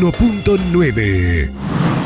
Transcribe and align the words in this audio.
1.9 0.00 2.05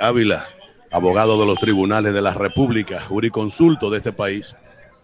Ávila, 0.00 0.48
abogado 0.90 1.38
de 1.38 1.46
los 1.46 1.58
tribunales 1.60 2.12
de 2.12 2.20
la 2.20 2.34
República, 2.34 3.00
juriconsulto 3.02 3.88
de 3.88 3.98
este 3.98 4.12
país. 4.12 4.56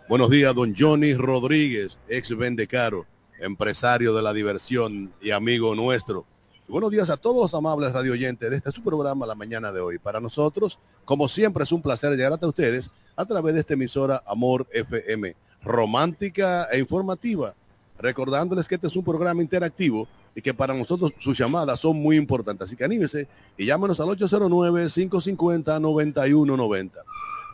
Buenos 0.08 0.28
días, 0.30 0.52
don 0.56 0.74
Johnny 0.76 1.14
Rodríguez, 1.14 1.98
ex 2.08 2.36
Vendecaro, 2.36 3.06
empresario 3.38 4.12
de 4.12 4.22
la 4.22 4.32
diversión 4.32 5.12
y 5.22 5.30
amigo 5.30 5.72
nuestro. 5.76 6.24
buenos 6.66 6.90
días 6.90 7.10
a 7.10 7.16
todos 7.16 7.36
los 7.36 7.54
amables 7.54 7.92
radioyentes 7.92 8.50
de 8.50 8.56
este 8.56 8.72
su 8.72 8.82
programa 8.82 9.24
la 9.24 9.36
mañana 9.36 9.70
de 9.70 9.78
hoy. 9.78 10.00
Para 10.00 10.20
nosotros, 10.20 10.80
como 11.04 11.28
siempre, 11.28 11.62
es 11.62 11.70
un 11.70 11.80
placer 11.80 12.10
llegar 12.10 12.32
hasta 12.32 12.48
ustedes 12.48 12.90
a 13.14 13.24
través 13.24 13.54
de 13.54 13.60
esta 13.60 13.74
emisora 13.74 14.24
Amor 14.26 14.66
FM, 14.72 15.36
romántica 15.62 16.66
e 16.72 16.80
informativa, 16.80 17.54
recordándoles 17.98 18.68
que 18.68 18.76
este 18.76 18.86
es 18.86 18.96
un 18.96 19.04
programa 19.04 19.42
interactivo 19.42 20.08
y 20.34 20.42
que 20.42 20.54
para 20.54 20.72
nosotros 20.74 21.12
sus 21.18 21.36
llamadas 21.36 21.80
son 21.80 21.96
muy 21.96 22.16
importantes. 22.16 22.66
Así 22.66 22.76
que 22.76 22.84
anímese 22.84 23.26
y 23.56 23.66
llámenos 23.66 23.98
al 24.00 24.08
809-550-9190. 24.08 26.92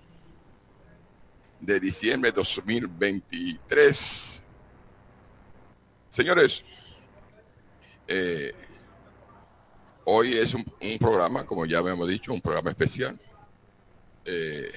de 1.59 1.79
diciembre 1.79 2.31
de 2.31 2.35
2023. 2.35 4.43
Señores, 6.09 6.63
eh, 8.07 8.53
hoy 10.05 10.37
es 10.37 10.53
un, 10.53 10.65
un, 10.81 10.97
programa, 10.97 11.45
como 11.45 11.65
ya 11.65 11.79
habíamos 11.79 12.07
dicho, 12.07 12.33
un 12.33 12.41
programa 12.41 12.69
especial, 12.69 13.19
eh, 14.25 14.71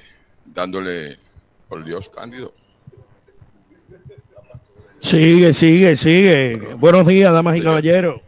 dándole 0.44 1.18
por 1.68 1.84
Dios 1.84 2.08
cándido. 2.08 2.52
Sigue, 4.98 5.54
sigue, 5.54 5.96
sigue. 5.96 6.56
Buenos 6.76 7.06
días, 7.06 7.32
damas 7.32 7.56
y 7.56 7.62
caballeros. 7.62 8.20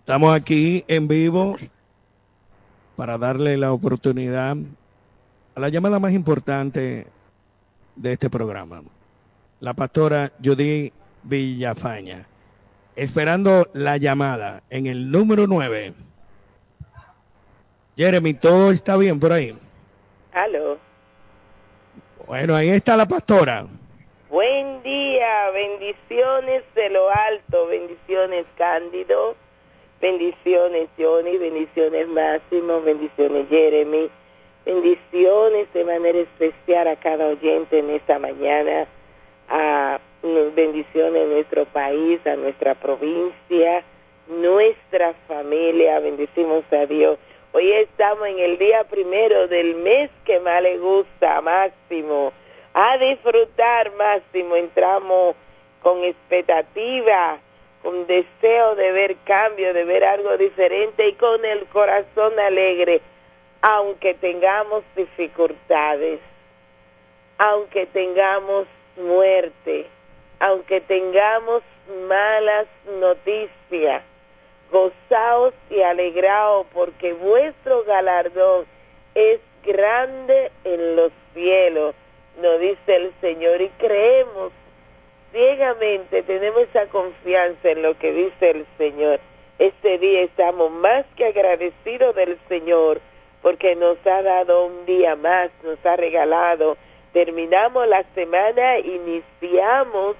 Estamos 0.00 0.34
aquí 0.34 0.84
en 0.88 1.08
vivo 1.08 1.56
para 2.96 3.16
darle 3.16 3.56
la 3.56 3.72
oportunidad 3.72 4.56
a 5.54 5.60
la 5.60 5.68
llamada 5.68 5.98
más 5.98 6.12
importante 6.12 7.06
de 7.96 8.12
este 8.12 8.30
programa, 8.30 8.82
la 9.60 9.74
pastora 9.74 10.32
Judy 10.42 10.92
Villafaña, 11.22 12.26
esperando 12.96 13.68
la 13.72 13.96
llamada 13.96 14.62
en 14.70 14.86
el 14.86 15.10
número 15.10 15.46
9. 15.46 15.94
Jeremy, 17.96 18.34
¿todo 18.34 18.72
está 18.72 18.96
bien 18.96 19.20
por 19.20 19.32
ahí? 19.32 19.56
Aló. 20.32 20.78
Bueno, 22.26 22.56
ahí 22.56 22.70
está 22.70 22.96
la 22.96 23.06
pastora. 23.06 23.66
Buen 24.30 24.82
día, 24.82 25.50
bendiciones 25.52 26.62
de 26.74 26.88
lo 26.88 27.10
alto, 27.10 27.66
bendiciones 27.66 28.46
Cándido, 28.56 29.36
bendiciones 30.00 30.88
Johnny, 30.98 31.36
bendiciones 31.36 32.08
Máximo, 32.08 32.80
bendiciones 32.80 33.46
Jeremy, 33.50 34.10
bendiciones 34.64 35.72
de 35.72 35.84
manera 35.84 36.18
especial 36.18 36.88
a 36.88 36.96
cada 36.96 37.26
oyente 37.26 37.78
en 37.78 37.90
esta 37.90 38.18
mañana, 38.18 38.86
a 39.48 40.00
bendiciones 40.54 41.24
a 41.24 41.26
nuestro 41.26 41.64
país, 41.66 42.20
a 42.26 42.36
nuestra 42.36 42.74
provincia, 42.74 43.84
nuestra 44.28 45.14
familia, 45.26 46.00
bendecimos 46.00 46.64
a 46.72 46.86
Dios. 46.86 47.18
Hoy 47.52 47.70
estamos 47.72 48.28
en 48.28 48.38
el 48.38 48.56
día 48.56 48.84
primero 48.84 49.46
del 49.48 49.74
mes 49.74 50.10
que 50.24 50.40
más 50.40 50.62
le 50.62 50.78
gusta, 50.78 51.42
Máximo. 51.42 52.32
A 52.72 52.96
disfrutar, 52.96 53.92
Máximo. 53.96 54.56
Entramos 54.56 55.34
con 55.82 56.02
expectativa, 56.02 57.40
con 57.82 58.06
deseo 58.06 58.74
de 58.76 58.92
ver 58.92 59.16
cambio, 59.24 59.74
de 59.74 59.84
ver 59.84 60.04
algo 60.04 60.38
diferente 60.38 61.08
y 61.08 61.12
con 61.14 61.44
el 61.44 61.66
corazón 61.66 62.38
alegre, 62.38 63.02
aunque 63.62 64.14
tengamos 64.14 64.82
dificultades, 64.94 66.20
aunque 67.38 67.86
tengamos 67.86 68.66
muerte, 68.96 69.86
aunque 70.40 70.80
tengamos 70.80 71.62
malas 72.08 72.66
noticias 73.00 74.02
gozaos 74.70 75.52
y 75.70 75.82
alegraos, 75.82 76.66
porque 76.72 77.12
vuestro 77.12 77.84
galardón 77.84 78.66
es 79.14 79.38
grande 79.64 80.50
en 80.64 80.96
los 80.96 81.12
cielos, 81.34 81.94
nos 82.40 82.58
dice 82.58 82.96
el 82.96 83.12
Señor, 83.20 83.60
y 83.60 83.68
creemos 83.78 84.50
ciegamente, 85.30 86.22
tenemos 86.22 86.62
esa 86.62 86.86
confianza 86.86 87.70
en 87.70 87.82
lo 87.82 87.96
que 87.98 88.12
dice 88.12 88.50
el 88.50 88.66
Señor. 88.78 89.20
Este 89.58 89.98
día 89.98 90.22
estamos 90.22 90.70
más 90.70 91.04
que 91.16 91.26
agradecidos 91.26 92.14
del 92.14 92.38
Señor, 92.48 93.00
porque 93.42 93.76
nos 93.76 93.98
ha 94.06 94.22
dado 94.22 94.66
un 94.66 94.86
día 94.86 95.16
más, 95.16 95.50
nos 95.62 95.84
ha 95.84 95.96
regalado. 95.96 96.76
Terminamos 97.12 97.86
la 97.88 98.04
semana, 98.14 98.78
iniciamos 98.78 100.16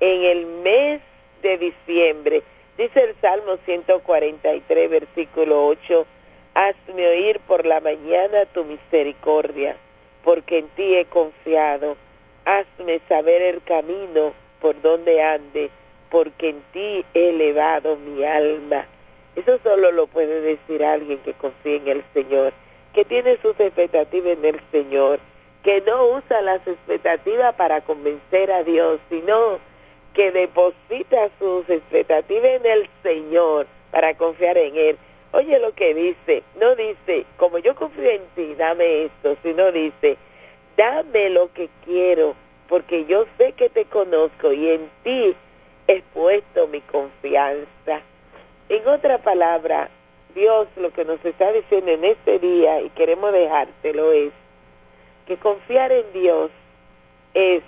en 0.00 0.22
el 0.24 0.46
mes 0.46 1.00
de 1.42 1.58
diciembre 1.58 2.42
Dice 2.80 3.04
el 3.04 3.14
Salmo 3.20 3.58
143, 3.66 4.88
versículo 4.88 5.66
8, 5.66 6.06
Hazme 6.54 7.08
oír 7.08 7.38
por 7.40 7.66
la 7.66 7.78
mañana 7.78 8.46
tu 8.46 8.64
misericordia, 8.64 9.76
porque 10.24 10.60
en 10.60 10.68
ti 10.68 10.94
he 10.96 11.04
confiado. 11.04 11.98
Hazme 12.46 13.02
saber 13.06 13.42
el 13.42 13.62
camino 13.62 14.32
por 14.62 14.80
donde 14.80 15.22
ande, 15.22 15.68
porque 16.08 16.48
en 16.48 16.62
ti 16.72 17.04
he 17.12 17.28
elevado 17.28 17.98
mi 17.98 18.24
alma. 18.24 18.86
Eso 19.36 19.58
solo 19.62 19.92
lo 19.92 20.06
puede 20.06 20.40
decir 20.40 20.84
alguien 20.84 21.18
que 21.18 21.34
confía 21.34 21.76
en 21.76 21.88
el 21.88 22.04
Señor, 22.12 22.52
que 22.92 23.04
tiene 23.04 23.38
sus 23.40 23.58
expectativas 23.60 24.32
en 24.32 24.44
el 24.44 24.60
Señor, 24.72 25.20
que 25.62 25.80
no 25.82 26.04
usa 26.06 26.40
las 26.42 26.66
expectativas 26.66 27.54
para 27.54 27.80
convencer 27.80 28.50
a 28.50 28.64
Dios, 28.64 28.98
sino 29.08 29.60
que 30.14 30.32
deposita 30.32 31.30
sus 31.38 31.68
expectativas 31.68 32.50
en 32.50 32.66
el 32.66 32.90
Señor 33.02 33.66
para 33.90 34.16
confiar 34.16 34.58
en 34.58 34.76
Él. 34.76 34.98
Oye 35.32 35.60
lo 35.60 35.72
que 35.74 35.94
dice, 35.94 36.42
no 36.60 36.74
dice, 36.74 37.24
como 37.36 37.58
yo 37.58 37.76
confío 37.76 38.10
en 38.10 38.26
ti, 38.34 38.54
dame 38.56 39.04
esto, 39.04 39.36
sino 39.44 39.70
dice, 39.70 40.16
dame 40.76 41.30
lo 41.30 41.52
que 41.52 41.68
quiero, 41.84 42.34
porque 42.68 43.04
yo 43.04 43.26
sé 43.38 43.52
que 43.52 43.68
te 43.68 43.84
conozco 43.84 44.52
y 44.52 44.70
en 44.70 44.90
ti 45.04 45.36
he 45.86 46.02
puesto 46.12 46.66
mi 46.66 46.80
confianza. 46.80 48.02
En 48.70 48.86
otra 48.86 49.18
palabra, 49.18 49.90
Dios 50.32 50.68
lo 50.76 50.92
que 50.92 51.04
nos 51.04 51.18
está 51.24 51.50
diciendo 51.50 51.90
en 51.90 52.04
este 52.04 52.38
día, 52.38 52.80
y 52.80 52.90
queremos 52.90 53.32
dejártelo, 53.32 54.12
es 54.12 54.30
que 55.26 55.36
confiar 55.38 55.90
en 55.90 56.12
Dios 56.12 56.52
es 57.34 57.64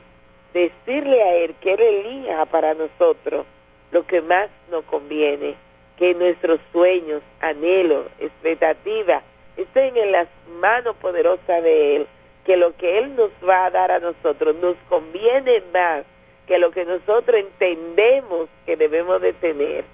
decirle 0.54 1.20
a 1.24 1.34
Él 1.34 1.56
que 1.60 1.72
Él 1.72 1.80
elija 1.80 2.46
para 2.46 2.74
nosotros 2.74 3.46
lo 3.90 4.06
que 4.06 4.22
más 4.22 4.46
nos 4.70 4.84
conviene, 4.84 5.56
que 5.96 6.14
nuestros 6.14 6.60
sueños, 6.70 7.20
anhelos, 7.40 8.06
expectativas 8.20 9.24
estén 9.56 9.96
en 9.96 10.12
las 10.12 10.28
manos 10.60 10.94
poderosas 11.02 11.64
de 11.64 11.96
Él, 11.96 12.06
que 12.44 12.56
lo 12.56 12.76
que 12.76 12.98
Él 12.98 13.16
nos 13.16 13.30
va 13.44 13.64
a 13.64 13.70
dar 13.72 13.90
a 13.90 13.98
nosotros 13.98 14.54
nos 14.54 14.76
conviene 14.88 15.64
más 15.74 16.04
que 16.46 16.60
lo 16.60 16.70
que 16.70 16.84
nosotros 16.84 17.38
entendemos 17.38 18.48
que 18.64 18.76
debemos 18.76 19.20
de 19.20 19.32
tener. 19.32 19.84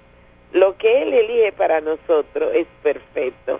Lo 0.51 0.77
que 0.77 1.03
Él 1.03 1.13
elige 1.13 1.51
para 1.51 1.81
nosotros 1.81 2.51
es 2.53 2.67
perfecto. 2.81 3.59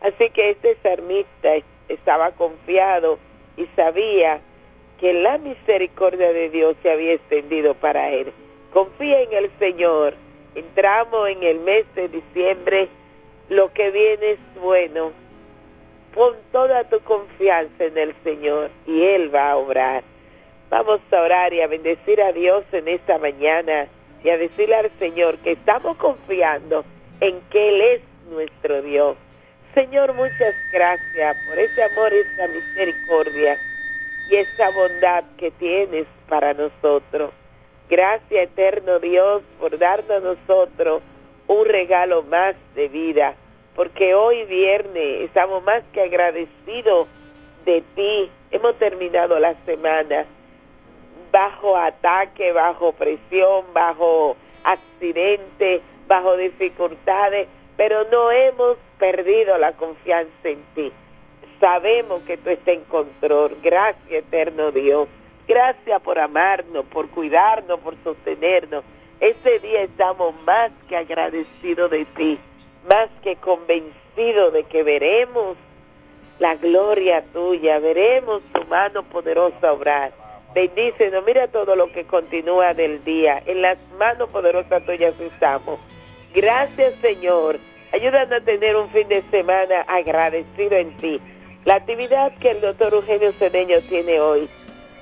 Así 0.00 0.30
que 0.30 0.50
este 0.50 0.76
salmista 0.82 1.50
estaba 1.88 2.30
confiado 2.32 3.18
y 3.56 3.66
sabía 3.74 4.40
que 5.00 5.12
la 5.12 5.38
misericordia 5.38 6.32
de 6.32 6.50
Dios 6.50 6.76
se 6.82 6.90
había 6.90 7.12
extendido 7.14 7.74
para 7.74 8.10
él. 8.10 8.32
Confía 8.72 9.22
en 9.22 9.32
el 9.32 9.50
Señor. 9.58 10.14
Entramos 10.54 11.28
en 11.28 11.42
el 11.42 11.60
mes 11.60 11.84
de 11.94 12.08
diciembre. 12.08 12.88
Lo 13.48 13.72
que 13.72 13.90
viene 13.90 14.32
es 14.32 14.38
bueno. 14.60 15.12
Pon 16.14 16.36
toda 16.52 16.84
tu 16.84 17.00
confianza 17.00 17.84
en 17.84 17.98
el 17.98 18.14
Señor 18.24 18.70
y 18.86 19.02
Él 19.02 19.34
va 19.34 19.52
a 19.52 19.56
obrar. 19.56 20.02
Vamos 20.70 21.00
a 21.12 21.22
orar 21.22 21.52
y 21.52 21.60
a 21.60 21.66
bendecir 21.66 22.20
a 22.20 22.32
Dios 22.32 22.64
en 22.72 22.88
esta 22.88 23.18
mañana 23.18 23.88
y 24.22 24.30
a 24.30 24.38
decirle 24.38 24.74
al 24.76 24.90
Señor 24.98 25.38
que 25.38 25.52
estamos 25.52 25.96
confiando 25.96 26.84
en 27.20 27.40
que 27.50 27.68
Él 27.68 27.80
es 27.80 28.00
nuestro 28.30 28.82
Dios. 28.82 29.16
Señor, 29.74 30.14
muchas 30.14 30.54
gracias 30.72 31.36
por 31.48 31.58
ese 31.58 31.82
amor 31.84 32.12
esa 32.12 32.48
misericordia 32.48 33.56
y 34.30 34.36
esa 34.36 34.70
bondad 34.70 35.24
que 35.36 35.50
tienes 35.50 36.06
para 36.28 36.54
nosotros. 36.54 37.30
Gracias 37.88 38.44
eterno 38.44 38.98
Dios 38.98 39.42
por 39.58 39.78
darnos 39.78 40.10
a 40.10 40.20
nosotros 40.20 41.02
un 41.46 41.66
regalo 41.66 42.22
más 42.24 42.54
de 42.74 42.88
vida, 42.88 43.34
porque 43.74 44.14
hoy 44.14 44.44
viernes 44.44 45.22
estamos 45.22 45.62
más 45.62 45.82
que 45.92 46.02
agradecidos 46.02 47.06
de 47.64 47.82
ti. 47.94 48.30
Hemos 48.50 48.78
terminado 48.78 49.38
la 49.38 49.54
semana 49.64 50.26
bajo 51.30 51.76
ataque, 51.76 52.52
bajo 52.52 52.92
presión, 52.92 53.64
bajo 53.72 54.36
accidente, 54.64 55.82
bajo 56.06 56.36
dificultades, 56.36 57.48
pero 57.76 58.04
no 58.10 58.30
hemos 58.30 58.76
perdido 58.98 59.58
la 59.58 59.72
confianza 59.72 60.30
en 60.44 60.62
ti. 60.74 60.92
Sabemos 61.60 62.22
que 62.22 62.36
tú 62.36 62.50
estás 62.50 62.74
en 62.74 62.84
control. 62.84 63.56
Gracias, 63.62 64.10
eterno 64.10 64.70
Dios. 64.70 65.08
Gracias 65.46 66.00
por 66.00 66.18
amarnos, 66.18 66.84
por 66.86 67.08
cuidarnos, 67.08 67.78
por 67.80 67.96
sostenernos. 68.04 68.84
Este 69.20 69.58
día 69.58 69.82
estamos 69.82 70.34
más 70.46 70.70
que 70.88 70.96
agradecidos 70.96 71.90
de 71.90 72.04
ti, 72.04 72.38
más 72.88 73.08
que 73.22 73.36
convencidos 73.36 74.52
de 74.52 74.64
que 74.64 74.82
veremos 74.82 75.56
la 76.38 76.54
gloria 76.54 77.24
tuya, 77.32 77.80
veremos 77.80 78.42
tu 78.52 78.64
mano 78.66 79.02
poderosa 79.02 79.72
obrar. 79.72 80.12
Bendícenos, 80.54 81.22
mira 81.26 81.48
todo 81.48 81.76
lo 81.76 81.92
que 81.92 82.04
continúa 82.04 82.74
del 82.74 83.04
día. 83.04 83.42
En 83.46 83.62
las 83.62 83.78
manos 83.98 84.28
poderosas 84.30 84.84
tuyas 84.84 85.14
estamos. 85.20 85.78
Gracias, 86.34 86.94
Señor. 87.00 87.58
Ayúdanos 87.92 88.38
a 88.38 88.40
tener 88.40 88.76
un 88.76 88.88
fin 88.90 89.08
de 89.08 89.22
semana 89.22 89.82
agradecido 89.88 90.76
en 90.76 90.96
ti. 90.96 91.20
La 91.64 91.76
actividad 91.76 92.32
que 92.38 92.52
el 92.52 92.60
doctor 92.60 92.94
Eugenio 92.94 93.32
Cedeño 93.32 93.80
tiene 93.88 94.20
hoy, 94.20 94.48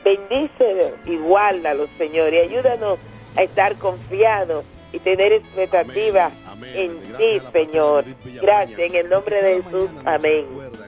bendícelo, 0.05 0.97
igualalo, 1.05 1.87
Señor, 1.99 2.33
y 2.33 2.39
ayúdanos 2.39 2.99
a 3.37 3.43
estar 3.43 3.77
confiados 3.77 4.65
y 4.93 4.99
tener 4.99 5.33
expectativa 5.33 6.31
en 6.75 7.01
ti, 7.19 7.41
Señor. 7.53 8.05
Gracias, 8.41 8.79
en 8.79 8.95
el 8.95 9.09
nombre 9.09 9.43
de 9.43 9.63
Jesús. 9.63 9.91
Amén. 10.05 10.47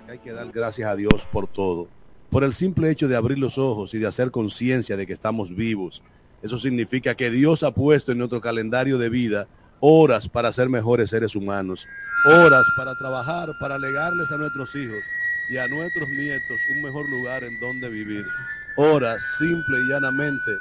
hay 0.09 0.19
que 0.19 0.33
dar 0.33 0.51
gracias 0.51 0.89
a 0.89 0.97
Dios 0.97 1.27
por 1.31 1.47
todo. 1.47 1.89
Por 2.31 2.45
el 2.45 2.53
simple 2.53 2.91
hecho 2.91 3.09
de 3.09 3.17
abrir 3.17 3.39
los 3.39 3.59
ojos 3.59 3.95
y 3.95 3.99
de 3.99 4.07
hacer 4.07 4.31
conciencia 4.31 4.97
de 4.97 5.07
que 5.07 5.15
estamos 5.15 5.55
vivos. 5.55 6.03
Eso 6.43 6.59
significa 6.59 7.15
que 7.15 7.31
Dios 7.31 7.63
ha 7.63 7.73
puesto 7.73 8.13
en 8.13 8.19
nuestro 8.19 8.41
calendario 8.41 8.99
de 8.99 9.09
vida 9.09 9.49
horas 9.81 10.29
para 10.29 10.53
ser 10.53 10.69
mejores 10.69 11.11
seres 11.11 11.35
humanos, 11.37 11.87
horas 12.27 12.65
para 12.77 12.95
trabajar, 12.97 13.49
para 13.61 13.79
legarles 13.79 14.31
a 14.33 14.37
nuestros 14.37 14.75
hijos 14.75 15.03
y 15.51 15.57
a 15.57 15.67
nuestros 15.69 16.09
nietos 16.09 16.59
un 16.77 16.83
mejor 16.83 17.09
lugar 17.09 17.45
en 17.45 17.61
donde 17.61 17.89
vivir. 17.89 18.25
Horas 18.77 19.21
simple 19.39 19.81
y 19.81 19.89
llanamente 19.89 20.53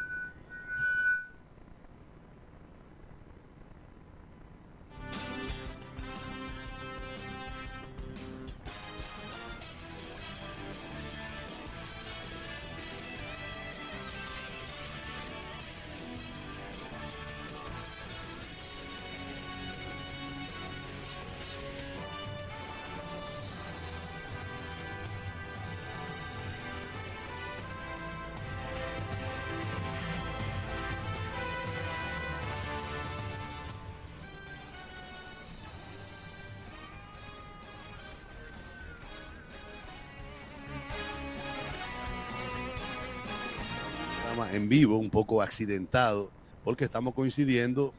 en 44.57 44.67
vivo, 44.67 44.97
un 44.97 45.09
poco 45.09 45.41
accidentado, 45.41 46.29
porque 46.63 46.83
estamos 46.83 47.13
coincidiendo 47.13 47.93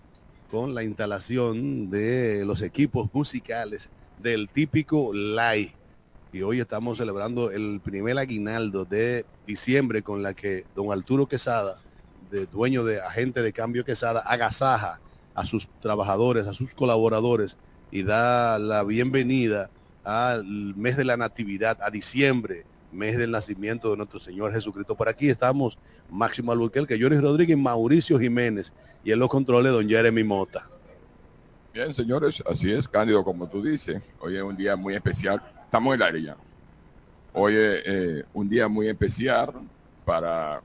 con 0.51 0.75
la 0.75 0.83
instalación 0.83 1.89
de 1.89 2.45
los 2.45 2.63
equipos 2.63 3.09
musicales 3.13 3.89
del 4.19 4.49
típico 4.49 5.13
live. 5.15 5.73
Y 6.33 6.43
hoy 6.43 6.61
estamos 6.61 6.99
celebrando 6.99 7.51
el 7.51 7.81
primer 7.83 8.19
aguinaldo 8.19 8.85
de 8.85 9.25
diciembre 9.47 10.03
con 10.03 10.23
la 10.23 10.35
que 10.35 10.67
don 10.75 10.93
Arturo 10.93 11.27
Quesada, 11.27 11.81
de 12.31 12.47
dueño 12.47 12.85
de 12.85 13.01
agente 13.01 13.41
de 13.41 13.53
cambio 13.53 13.85
Quesada, 13.85 14.21
agasaja 14.21 15.01
a 15.35 15.45
sus 15.47 15.69
trabajadores, 15.81 16.47
a 16.47 16.53
sus 16.53 16.75
colaboradores 16.75 17.57
y 17.91 18.03
da 18.03 18.59
la 18.59 18.83
bienvenida 18.83 19.71
al 20.05 20.45
mes 20.45 20.97
de 20.97 21.05
la 21.05 21.17
Natividad, 21.17 21.79
a 21.81 21.91
diciembre, 21.91 22.67
mes 22.93 23.17
del 23.17 23.31
nacimiento 23.31 23.91
de 23.91 23.97
nuestro 23.97 24.19
Señor 24.21 24.53
Jesucristo. 24.53 24.97
Por 24.97 25.09
aquí 25.09 25.29
estamos 25.29 25.79
Máximo 26.11 26.53
Albuquerque, 26.53 26.99
Johnny 27.01 27.19
Rodríguez, 27.19 27.57
Mauricio 27.57 28.19
Jiménez 28.19 28.73
y 29.05 29.13
en 29.13 29.19
los 29.19 29.29
controles 29.29 29.73
don 29.73 29.89
Jeremy 29.89 30.25
Mota. 30.25 30.69
Bien, 31.73 31.95
señores, 31.95 32.43
así 32.47 32.73
es, 32.73 32.89
Cándido, 32.89 33.23
como 33.23 33.49
tú 33.49 33.63
dices. 33.63 34.03
Hoy 34.21 34.37
es 34.37 34.43
un 34.43 34.57
día 34.57 34.75
muy 34.75 34.95
especial. 34.95 35.43
Estamos 35.65 35.95
en 35.95 36.03
el 36.03 36.07
aire. 36.17 36.35
Hoy 37.33 37.55
es 37.55 37.83
eh, 37.85 38.25
un 38.33 38.49
día 38.49 38.69
muy 38.69 38.89
especial 38.89 39.53
para 40.05 40.63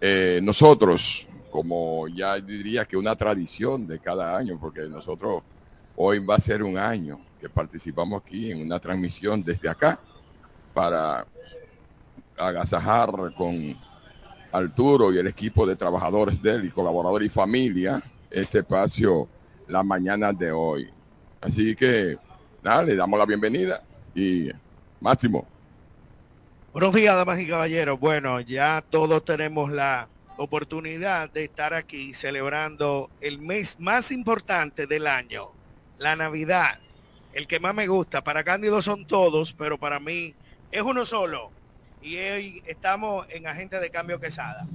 eh, 0.00 0.40
nosotros, 0.42 1.26
como 1.50 2.08
ya 2.08 2.38
diría 2.40 2.84
que 2.84 2.96
una 2.96 3.16
tradición 3.16 3.86
de 3.86 4.00
cada 4.00 4.36
año, 4.36 4.58
porque 4.60 4.82
nosotros 4.88 5.42
hoy 5.96 6.18
va 6.18 6.34
a 6.34 6.40
ser 6.40 6.62
un 6.62 6.76
año 6.76 7.20
que 7.40 7.48
participamos 7.48 8.20
aquí 8.20 8.50
en 8.50 8.60
una 8.60 8.80
transmisión 8.80 9.42
desde 9.42 9.68
acá 9.68 9.98
para 10.74 11.26
agasajar 12.36 13.10
con 13.36 13.76
Arturo 14.54 15.12
y 15.12 15.18
el 15.18 15.26
equipo 15.26 15.66
de 15.66 15.74
trabajadores 15.74 16.40
de 16.40 16.54
él 16.54 16.64
y 16.66 16.70
colaboradores 16.70 17.26
y 17.26 17.28
familia 17.28 18.00
este 18.30 18.60
espacio 18.60 19.28
la 19.66 19.82
mañana 19.82 20.32
de 20.32 20.52
hoy. 20.52 20.88
Así 21.40 21.74
que 21.74 22.16
nada, 22.62 22.84
le 22.84 22.94
damos 22.94 23.18
la 23.18 23.26
bienvenida 23.26 23.82
y 24.14 24.48
Máximo. 25.00 25.46
Buenos 26.72 26.94
días, 26.94 27.16
damas 27.16 27.40
y 27.40 27.48
caballeros. 27.48 27.98
Bueno, 27.98 28.40
ya 28.40 28.84
todos 28.88 29.24
tenemos 29.24 29.72
la 29.72 30.08
oportunidad 30.36 31.30
de 31.30 31.44
estar 31.44 31.74
aquí 31.74 32.14
celebrando 32.14 33.10
el 33.20 33.40
mes 33.40 33.78
más 33.80 34.12
importante 34.12 34.86
del 34.86 35.08
año, 35.08 35.50
la 35.98 36.14
Navidad. 36.14 36.78
El 37.32 37.48
que 37.48 37.58
más 37.58 37.74
me 37.74 37.88
gusta, 37.88 38.22
para 38.22 38.44
Cándido 38.44 38.82
son 38.82 39.04
todos, 39.04 39.52
pero 39.52 39.78
para 39.78 39.98
mí 39.98 40.34
es 40.70 40.82
uno 40.82 41.04
solo. 41.04 41.50
Y 42.04 42.18
hoy 42.18 42.62
estamos 42.66 43.26
en 43.30 43.46
Agente 43.46 43.80
de 43.80 43.88
Cambio 43.88 44.20
Quesada. 44.20 44.66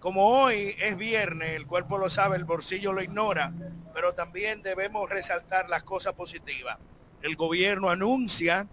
Como 0.00 0.26
hoy 0.28 0.76
es 0.78 0.98
viernes, 0.98 1.56
el 1.56 1.66
cuerpo 1.66 1.96
lo 1.96 2.10
sabe, 2.10 2.36
el 2.36 2.44
bolsillo 2.44 2.92
lo 2.92 3.02
ignora, 3.02 3.54
pero 3.94 4.12
también 4.12 4.60
debemos 4.60 5.08
resaltar 5.08 5.70
las 5.70 5.82
cosas 5.82 6.12
positivas. 6.12 6.76
El 7.22 7.36
gobierno 7.36 7.88
anuncia 7.88 8.68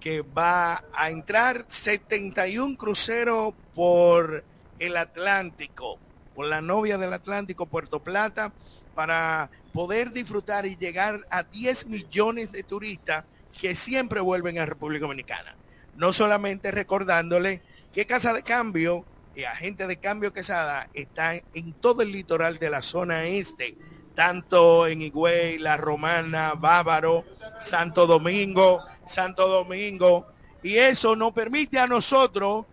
que 0.00 0.22
va 0.22 0.82
a 0.94 1.10
entrar 1.10 1.66
71 1.66 2.78
cruceros 2.78 3.52
por 3.74 4.42
el 4.78 4.96
Atlántico, 4.96 5.98
por 6.34 6.46
la 6.46 6.62
novia 6.62 6.96
del 6.96 7.12
Atlántico, 7.12 7.66
Puerto 7.66 8.02
Plata, 8.02 8.54
para 8.94 9.50
poder 9.74 10.10
disfrutar 10.12 10.64
y 10.64 10.76
llegar 10.76 11.20
a 11.28 11.42
10 11.42 11.88
millones 11.88 12.50
de 12.50 12.62
turistas 12.62 13.26
que 13.60 13.74
siempre 13.74 14.20
vuelven 14.22 14.58
a 14.58 14.64
República 14.64 15.02
Dominicana 15.02 15.54
no 15.96 16.12
solamente 16.12 16.70
recordándole 16.70 17.62
que 17.92 18.06
Casa 18.06 18.32
de 18.32 18.42
Cambio 18.42 19.04
y 19.34 19.44
Agente 19.44 19.86
de 19.86 19.96
Cambio 19.98 20.32
Quesada 20.32 20.88
está 20.94 21.34
en 21.34 21.72
todo 21.74 22.02
el 22.02 22.12
litoral 22.12 22.58
de 22.58 22.70
la 22.70 22.82
zona 22.82 23.24
este, 23.24 23.76
tanto 24.14 24.86
en 24.86 25.02
Higüey, 25.02 25.58
La 25.58 25.76
Romana, 25.76 26.54
Bávaro, 26.54 27.24
Santo 27.60 28.06
Domingo, 28.06 28.80
Santo 29.06 29.48
Domingo, 29.48 30.26
y 30.62 30.76
eso 30.76 31.16
nos 31.16 31.32
permite 31.32 31.78
a 31.78 31.86
nosotros 31.86 32.66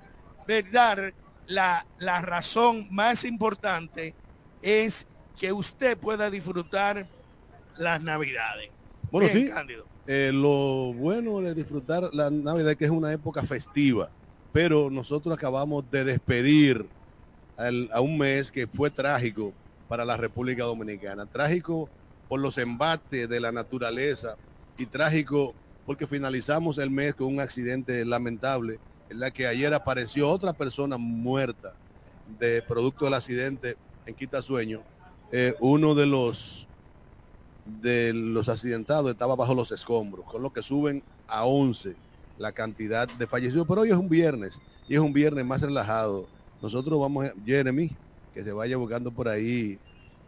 dar 0.72 1.14
la, 1.48 1.86
la 2.00 2.22
razón 2.22 2.88
más 2.92 3.24
importante 3.24 4.16
es 4.62 5.08
que 5.38 5.52
usted 5.52 5.98
pueda 5.98 6.30
disfrutar 6.30 7.08
las 7.78 8.02
navidades. 8.02 8.70
Bueno, 9.12 9.30
sí. 9.30 9.50
Eh, 10.12 10.32
lo 10.34 10.92
bueno 10.92 11.40
de 11.40 11.54
disfrutar 11.54 12.10
la 12.14 12.32
Navidad 12.32 12.76
que 12.76 12.86
es 12.86 12.90
una 12.90 13.14
época 13.14 13.44
festiva, 13.44 14.10
pero 14.52 14.90
nosotros 14.90 15.38
acabamos 15.38 15.84
de 15.92 16.04
despedir 16.04 16.88
a 17.56 18.02
un 18.02 18.18
mes 18.18 18.50
que 18.50 18.66
fue 18.66 18.90
trágico 18.90 19.54
para 19.88 20.04
la 20.04 20.18
República 20.18 20.64
Dominicana. 20.64 21.28
Trágico 21.28 21.90
por 22.28 22.40
los 22.40 22.58
embates 22.58 23.30
de 23.30 23.40
la 23.40 23.52
naturaleza 23.52 24.36
y 24.80 24.88
trágico 24.88 25.54
porque 25.86 26.08
finalizamos 26.08 26.80
el 26.80 26.90
mes 26.90 27.14
con 27.14 27.28
un 27.28 27.40
accidente 27.40 28.04
lamentable 28.04 28.80
en 29.12 29.20
la 29.20 29.30
que 29.30 29.46
ayer 29.46 29.72
apareció 29.76 30.28
otra 30.28 30.54
persona 30.54 30.98
muerta 30.98 31.76
de 32.40 32.64
producto 32.64 33.06
del 33.06 33.14
accidente 33.14 33.78
en 34.08 34.16
Quitasueño. 34.16 34.82
Eh, 35.32 35.54
uno 35.60 35.94
de 35.94 36.08
los 36.08 36.68
de 37.82 38.14
los 38.14 38.50
accidentados 38.50 39.12
estaba 39.12 39.36
bajo 39.36 39.54
los 39.54 39.72
escombros, 39.72 40.26
con 40.26 40.42
lo 40.42 40.52
que 40.52 40.62
suben 40.62 41.04
a 41.28 41.46
11 41.46 41.96
la 42.38 42.52
cantidad 42.52 43.08
de 43.08 43.28
fallecidos. 43.28 43.68
Pero 43.68 43.82
hoy 43.82 43.90
es 43.90 43.98
un 43.98 44.10
viernes 44.10 44.60
y 44.88 44.96
es 44.96 45.00
un 45.00 45.14
viernes 45.14 45.46
más 45.46 45.62
relajado. 45.62 46.28
Nosotros 46.62 47.00
vamos, 47.00 47.26
a, 47.26 47.34
Jeremy, 47.46 47.92
que 48.34 48.44
se 48.44 48.52
vaya 48.52 48.78
buscando 48.78 49.12
por 49.12 49.28
ahí 49.28 49.78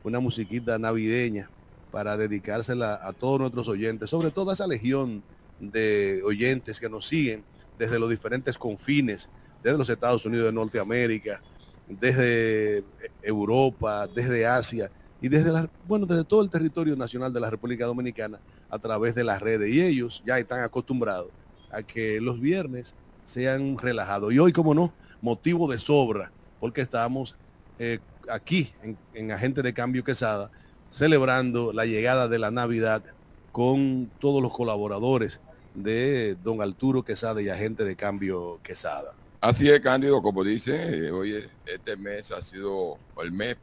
una 0.04 0.20
musiquita 0.20 0.78
navideña 0.78 1.50
para 1.92 2.16
dedicársela 2.18 3.00
a 3.04 3.14
todos 3.14 3.40
nuestros 3.40 3.68
oyentes, 3.68 4.10
sobre 4.10 4.32
todo 4.32 4.52
a 4.52 4.54
esa 4.54 4.68
legión 4.68 5.24
de 5.60 6.22
oyentes 6.24 6.80
que 6.80 6.90
nos 6.90 7.08
siguen 7.08 7.44
desde 7.78 8.00
los 8.00 8.10
diferentes 8.10 8.58
confines, 8.58 9.30
desde 9.64 9.78
los 9.78 9.90
Estados 9.90 10.26
Unidos 10.26 10.46
de 10.46 10.54
Norteamérica, 10.54 11.42
desde 11.88 12.84
Europa, 13.22 14.08
desde 14.08 14.46
Asia 14.46 14.90
y 15.22 15.30
desde, 15.30 15.52
la, 15.52 15.70
bueno, 15.88 16.06
desde 16.06 16.24
todo 16.24 16.42
el 16.42 16.50
territorio 16.50 16.96
nacional 16.96 17.32
de 17.32 17.40
la 17.40 17.50
República 17.50 17.86
Dominicana 17.86 18.40
a 18.70 18.80
través 18.80 19.14
de 19.14 19.24
las 19.24 19.40
redes. 19.40 19.70
Y 19.70 19.82
ellos 19.82 20.24
ya 20.26 20.40
están 20.40 20.62
acostumbrados 20.62 21.30
a 21.72 21.84
que 21.84 22.20
los 22.20 22.40
viernes 22.40 22.96
sean 23.26 23.78
relajados. 23.78 24.34
Y 24.34 24.40
hoy, 24.40 24.52
como 24.52 24.74
no, 24.74 24.92
motivo 25.22 25.72
de 25.72 25.78
sobra, 25.78 26.32
porque 26.60 26.82
estamos 26.82 27.36
eh, 27.78 28.00
aquí 28.30 28.74
en, 29.14 29.32
Agente 29.32 29.62
de 29.62 29.74
Cambio 29.74 30.04
Quesada 30.04 30.52
celebrando 30.90 31.72
la 31.72 31.86
llegada 31.86 32.28
de 32.28 32.40
la 32.40 32.52
Navidad 32.52 33.04
con 33.52 34.12
todos 34.20 34.42
los 34.42 34.52
colaboradores 34.52 35.40
de 35.76 36.36
don 36.44 36.62
Arturo 36.62 37.04
Quesada 37.04 37.42
y 37.42 37.50
agente 37.50 37.86
de 37.86 37.96
cambio 37.96 38.60
Quesada. 38.62 39.14
Así 39.40 39.70
es, 39.70 39.80
Cándido, 39.80 40.22
como 40.22 40.44
dice, 40.44 41.08
eh, 41.08 41.12
hoy 41.12 41.44
este 41.66 41.96
mes 41.96 42.32
ha 42.32 42.42
sido, 42.42 42.98
el 43.22 43.32
mes 43.32 43.58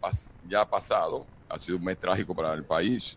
ya 0.48 0.68
pasado, 0.68 1.26
ha 1.48 1.58
sido 1.58 1.78
un 1.78 1.84
mes 1.84 1.98
trágico 1.98 2.34
para 2.34 2.52
el 2.52 2.64
país. 2.64 3.16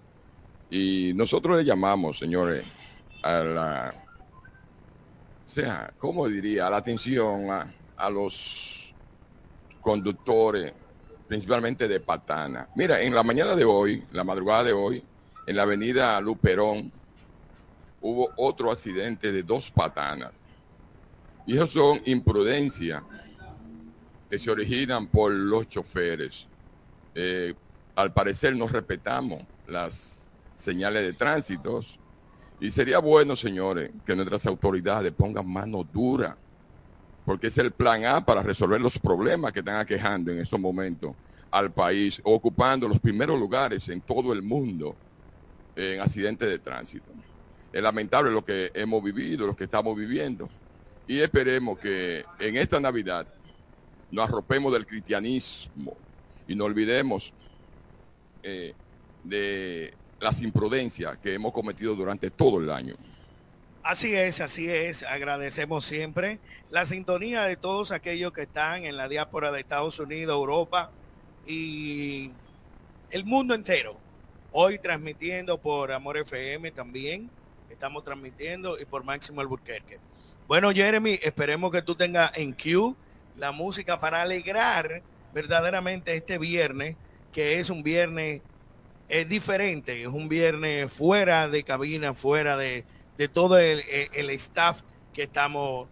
Y 0.69 1.11
nosotros 1.15 1.57
le 1.57 1.65
llamamos, 1.65 2.17
señores, 2.17 2.63
a 3.23 3.33
la, 3.39 3.93
o 5.51 5.53
sea, 5.53 5.93
¿cómo 5.97 6.29
diría? 6.29 6.67
A 6.67 6.69
la 6.69 6.77
atención 6.77 7.49
a, 7.51 8.09
los 8.09 8.93
conductores, 9.81 10.73
principalmente 11.27 11.89
de 11.89 11.99
Patana. 11.99 12.69
Mira, 12.75 13.01
en 13.01 13.13
la 13.13 13.21
mañana 13.21 13.53
de 13.53 13.65
hoy, 13.65 14.03
la 14.13 14.23
madrugada 14.23 14.63
de 14.63 14.71
hoy, 14.71 15.03
en 15.45 15.55
la 15.57 15.63
avenida 15.63 16.21
Luperón, 16.21 16.89
hubo 17.99 18.29
otro 18.37 18.71
accidente 18.71 19.33
de 19.33 19.43
dos 19.43 19.69
patanas. 19.71 20.31
Y 21.45 21.55
eso 21.55 21.67
son 21.67 22.01
imprudencias 22.05 23.03
que 24.29 24.39
se 24.39 24.49
originan 24.49 25.07
por 25.07 25.33
los 25.33 25.67
choferes. 25.67 26.47
Eh, 27.13 27.53
al 28.01 28.13
parecer 28.13 28.55
no 28.55 28.67
respetamos 28.67 29.43
las 29.67 30.27
señales 30.55 31.03
de 31.03 31.13
tránsito 31.13 31.81
y 32.59 32.71
sería 32.71 32.99
bueno, 32.99 33.35
señores, 33.35 33.91
que 34.05 34.15
nuestras 34.15 34.45
autoridades 34.45 35.11
pongan 35.11 35.47
mano 35.47 35.83
dura, 35.83 36.37
porque 37.25 37.47
es 37.47 37.57
el 37.57 37.71
plan 37.71 38.05
A 38.05 38.23
para 38.25 38.43
resolver 38.43 38.79
los 38.81 38.99
problemas 38.99 39.51
que 39.51 39.59
están 39.59 39.77
aquejando 39.77 40.31
en 40.31 40.39
estos 40.39 40.59
momentos 40.59 41.13
al 41.49 41.71
país, 41.71 42.21
ocupando 42.23 42.87
los 42.87 42.99
primeros 42.99 43.39
lugares 43.39 43.87
en 43.89 44.01
todo 44.01 44.31
el 44.33 44.41
mundo 44.41 44.95
en 45.75 46.01
accidentes 46.01 46.49
de 46.49 46.59
tránsito. 46.59 47.11
Es 47.73 47.81
lamentable 47.81 48.31
lo 48.31 48.43
que 48.43 48.71
hemos 48.73 49.03
vivido, 49.03 49.47
lo 49.47 49.55
que 49.55 49.63
estamos 49.63 49.95
viviendo. 49.97 50.49
Y 51.07 51.19
esperemos 51.19 51.79
que 51.79 52.25
en 52.39 52.57
esta 52.57 52.79
Navidad 52.79 53.27
nos 54.11 54.29
arropemos 54.29 54.73
del 54.73 54.85
cristianismo 54.85 55.95
y 56.47 56.55
no 56.55 56.65
olvidemos 56.65 57.33
eh, 58.43 58.73
de 59.23 59.93
las 60.19 60.41
imprudencias 60.41 61.17
que 61.17 61.33
hemos 61.33 61.51
cometido 61.51 61.95
durante 61.95 62.29
todo 62.29 62.59
el 62.59 62.69
año. 62.71 62.95
Así 63.83 64.13
es, 64.13 64.41
así 64.41 64.69
es. 64.69 65.03
Agradecemos 65.03 65.85
siempre 65.85 66.39
la 66.69 66.85
sintonía 66.85 67.43
de 67.43 67.55
todos 67.55 67.91
aquellos 67.91 68.31
que 68.31 68.43
están 68.43 68.85
en 68.85 68.95
la 68.95 69.07
diáspora 69.07 69.51
de 69.51 69.59
Estados 69.59 69.99
Unidos, 69.99 70.35
Europa 70.35 70.91
y 71.47 72.31
el 73.09 73.25
mundo 73.25 73.55
entero. 73.55 73.97
Hoy 74.51 74.77
transmitiendo 74.77 75.57
por 75.57 75.91
Amor 75.91 76.17
FM 76.17 76.71
también 76.71 77.29
estamos 77.71 78.03
transmitiendo 78.03 78.79
y 78.79 78.85
por 78.85 79.03
Máximo 79.03 79.41
Alburquerque. 79.41 79.99
Bueno, 80.47 80.71
Jeremy, 80.71 81.19
esperemos 81.23 81.71
que 81.71 81.81
tú 81.81 81.95
tengas 81.95 82.31
en 82.35 82.53
Q 82.53 82.95
la 83.37 83.51
música 83.51 83.99
para 83.99 84.21
alegrar 84.21 85.01
verdaderamente 85.33 86.15
este 86.15 86.37
viernes, 86.37 86.95
que 87.31 87.59
es 87.59 87.69
un 87.69 87.83
viernes 87.83 88.41
es 89.11 89.27
diferente, 89.27 90.01
es 90.01 90.07
un 90.07 90.29
viernes 90.29 90.91
fuera 90.91 91.49
de 91.49 91.63
cabina, 91.63 92.13
fuera 92.13 92.55
de, 92.55 92.85
todo 93.33 93.59
el, 93.59 93.81
staff 94.31 94.81
que 95.13 95.23
estamos 95.23 95.89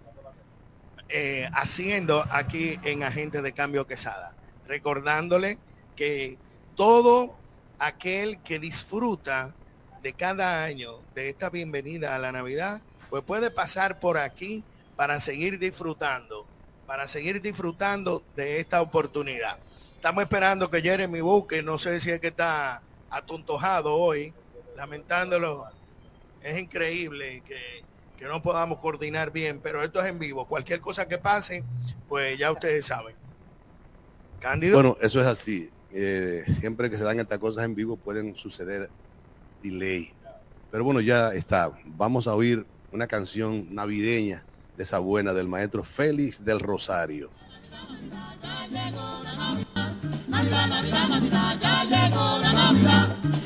eh, 1.10 1.50
haciendo 1.54 2.26
aquí 2.32 2.80
en 2.84 3.04
Agente 3.04 3.42
de 3.42 3.52
Cambio 3.52 3.86
Quesada. 3.86 4.36
Recordándole 4.68 5.60
que 5.98 6.38
todo 6.76 7.36
aquel 7.78 8.40
que 8.42 8.58
disfruta 8.58 9.54
de 10.02 10.14
cada 10.14 10.64
año 10.64 11.02
de 11.14 11.28
esta 11.28 11.50
bienvenida 11.50 12.16
a 12.16 12.20
la 12.20 12.32
Navidad, 12.32 12.82
pues 13.10 13.22
puede 13.24 13.52
pasar 13.52 14.00
por 14.00 14.18
aquí 14.18 14.64
para 14.96 15.20
seguir 15.20 15.60
disfrutando, 15.60 16.46
para 16.88 17.08
seguir 17.10 17.42
disfrutando 17.42 18.24
de 18.38 18.62
esta 18.62 18.82
oportunidad. 18.82 19.60
Estamos 20.00 20.24
esperando 20.24 20.70
que 20.70 20.82
Jeremy 20.82 21.20
Buque, 21.20 21.62
no 21.62 21.78
sé 21.78 22.00
si 22.00 22.10
es 22.10 22.22
que 22.22 22.28
está 22.28 22.82
atontojado 23.10 23.98
hoy, 23.98 24.34
lamentándolo. 24.78 25.66
Es 26.42 26.58
increíble 26.58 27.44
que, 27.46 27.84
que 28.18 28.24
no 28.24 28.42
podamos 28.42 28.80
coordinar 28.80 29.30
bien, 29.30 29.60
pero 29.62 29.84
esto 29.84 30.00
es 30.00 30.06
en 30.06 30.18
vivo. 30.18 30.48
Cualquier 30.48 30.80
cosa 30.80 31.06
que 31.06 31.18
pase, 31.18 31.66
pues 32.08 32.38
ya 32.38 32.50
ustedes 32.50 32.86
saben. 32.86 33.14
Cándido. 34.40 34.76
Bueno, 34.76 34.96
eso 35.02 35.20
es 35.20 35.28
así. 35.28 35.70
Eh, 35.92 36.46
siempre 36.58 36.90
que 36.90 36.98
se 36.98 37.04
dan 37.04 37.20
estas 37.20 37.40
cosas 37.40 37.66
en 37.66 37.76
vivo 37.76 37.98
pueden 37.98 38.38
suceder 38.38 38.90
delay. 39.62 40.14
Pero 40.72 40.86
bueno, 40.86 41.02
ya 41.02 41.34
está. 41.34 41.74
Vamos 41.84 42.26
a 42.26 42.36
oír 42.36 42.66
una 42.94 43.06
canción 43.06 43.76
navideña 43.76 44.46
de 44.78 44.84
esa 44.84 45.00
buena 45.00 45.34
del 45.34 45.50
maestro 45.50 45.84
Félix 45.84 46.46
del 46.46 46.62
Rosario. 46.62 47.30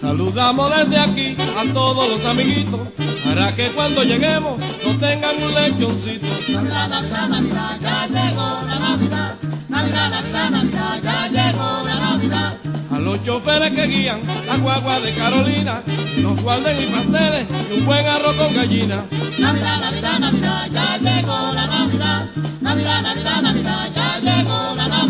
Saludamos 0.04 0.70
desde 0.70 1.00
aquí 1.00 1.36
a 1.58 1.74
todos 1.74 2.10
los 2.10 2.26
amiguitos 2.26 2.82
para 3.24 3.56
que 3.56 3.72
cuando 3.72 4.04
lleguemos 4.04 4.60
nos 4.60 5.00
tengan 5.00 5.42
un 5.42 5.54
lechoncito. 5.54 6.28
Navidad, 6.50 6.90
Navidad, 6.90 7.30
Navidad, 7.30 7.80
ya 7.82 8.08
llegó 8.08 8.60
la 8.68 8.80
Navidad. 8.80 9.36
Navidad, 9.70 10.10
Navidad, 10.12 10.50
Navidad, 10.52 11.02
ya 11.02 11.28
llegó 11.30 11.88
la 11.88 12.00
Navidad. 12.00 12.58
A 12.92 13.00
los 13.00 13.24
choferes 13.24 13.72
que 13.72 13.88
guían 13.88 14.20
la 14.46 14.58
guagua 14.58 15.00
de 15.00 15.14
Carolina, 15.14 15.82
nos 16.18 16.42
guarden 16.42 16.78
y 16.80 16.86
pasteles 16.88 17.46
y 17.72 17.80
un 17.80 17.86
buen 17.86 18.06
arroz 18.06 18.36
con 18.36 18.54
gallina. 18.54 19.06
Navidad, 19.40 19.80
Navidad, 19.80 20.20
Navidad, 20.20 20.70
ya 20.72 20.98
llegó 20.98 21.54
la 21.54 21.66
Navidad. 21.66 22.30
Navidad, 22.62 23.02
Navidad, 23.02 23.42
Navidad, 23.42 23.90
ya 23.96 24.20
llegó 24.20 24.76
la 24.76 24.88
Navidad. 24.88 25.03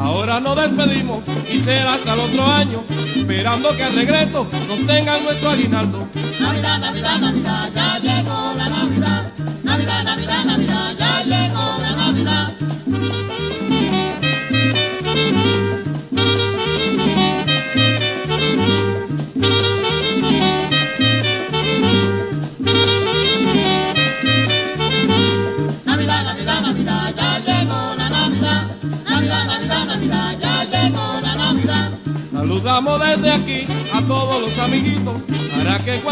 Ahora 0.00 0.40
nos 0.40 0.56
despedimos 0.56 1.22
y 1.50 1.60
será 1.60 1.94
hasta 1.94 2.14
el 2.14 2.20
otro 2.20 2.44
año, 2.44 2.82
esperando 3.14 3.76
que 3.76 3.84
al 3.84 3.94
regreso 3.94 4.48
nos 4.66 4.86
tengan 4.86 5.22
nuestro 5.24 5.50
aguinaldo. 5.50 6.08
Navidad, 6.40 6.78
Navidad, 6.78 7.18
Navidad, 7.20 7.70
ya 7.74 7.98
llegó 7.98 8.52
la 8.56 8.68
Navidad. 8.68 9.32
Navidad, 9.62 10.04
Navidad, 10.04 10.44
Navidad, 10.46 10.94
ya 10.98 11.09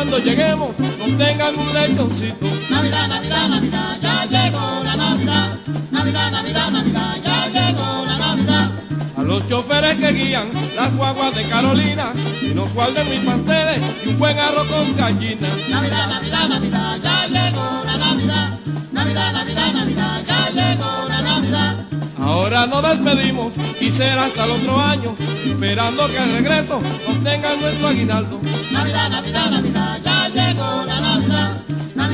cuando 0.09 0.25
lleguemos 0.25 0.79
nos 0.79 1.19
tengan 1.19 1.59
un 1.59 1.73
lechoncito. 1.73 2.47
Navidad, 2.71 3.09
Navidad, 3.09 3.49
Navidad, 3.49 3.99
ya 4.01 4.25
llegó 4.25 4.83
la 4.83 4.97
Navidad. 4.97 5.59
Navidad, 5.91 6.31
Navidad, 6.33 6.71
Navidad, 6.71 7.17
ya 7.23 7.49
llegó 7.49 8.07
la 8.07 8.17
Navidad. 8.17 8.71
A 9.19 9.23
los 9.23 9.47
choferes 9.49 9.97
que 9.97 10.13
guían 10.13 10.49
las 10.77 10.97
guaguas 10.97 11.35
de 11.35 11.45
Carolina 11.45 12.13
y 12.41 12.55
nos 12.55 12.73
guarden 12.73 13.09
mis 13.11 13.21
pasteles 13.21 13.83
y 14.05 14.09
un 14.09 14.19
buen 14.19 14.39
arroz 14.39 14.67
con 14.69 14.97
gallina. 14.97 15.49
Navidad, 15.69 16.09
Navidad, 16.09 16.49
Navidad, 16.49 16.99
ya 17.03 17.27
llegó 17.27 17.83
la 17.85 17.97
Navidad. 17.99 18.59
Navidad, 18.93 19.33
Navidad, 19.33 19.73
Navidad, 19.75 20.23
ya 20.27 20.51
llegó 20.51 21.09
la 21.09 21.23
Navidad. 21.23 21.75
Ahora 22.21 22.67
nos 22.67 22.83
despedimos 22.83 23.53
y 23.81 23.91
será 23.91 24.25
hasta 24.25 24.45
el 24.45 24.51
otro 24.53 24.81
año, 24.81 25.15
esperando 25.47 26.09
que 26.09 26.19
al 26.19 26.33
regreso 26.33 26.81
nos 27.07 27.25
tengan 27.25 27.61
nuestro 27.61 27.89
aguinaldo. 27.89 28.41
Navidad, 28.71 29.09
Navidad, 29.11 29.51
Navidad, 29.51 29.98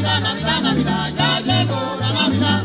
Navidad, 0.04 0.60
Navidad, 0.62 1.12
ya 1.16 1.40
llegó 1.40 1.96
la 1.98 2.12
Navidad. 2.12 2.62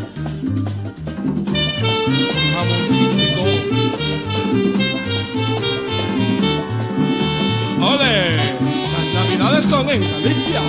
Jamoncito 2.53 3.41
¡Ole! 7.81 8.35
Las 9.13 9.13
navidades 9.13 9.65
son 9.65 9.89
en 9.89 10.01
Galicia. 10.01 10.61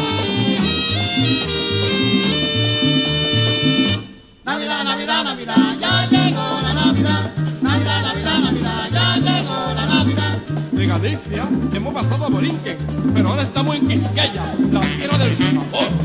Navidad, 4.45 4.85
Navidad, 4.85 5.25
Navidad, 5.25 5.77
ya 5.81 6.07
llegó 6.09 6.61
la 6.63 6.73
Navidad. 6.75 7.33
Navidad, 7.63 8.03
Navidad, 8.03 8.39
Navidad, 8.45 8.91
ya 8.93 9.17
llegó 9.17 9.75
la 9.75 9.87
Navidad. 9.87 10.39
De 10.71 10.87
Galicia 10.87 11.49
hemos 11.75 11.95
pasado 11.95 12.27
a 12.27 12.29
Borinquen, 12.29 12.79
pero 13.13 13.31
ahora 13.31 13.43
estamos 13.43 13.77
en 13.77 13.89
Quisqueya, 13.89 14.45
la 14.71 14.81
tierra 14.81 15.19
del 15.19 15.35
sabor. 15.35 16.00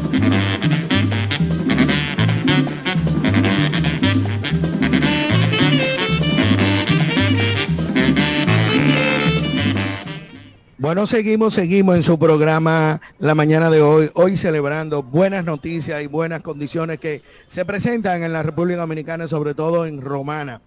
Bueno, 10.85 11.07
seguimos, 11.07 11.55
seguimos 11.55 11.95
en 11.95 12.03
su 12.03 12.19
programa 12.19 13.01
la 13.17 13.33
mañana 13.33 13.71
de 13.71 13.81
hoy, 13.81 14.11
hoy 14.13 14.37
celebrando 14.37 15.01
buenas 15.01 15.43
noticias 15.43 16.03
y 16.03 16.05
buenas 16.05 16.41
condiciones 16.41 16.99
que 16.99 17.23
se 17.47 17.65
presentan 17.65 18.21
en 18.21 18.31
la 18.31 18.43
República 18.43 18.81
Dominicana, 18.81 19.25
sobre 19.25 19.55
todo 19.55 19.87
en 19.87 19.99
Romana, 19.99 20.61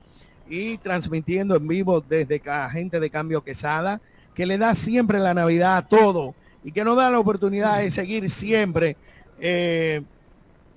y 0.48 0.76
transmitiendo 0.78 1.54
en 1.54 1.68
vivo 1.68 2.00
desde 2.00 2.42
Gente 2.72 2.98
de 2.98 3.10
Cambio 3.10 3.44
Quesada, 3.44 4.00
que 4.34 4.44
le 4.44 4.58
da 4.58 4.74
siempre 4.74 5.20
la 5.20 5.34
Navidad 5.34 5.76
a 5.76 5.86
todo 5.86 6.34
y 6.64 6.72
que 6.72 6.82
nos 6.82 6.96
da 6.96 7.12
la 7.12 7.20
oportunidad 7.20 7.78
de 7.78 7.92
seguir 7.92 8.28
siempre 8.28 8.96
eh, 9.38 10.02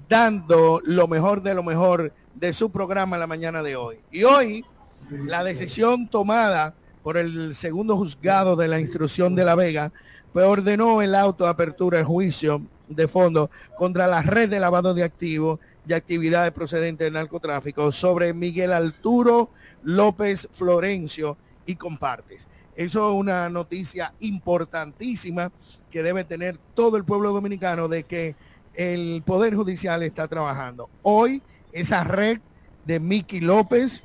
dando 0.07 0.83
lo 0.85 1.07
mejor 1.07 1.41
de 1.41 1.55
lo 1.55 1.63
mejor 1.63 2.13
de 2.35 2.53
su 2.53 2.69
programa 2.69 3.17
la 3.17 3.25
mañana 3.25 3.63
de 3.63 3.75
hoy. 3.75 3.97
Y 4.11 4.23
hoy, 4.23 4.63
la 5.09 5.43
decisión 5.43 6.07
tomada 6.07 6.75
por 7.03 7.17
el 7.17 7.55
segundo 7.55 7.97
juzgado 7.97 8.55
de 8.55 8.67
la 8.67 8.79
instrucción 8.79 9.35
de 9.35 9.45
La 9.45 9.55
Vega, 9.55 9.91
pues 10.33 10.45
ordenó 10.45 11.01
el 11.01 11.15
auto 11.15 11.47
apertura 11.47 11.99
de 11.99 12.03
juicio 12.03 12.61
de 12.87 13.07
fondo 13.07 13.49
contra 13.77 14.07
la 14.07 14.21
red 14.21 14.49
de 14.49 14.59
lavado 14.59 14.93
de 14.93 15.03
activos 15.03 15.59
y 15.87 15.93
actividades 15.93 16.51
procedentes 16.51 17.05
del 17.05 17.13
narcotráfico 17.13 17.91
sobre 17.91 18.33
Miguel 18.33 18.73
Arturo 18.73 19.49
López 19.83 20.47
Florencio 20.51 21.37
y 21.65 21.75
compartes. 21.75 22.47
Eso 22.75 23.09
es 23.09 23.15
una 23.19 23.49
noticia 23.49 24.13
importantísima 24.19 25.51
que 25.89 26.03
debe 26.03 26.23
tener 26.23 26.57
todo 26.73 26.97
el 26.97 27.03
pueblo 27.03 27.33
dominicano 27.33 27.87
de 27.87 28.03
que 28.03 28.35
el 28.73 29.23
Poder 29.25 29.55
Judicial 29.55 30.03
está 30.03 30.27
trabajando. 30.27 30.89
Hoy 31.01 31.41
esa 31.71 32.03
red 32.03 32.39
de 32.85 32.99
Miki 32.99 33.39
López 33.39 34.03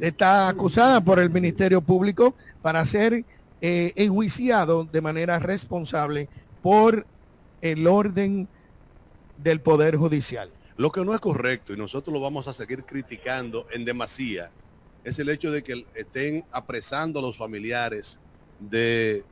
está 0.00 0.48
acusada 0.48 1.00
por 1.02 1.18
el 1.18 1.30
Ministerio 1.30 1.80
Público 1.80 2.34
para 2.62 2.84
ser 2.84 3.24
eh, 3.60 3.92
enjuiciado 3.96 4.84
de 4.84 5.00
manera 5.00 5.38
responsable 5.38 6.28
por 6.62 7.06
el 7.62 7.86
orden 7.86 8.48
del 9.38 9.60
Poder 9.60 9.96
Judicial. 9.96 10.50
Lo 10.76 10.92
que 10.92 11.04
no 11.04 11.14
es 11.14 11.20
correcto, 11.20 11.72
y 11.72 11.76
nosotros 11.76 12.12
lo 12.12 12.20
vamos 12.20 12.48
a 12.48 12.52
seguir 12.52 12.84
criticando 12.84 13.66
en 13.72 13.84
demasía, 13.84 14.50
es 15.04 15.18
el 15.18 15.28
hecho 15.28 15.50
de 15.50 15.62
que 15.62 15.86
estén 15.94 16.44
apresando 16.50 17.20
a 17.20 17.22
los 17.22 17.36
familiares 17.36 18.18
de 18.58 19.24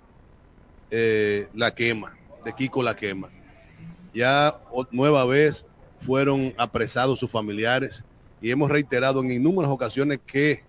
eh, 0.91 1.49
la 1.53 1.75
quema, 1.75 2.17
de 2.45 2.53
Kiko 2.55 2.83
la 2.83 2.95
quema. 2.97 3.29
Ya 4.15 4.57
nueva 4.91 5.25
vez 5.27 5.67
fueron 5.99 6.55
apresados 6.57 7.19
sus 7.19 7.31
familiares 7.31 8.05
y 8.41 8.51
hemos 8.51 8.71
reiterado 8.71 9.21
en 9.21 9.31
innumerables 9.31 9.75
ocasiones 9.75 10.21
que 10.27 10.63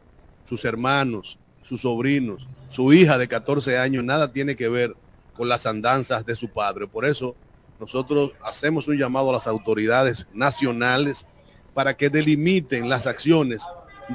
sus 0.48 0.64
hermanos, 0.66 1.38
sus 1.64 1.82
sobrinos, 1.82 2.48
su 2.70 2.94
hija 2.94 3.18
de 3.18 3.28
14 3.28 3.78
años, 3.78 4.04
nada 4.04 4.32
tiene 4.32 4.56
que 4.56 4.70
ver 4.70 4.96
con 5.36 5.50
las 5.50 5.66
andanzas 5.66 6.26
de 6.26 6.36
su 6.36 6.50
padre. 6.50 6.88
Por 6.88 7.06
eso 7.06 7.36
nosotros 7.80 8.34
hacemos 8.44 8.88
un 8.88 8.98
llamado 8.98 9.30
a 9.30 9.34
las 9.34 9.48
autoridades 9.48 10.28
nacionales 10.34 11.26
para 11.74 11.96
que 11.96 12.10
delimiten 12.10 12.88
las 12.88 13.08
acciones 13.08 13.64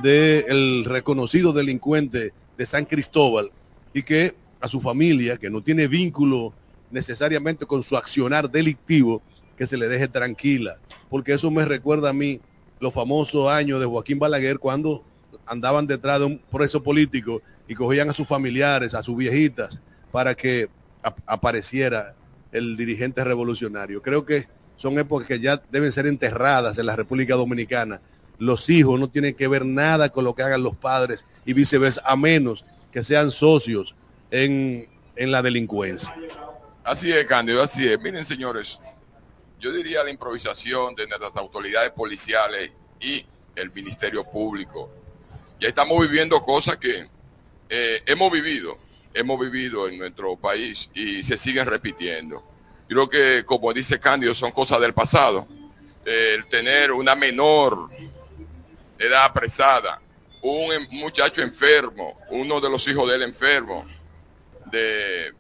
del 0.02 0.84
reconocido 0.84 1.52
delincuente 1.52 2.32
de 2.56 2.66
San 2.66 2.84
Cristóbal 2.84 3.50
y 3.92 4.02
que 4.02 4.34
a 4.60 4.68
su 4.68 4.80
familia, 4.80 5.36
que 5.36 5.50
no 5.50 5.62
tiene 5.62 5.86
vínculo 5.86 6.52
necesariamente 6.90 7.66
con 7.66 7.82
su 7.82 7.96
accionar 7.96 8.50
delictivo, 8.50 9.22
que 9.56 9.66
se 9.66 9.76
le 9.76 9.88
deje 9.88 10.08
tranquila, 10.08 10.78
porque 11.08 11.34
eso 11.34 11.50
me 11.50 11.64
recuerda 11.64 12.10
a 12.10 12.14
mí 12.14 12.40
los 12.80 12.92
famosos 12.92 13.48
años 13.48 13.78
de 13.78 13.86
Joaquín 13.86 14.18
Balaguer 14.18 14.58
cuando 14.58 15.04
andaban 15.46 15.86
detrás 15.86 16.18
de 16.18 16.26
un 16.26 16.38
preso 16.38 16.82
político 16.82 17.42
y 17.68 17.74
cogían 17.74 18.10
a 18.10 18.14
sus 18.14 18.26
familiares, 18.26 18.94
a 18.94 19.02
sus 19.02 19.16
viejitas, 19.16 19.80
para 20.10 20.34
que 20.34 20.68
apareciera 21.26 22.14
el 22.52 22.76
dirigente 22.76 23.22
revolucionario. 23.22 24.02
Creo 24.02 24.24
que 24.24 24.48
son 24.76 24.98
épocas 24.98 25.28
que 25.28 25.40
ya 25.40 25.62
deben 25.70 25.92
ser 25.92 26.06
enterradas 26.06 26.78
en 26.78 26.86
la 26.86 26.96
República 26.96 27.34
Dominicana. 27.34 28.00
Los 28.38 28.68
hijos 28.70 28.98
no 28.98 29.08
tienen 29.08 29.34
que 29.34 29.46
ver 29.46 29.64
nada 29.64 30.08
con 30.08 30.24
lo 30.24 30.34
que 30.34 30.42
hagan 30.42 30.62
los 30.62 30.74
padres 30.74 31.26
y 31.44 31.52
viceversa, 31.52 32.02
a 32.04 32.16
menos 32.16 32.64
que 32.90 33.04
sean 33.04 33.30
socios 33.30 33.94
en, 34.30 34.88
en 35.16 35.30
la 35.30 35.42
delincuencia. 35.42 36.14
Así 36.82 37.12
es, 37.12 37.26
Cándido, 37.26 37.62
así 37.62 37.86
es. 37.86 38.00
Miren, 38.00 38.24
señores, 38.24 38.80
yo 39.60 39.70
diría 39.70 40.02
la 40.02 40.10
improvisación 40.10 40.94
de 40.94 41.06
nuestras 41.06 41.36
autoridades 41.36 41.90
policiales 41.90 42.72
y 42.98 43.24
el 43.54 43.70
Ministerio 43.72 44.24
Público. 44.24 44.90
Ya 45.60 45.68
estamos 45.68 46.00
viviendo 46.00 46.42
cosas 46.42 46.78
que 46.78 47.08
eh, 47.68 48.02
hemos 48.06 48.32
vivido, 48.32 48.78
hemos 49.12 49.38
vivido 49.38 49.86
en 49.86 49.98
nuestro 49.98 50.34
país 50.36 50.88
y 50.94 51.22
se 51.22 51.36
siguen 51.36 51.66
repitiendo. 51.66 52.42
Creo 52.88 53.08
que, 53.08 53.44
como 53.44 53.72
dice 53.72 54.00
Cándido, 54.00 54.34
son 54.34 54.50
cosas 54.50 54.80
del 54.80 54.94
pasado. 54.94 55.46
el 56.06 56.46
tener 56.46 56.90
una 56.92 57.14
menor 57.14 57.90
edad 58.98 59.24
apresada, 59.24 60.00
un 60.40 60.70
muchacho 60.92 61.42
enfermo, 61.42 62.18
uno 62.30 62.60
de 62.60 62.70
los 62.70 62.88
hijos 62.88 63.08
de 63.08 63.16
él 63.16 63.22
enfermo, 63.22 63.84
de, 64.72 65.32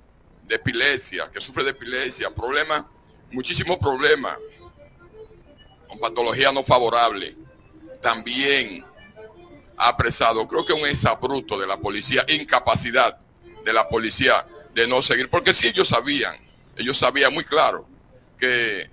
de 0.42 0.54
epilepsia, 0.54 1.30
que 1.32 1.40
sufre 1.40 1.64
de 1.64 1.70
epilepsia, 1.70 2.30
problemas 2.30 2.84
muchísimos 3.30 3.76
problemas 3.78 4.36
con 5.88 5.98
patología 5.98 6.52
no 6.52 6.62
favorable. 6.62 7.34
También 8.00 8.84
ha 9.76 9.88
apresado, 9.88 10.46
creo 10.46 10.64
que 10.64 10.72
un 10.72 10.86
exabruto 10.86 11.58
de 11.58 11.66
la 11.66 11.76
policía, 11.76 12.24
incapacidad 12.28 13.18
de 13.64 13.72
la 13.72 13.88
policía 13.88 14.46
de 14.74 14.86
no 14.86 15.02
seguir, 15.02 15.28
porque 15.28 15.52
si 15.52 15.66
ellos 15.66 15.88
sabían, 15.88 16.36
ellos 16.76 16.96
sabían 16.96 17.32
muy 17.34 17.44
claro 17.44 17.86
que 18.38 18.88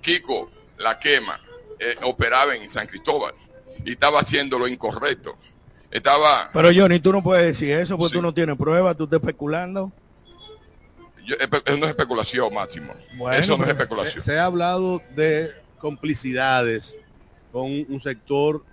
Kiko 0.00 0.50
la 0.78 0.98
quema 0.98 1.40
eh, 1.78 1.96
operaba 2.02 2.56
en 2.56 2.68
San 2.68 2.86
Cristóbal 2.86 3.34
y 3.84 3.92
estaba 3.92 4.20
haciendo 4.20 4.58
lo 4.58 4.66
incorrecto. 4.66 5.36
Estaba. 5.90 6.50
Pero 6.52 6.70
Johnny, 6.74 7.00
tú 7.00 7.12
no 7.12 7.22
puedes 7.22 7.44
decir 7.44 7.70
eso 7.72 7.98
porque 7.98 8.16
tú 8.16 8.22
no 8.22 8.32
tienes 8.32 8.56
pruebas, 8.56 8.96
tú 8.96 9.04
estás 9.04 9.20
especulando 9.20 9.92
eso 11.26 11.76
no 11.76 11.84
es 11.84 11.90
especulación, 11.90 12.54
Máximo. 12.54 12.94
eso 13.32 13.56
no 13.56 13.64
es 13.64 13.70
especulación. 13.70 14.22
Se, 14.22 14.38
ha 14.38 14.44
hablado 14.44 15.02
de 15.14 15.50
complicidades 15.78 16.96
con 17.52 17.64
un 17.64 18.00
sector 18.00 18.64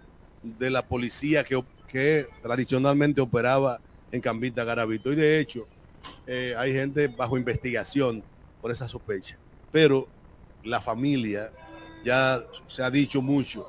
de 0.42 0.70
la 0.70 0.86
policía 0.86 1.44
que, 1.44 1.64
que 1.88 2.28
tradicionalmente 2.42 3.22
operaba 3.22 3.80
en 4.12 4.22
Cambita 4.22 4.64
Garavito. 4.64 5.12
Y 5.12 5.16
de 5.16 5.40
hecho, 5.40 5.68
eh, 6.26 6.56
hay 6.58 6.74
gente 6.74 7.08
bajo 7.08 7.38
investigación 7.38 8.24
por 8.62 8.72
esa 8.72 8.88
sospecha. 8.88 9.38
Pero 9.72 10.08
la 10.64 10.82
familia, 10.82 11.52
ya 12.04 12.40
se 12.68 12.84
ha 12.84 12.92
dicho 12.92 13.22
mucho, 13.22 13.68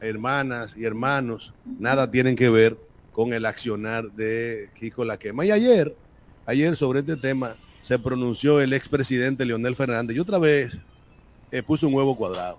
hermanas 0.00 0.74
y 0.76 0.84
hermanos, 0.84 1.54
nada 1.78 2.10
tienen 2.10 2.36
que 2.36 2.50
ver 2.50 2.76
con 3.12 3.32
el 3.32 3.46
accionar 3.46 4.10
de 4.12 4.70
Kiko 4.78 5.04
Laquema. 5.04 5.44
Y 5.44 5.50
ayer, 5.50 5.94
ayer 6.46 6.76
sobre 6.76 7.00
este 7.00 7.16
tema, 7.16 7.56
se 7.82 7.98
pronunció 7.98 8.60
el 8.60 8.72
expresidente 8.72 9.44
Leonel 9.44 9.76
Fernández 9.76 10.16
y 10.16 10.20
otra 10.20 10.38
vez 10.38 10.78
eh, 11.50 11.62
puso 11.62 11.88
un 11.88 11.94
huevo 11.94 12.16
cuadrado. 12.16 12.58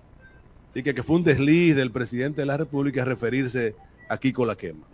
Y 0.76 0.84
que, 0.84 1.04
fue 1.04 1.18
un 1.18 1.24
desliz 1.24 1.76
del 1.76 1.92
presidente 1.92 2.42
de 2.42 2.46
la 2.46 2.58
República 2.58 3.06
referirse 3.06 3.76
a 4.10 4.18
Kiko 4.18 4.46
la 4.46 4.56
quema. 4.56 4.86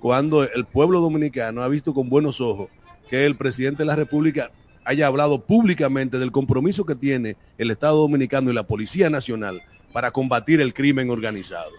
Cuando 0.00 0.42
el 0.42 0.64
pueblo 0.66 1.00
dominicano 1.00 1.62
ha 1.62 1.68
visto 1.68 1.94
con 1.94 2.08
buenos 2.08 2.40
ojos 2.40 2.68
que 3.08 3.24
el 3.26 3.36
presidente 3.36 3.82
de 3.82 3.86
la 3.86 3.96
República 3.96 4.50
haya 4.84 5.06
hablado 5.06 5.40
públicamente 5.40 6.18
del 6.18 6.30
compromiso 6.30 6.84
que 6.84 6.94
tiene 6.94 7.36
el 7.56 7.70
Estado 7.70 7.98
Dominicano 7.98 8.50
y 8.50 8.54
la 8.54 8.66
Policía 8.66 9.08
Nacional 9.08 9.62
para 9.92 10.10
combatir 10.10 10.60
el 10.60 10.74
crimen 10.74 11.08
organizado. 11.08 11.70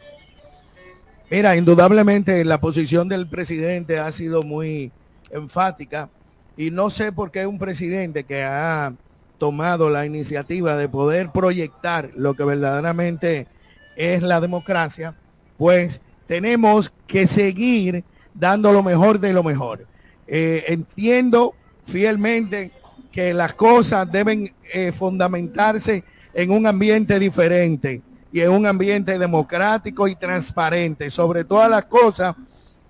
Mira, 1.29 1.55
indudablemente 1.55 2.43
la 2.45 2.60
posición 2.60 3.08
del 3.08 3.27
presidente 3.27 3.99
ha 3.99 4.12
sido 4.12 4.41
muy 4.41 4.91
enfática 5.29 6.10
y 6.58 6.72
no 6.72 6.89
sé 6.89 7.12
por 7.12 7.32
qué 7.32 7.46
un 7.46 7.60
presidente 7.60 8.24
que 8.24 8.44
ha 8.44 8.94
tomado 9.38 9.89
la 9.89 10.06
iniciativa 10.06 10.76
de 10.78 10.88
poder 10.88 11.32
proyectar 11.32 12.12
lo 12.15 12.34
que 12.34 12.44
verdaderamente 12.44 13.48
es 13.96 14.24
la 14.24 14.39
democracia, 14.39 15.15
pues 15.58 16.00
tenemos 16.28 16.94
que 17.08 17.28
seguir 17.28 18.04
dando 18.34 18.72
lo 18.72 18.84
mejor 18.84 19.20
de 19.20 19.34
lo 19.34 19.44
mejor. 19.44 19.86
Eh, 20.28 20.63
entiendo 20.68 21.54
fielmente 21.86 22.72
que 23.12 23.34
las 23.34 23.54
cosas 23.54 24.12
deben 24.12 24.54
eh, 24.74 24.91
fundamentarse 24.91 26.04
en 26.34 26.52
un 26.52 26.68
ambiente 26.68 27.20
diferente 27.20 28.02
y 28.32 28.41
en 28.41 28.52
un 28.52 28.65
ambiente 28.65 29.18
democrático 29.18 30.08
y 30.08 30.15
transparente. 30.15 31.10
Sobre 31.10 31.44
todas 31.44 31.70
las 31.70 31.86
cosas, 31.86 32.36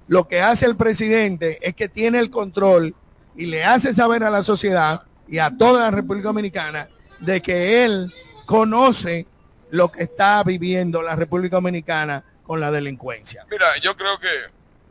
lo 0.07 0.27
que 0.27 0.41
hace 0.41 0.65
el 0.65 0.75
presidente 0.75 1.59
es 1.61 1.75
que 1.75 1.89
tiene 1.89 2.19
el 2.19 2.29
control 2.29 2.95
y 3.35 3.45
le 3.45 3.63
hace 3.63 3.93
saber 3.93 4.23
a 4.23 4.29
la 4.29 4.43
sociedad 4.43 5.03
y 5.27 5.39
a 5.39 5.51
toda 5.55 5.81
la 5.81 5.91
República 5.91 6.27
Dominicana 6.27 6.89
de 7.19 7.41
que 7.41 7.83
él 7.83 8.13
conoce 8.45 9.27
lo 9.71 9.91
que 9.91 10.03
está 10.03 10.43
viviendo 10.43 11.01
la 11.01 11.15
República 11.15 11.57
Dominicana 11.57 12.23
con 12.43 12.59
la 12.59 12.71
delincuencia. 12.71 13.45
Mira, 13.49 13.65
yo 13.81 13.95
creo 13.95 14.19
que, 14.19 14.29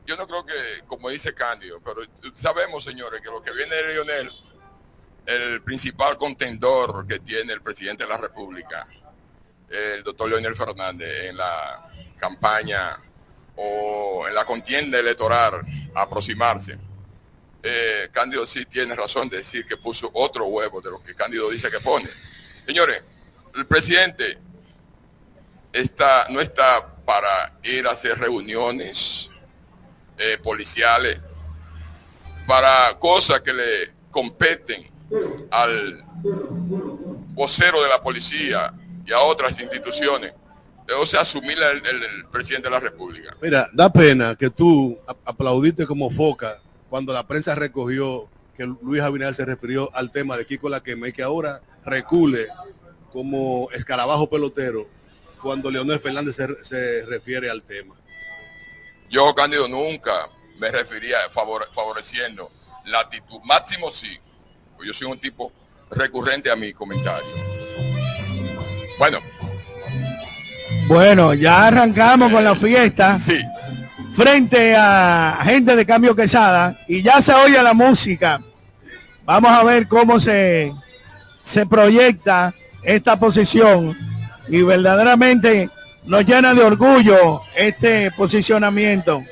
yo 0.07 0.17
no 0.17 0.27
creo 0.27 0.45
que, 0.45 0.53
como 0.87 1.09
dice 1.09 1.33
Cándido, 1.33 1.81
pero 1.85 2.01
sabemos, 2.35 2.85
señores, 2.85 3.21
que 3.21 3.31
lo 3.31 3.41
que 3.41 3.53
viene 3.53 3.75
de 3.75 3.95
Lionel 3.95 4.31
el 5.27 5.63
principal 5.63 6.17
contendor 6.19 7.07
que 7.07 7.19
tiene 7.21 7.53
el 7.53 7.63
presidente 7.63 8.05
de 8.05 8.11
la 8.11 8.19
República, 8.19 8.87
el 9.69 10.03
doctor 10.03 10.29
Leonel 10.29 10.55
Fernández, 10.55 11.31
en 11.31 11.37
la 11.37 11.89
campaña 12.19 12.99
o 13.57 14.27
en 14.29 14.35
la 14.35 14.45
contienda 14.45 14.99
electoral 14.99 15.63
aproximarse. 15.95 16.79
Eh, 17.67 18.11
Cándido 18.13 18.47
sí 18.47 18.67
tiene 18.67 18.95
razón 18.95 19.31
de 19.31 19.39
decir 19.39 19.65
que 19.65 19.79
puso 19.79 20.11
otro 20.13 20.45
huevo 20.45 20.83
de 20.83 20.91
lo 20.91 21.03
que 21.03 21.15
Cándido 21.15 21.49
dice 21.49 21.71
que 21.71 21.81
pone. 21.81 22.11
Señores, 22.67 23.03
el 23.55 23.65
presidente 23.65 24.37
está, 25.73 26.27
no 26.29 26.43
está 26.43 26.95
para 27.07 27.55
ir 27.63 27.87
a 27.87 27.93
hacer 27.93 28.19
reuniones 28.19 29.31
eh, 30.19 30.37
policiales, 30.43 31.19
para 32.47 32.99
cosas 32.99 33.41
que 33.41 33.55
le 33.55 33.93
competen 34.11 34.91
al 35.51 36.05
vocero 37.33 37.83
de 37.83 37.89
la 37.89 38.03
policía 38.03 38.75
y 39.07 39.13
a 39.13 39.21
otras 39.21 39.59
instituciones. 39.59 40.35
O 41.01 41.07
sea, 41.07 41.23
asumir 41.23 41.57
el, 41.57 41.79
el, 41.87 42.27
presidente 42.31 42.69
de 42.69 42.75
la 42.75 42.81
República. 42.81 43.35
Mira, 43.41 43.71
da 43.73 43.91
pena 43.91 44.37
que 44.37 44.51
tú 44.51 44.99
aplaudiste 45.25 45.87
como 45.87 46.11
foca 46.11 46.61
cuando 46.95 47.13
la 47.13 47.27
prensa 47.27 47.57
recogió 47.57 48.29
que 48.57 48.67
Luis 48.67 49.03
Abinader 49.03 49.35
se 49.35 49.45
refirió 49.45 49.91
al 49.97 50.13
tema 50.13 50.37
de 50.37 50.47
Kiko 50.47 50.69
Laqueme 50.69 51.09
y 51.09 51.13
que 51.13 51.25
ahora 51.25 51.61
recule 51.85 52.47
como 53.13 53.69
escarabajo 53.73 54.31
pelotero 54.31 54.87
cuando 55.43 55.73
Leonel 55.73 55.99
Fernández 55.99 56.37
se, 56.37 57.05
refiere 57.07 57.51
al 57.51 57.65
tema. 57.65 57.97
Yo, 59.11 59.35
Cándido, 59.35 59.67
nunca 59.67 60.13
me 60.61 60.71
refería 60.71 61.17
favoreciendo 61.73 62.49
la 62.85 63.01
actitud. 63.01 63.41
Máximo 63.43 63.91
sí, 63.91 64.17
pues 64.77 64.87
yo 64.87 64.95
soy 64.95 65.11
un 65.11 65.19
tipo 65.19 65.51
recurrente 65.91 66.49
a 66.49 66.55
mi 66.55 66.73
comentario. 66.73 67.27
Bueno. 69.01 69.19
Bueno, 70.87 71.35
ya 71.35 71.67
arrancamos 71.67 72.31
con 72.31 72.45
la 72.45 72.55
fiesta. 72.55 73.19
Sí. 73.19 73.41
Frente 74.15 74.77
a 74.77 75.41
gente 75.43 75.75
de 75.75 75.85
Cambio 75.85 76.15
Quesada 76.15 76.79
y 76.87 77.03
ya 77.03 77.21
se 77.21 77.35
oye 77.35 77.61
la 77.63 77.75
música. 77.75 78.41
Vamos 79.25 79.51
a 79.51 79.65
ver 79.65 79.89
cómo 79.89 80.21
se, 80.21 80.73
se 81.43 81.67
proyecta 81.67 82.55
esta 82.83 83.19
posición 83.19 83.97
y 84.49 84.63
verdaderamente 84.63 85.69
nos 86.05 86.25
llena 86.25 86.55
de 86.55 86.63
orgullo 86.63 87.43
este 87.57 88.11
posicionamiento. 88.13 89.25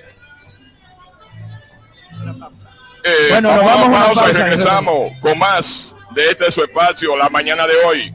Eh, 3.05 3.27
bueno, 3.31 3.49
vamos, 3.51 3.65
nos 3.65 3.91
vamos 3.91 4.01
a 4.01 4.05
pausa, 4.05 4.31
y 4.31 4.33
regresamos 4.33 5.13
con 5.21 5.39
más 5.39 5.97
de 6.15 6.31
este 6.31 6.51
su 6.51 6.63
espacio 6.63 7.17
la 7.17 7.29
mañana 7.29 7.67
de 7.67 7.75
hoy. 7.87 8.15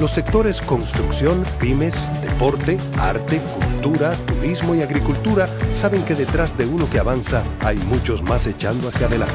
Los 0.00 0.10
sectores 0.10 0.60
construcción, 0.60 1.44
pymes, 1.60 2.08
deporte, 2.22 2.78
arte, 2.98 3.40
cultura, 3.40 4.12
turismo 4.26 4.74
y 4.74 4.82
agricultura 4.82 5.48
saben 5.72 6.04
que 6.04 6.14
detrás 6.14 6.58
de 6.58 6.66
uno 6.66 6.90
que 6.90 6.98
avanza 6.98 7.44
hay 7.60 7.76
muchos 7.76 8.22
más 8.22 8.46
echando 8.46 8.88
hacia 8.88 9.06
adelante. 9.06 9.34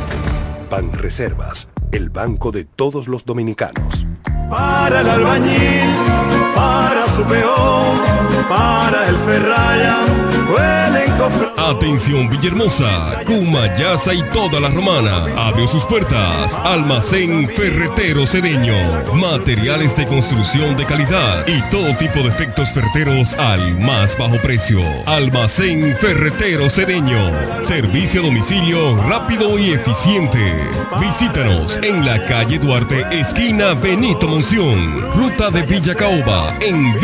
Banreservas, 0.69 1.69
el 1.91 2.09
banco 2.09 2.51
de 2.51 2.65
todos 2.65 3.07
los 3.07 3.25
dominicanos. 3.25 4.05
Para 4.49 5.01
el 5.01 5.09
albañil, 5.09 5.95
para 6.53 7.05
Atención 11.57 12.29
Villahermosa, 12.29 13.23
Cumayasa 13.25 14.13
y 14.13 14.23
toda 14.33 14.59
la 14.59 14.69
romana. 14.69 15.25
Abrió 15.37 15.67
sus 15.67 15.85
puertas. 15.85 16.57
Almacén 16.63 17.47
Ferretero 17.49 18.25
Cedeño. 18.25 18.75
Materiales 19.13 19.95
de 19.95 20.07
construcción 20.07 20.75
de 20.75 20.85
calidad 20.85 21.45
y 21.47 21.61
todo 21.69 21.95
tipo 21.97 22.21
de 22.21 22.29
efectos 22.29 22.69
ferreteros 22.71 23.33
al 23.35 23.77
más 23.79 24.17
bajo 24.17 24.37
precio. 24.37 24.81
Almacén 25.05 25.95
Ferretero 25.95 26.69
Cedeño. 26.69 27.19
Servicio 27.63 28.21
a 28.21 28.25
domicilio 28.25 28.95
rápido 29.03 29.59
y 29.59 29.73
eficiente. 29.73 30.39
Visítanos 30.99 31.79
en 31.83 32.05
la 32.05 32.25
calle 32.25 32.57
Duarte, 32.57 33.05
esquina 33.11 33.73
Benito 33.73 34.27
Monción. 34.27 35.01
Ruta 35.15 35.51
de 35.51 35.61
Villa 35.63 35.93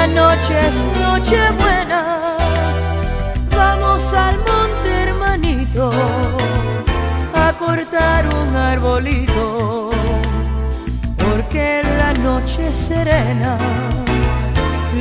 Esta 0.00 0.14
noche 0.14 0.54
es 0.66 0.74
noche 1.02 1.38
buena, 1.58 2.22
vamos 3.54 4.02
al 4.14 4.34
monte 4.38 5.02
hermanito 5.02 5.90
a 7.34 7.52
cortar 7.52 8.24
un 8.34 8.56
arbolito, 8.56 9.90
porque 11.18 11.82
la 11.98 12.14
noche 12.14 12.72
serena, 12.72 13.58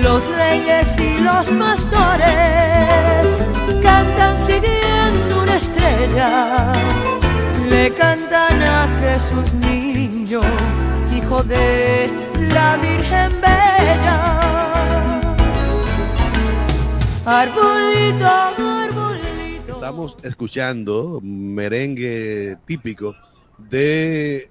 los 0.03 0.21
reyes 0.35 0.99
y 0.99 1.21
los 1.21 1.47
pastores 1.47 2.27
cantan 3.81 4.35
siguiendo 4.45 5.43
una 5.43 5.55
estrella, 5.55 6.73
le 7.69 7.93
cantan 7.93 8.61
a 8.63 8.85
Jesús 8.99 9.53
niño, 9.53 10.41
hijo 11.15 11.41
de 11.43 12.11
la 12.53 12.75
Virgen 12.75 13.31
Bella. 13.39 14.78
Estamos 19.67 20.17
escuchando 20.23 21.19
merengue 21.21 22.57
típico 22.65 23.15
de 23.69 24.49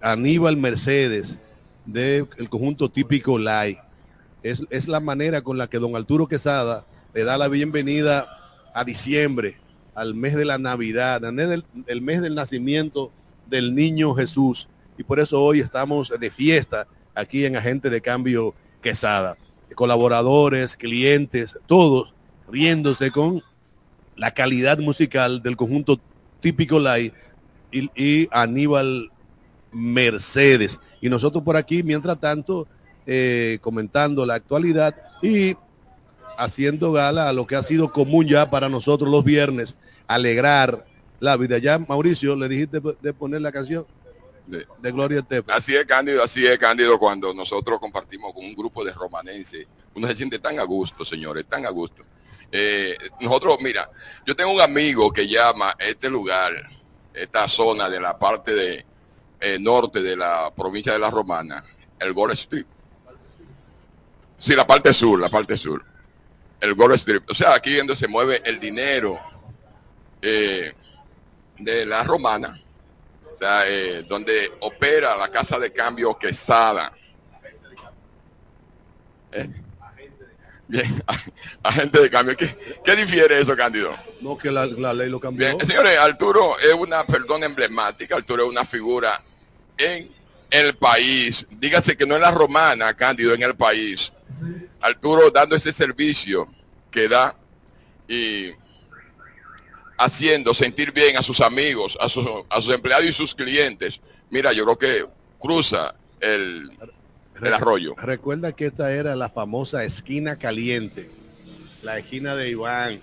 Aníbal 0.00 0.56
Mercedes, 0.56 1.36
del 1.84 2.26
conjunto 2.48 2.88
típico 2.88 3.38
Lai. 3.38 3.78
Es, 4.42 4.64
es 4.70 4.88
la 4.88 4.98
manera 4.98 5.42
con 5.42 5.58
la 5.58 5.68
que 5.68 5.78
don 5.78 5.94
Arturo 5.94 6.26
Quesada 6.26 6.84
le 7.14 7.22
da 7.22 7.38
la 7.38 7.46
bienvenida 7.46 8.26
a 8.74 8.82
diciembre, 8.82 9.56
al 9.94 10.16
mes 10.16 10.34
de 10.34 10.44
la 10.44 10.58
Navidad, 10.58 11.24
al 11.24 11.34
mes 11.34 11.48
del, 11.48 11.64
el 11.86 12.02
mes 12.02 12.20
del 12.20 12.34
nacimiento 12.34 13.12
del 13.46 13.76
niño 13.76 14.12
Jesús. 14.14 14.68
Y 14.98 15.04
por 15.04 15.20
eso 15.20 15.40
hoy 15.40 15.60
estamos 15.60 16.12
de 16.18 16.30
fiesta 16.32 16.88
aquí 17.14 17.44
en 17.44 17.54
Agente 17.54 17.90
de 17.90 18.00
Cambio 18.00 18.54
Quesada. 18.82 19.36
Colaboradores, 19.74 20.76
clientes, 20.76 21.58
todos 21.66 22.14
riéndose 22.50 23.10
con 23.10 23.42
la 24.16 24.32
calidad 24.32 24.78
musical 24.78 25.42
del 25.42 25.56
conjunto 25.56 26.00
típico 26.40 26.78
Lai 26.78 27.12
y, 27.72 28.28
Aníbal 28.30 29.10
Mercedes. 29.72 30.78
Y 31.00 31.08
nosotros 31.08 31.44
por 31.44 31.56
aquí, 31.56 31.82
mientras 31.82 32.18
tanto, 32.18 32.66
eh, 33.06 33.58
comentando 33.60 34.24
la 34.24 34.34
actualidad 34.34 34.94
y 35.22 35.56
haciendo 36.38 36.92
gala 36.92 37.28
a 37.28 37.32
lo 37.32 37.46
que 37.46 37.56
ha 37.56 37.62
sido 37.62 37.92
común 37.92 38.26
ya 38.26 38.50
para 38.50 38.68
nosotros 38.68 39.10
los 39.10 39.24
viernes, 39.24 39.76
alegrar 40.06 40.86
la 41.20 41.36
vida. 41.36 41.58
Ya, 41.58 41.78
Mauricio, 41.78 42.36
le 42.36 42.48
dijiste 42.48 42.80
de 43.00 43.12
poner 43.12 43.42
la 43.42 43.52
canción 43.52 43.86
De- 44.46 44.66
Gloria 44.92 45.18
Estefan. 45.20 45.56
Así 45.56 45.74
es, 45.74 45.84
Cándido, 45.86 46.22
así 46.22 46.46
es, 46.46 46.58
Cándido, 46.58 46.98
cuando 46.98 47.34
nosotros 47.34 47.80
compartimos 47.80 48.32
con 48.32 48.44
un 48.44 48.54
grupo 48.54 48.84
de 48.84 48.92
romanenses, 48.92 49.66
uno 49.94 50.06
se 50.06 50.14
siente 50.16 50.38
tan 50.38 50.58
a 50.60 50.62
gusto, 50.64 51.04
señores, 51.04 51.44
tan 51.48 51.66
a 51.66 51.70
gusto. 51.70 52.02
Eh, 52.52 52.96
nosotros, 53.20 53.58
mira, 53.60 53.90
yo 54.24 54.36
tengo 54.36 54.52
un 54.52 54.60
amigo 54.60 55.12
que 55.12 55.26
llama 55.26 55.74
este 55.78 56.08
lugar, 56.08 56.52
esta 57.12 57.48
zona 57.48 57.88
de 57.88 58.00
la 58.00 58.16
parte 58.18 58.54
de 58.54 58.86
eh, 59.40 59.58
norte 59.58 60.00
de 60.02 60.16
la 60.16 60.52
provincia 60.54 60.92
de 60.92 60.98
La 60.98 61.10
Romana, 61.10 61.64
el 61.98 62.12
Gold 62.12 62.34
Strip. 62.34 62.66
Sí, 64.38 64.54
la 64.54 64.66
parte 64.66 64.92
sur, 64.92 65.18
la 65.18 65.28
parte 65.28 65.56
sur. 65.56 65.84
El 66.60 66.74
Gold 66.74 66.94
Strip. 66.96 67.30
O 67.30 67.34
sea, 67.34 67.54
aquí 67.54 67.74
donde 67.76 67.96
se 67.96 68.06
mueve 68.06 68.42
el 68.44 68.60
dinero 68.60 69.18
eh, 70.22 70.72
de 71.58 71.86
la 71.86 72.02
romana. 72.04 72.60
O 73.36 73.38
sea, 73.38 73.68
eh, 73.68 74.02
donde 74.08 74.50
opera 74.60 75.14
la 75.14 75.28
casa 75.28 75.58
de 75.58 75.70
cambio 75.70 76.16
Quesada. 76.18 76.90
Eh, 79.30 79.48
Bien, 80.68 81.02
agente 81.62 82.00
de 82.00 82.10
cambio. 82.10 82.36
¿Qué, 82.36 82.48
qué 82.82 82.96
difiere 82.96 83.40
eso, 83.40 83.56
Cándido? 83.56 83.94
No, 84.20 84.36
que 84.36 84.50
la, 84.50 84.66
la 84.66 84.92
ley 84.92 85.08
lo 85.08 85.20
cambió. 85.20 85.46
Bien, 85.46 85.66
señores, 85.66 85.98
Arturo 85.98 86.58
es 86.58 86.72
una 86.74 87.06
persona 87.06 87.46
emblemática, 87.46 88.16
Arturo 88.16 88.44
es 88.44 88.48
una 88.48 88.64
figura 88.64 89.20
en 89.76 90.10
el 90.50 90.74
país. 90.76 91.46
Dígase 91.50 91.96
que 91.96 92.06
no 92.06 92.16
en 92.16 92.22
la 92.22 92.32
romana, 92.32 92.94
Cándido, 92.94 93.34
en 93.34 93.42
el 93.42 93.54
país. 93.54 94.12
Arturo 94.80 95.30
dando 95.30 95.56
ese 95.56 95.72
servicio 95.72 96.48
que 96.90 97.08
da 97.08 97.36
y 98.08 98.50
haciendo 99.98 100.54
sentir 100.54 100.92
bien 100.92 101.16
a 101.16 101.22
sus 101.22 101.40
amigos, 101.40 101.96
a 102.00 102.08
sus, 102.08 102.26
a 102.48 102.60
sus 102.60 102.74
empleados 102.74 103.06
y 103.06 103.12
sus 103.12 103.34
clientes. 103.34 104.00
Mira, 104.30 104.52
yo 104.52 104.64
creo 104.64 104.78
que 104.78 105.06
cruza 105.38 105.94
el, 106.20 106.70
el 107.42 107.54
arroyo. 107.54 107.94
Recuerda 107.96 108.52
que 108.52 108.66
esta 108.66 108.92
era 108.92 109.16
la 109.16 109.28
famosa 109.28 109.84
esquina 109.84 110.36
caliente, 110.36 111.10
la 111.82 111.98
esquina 111.98 112.34
de 112.34 112.50
Iván, 112.50 113.00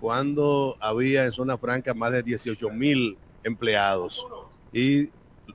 cuando 0.00 0.76
había 0.80 1.24
en 1.24 1.32
zona 1.32 1.56
franca 1.56 1.94
más 1.94 2.12
de 2.12 2.22
18 2.22 2.70
mil 2.70 3.16
empleados 3.42 4.26
y 4.72 5.08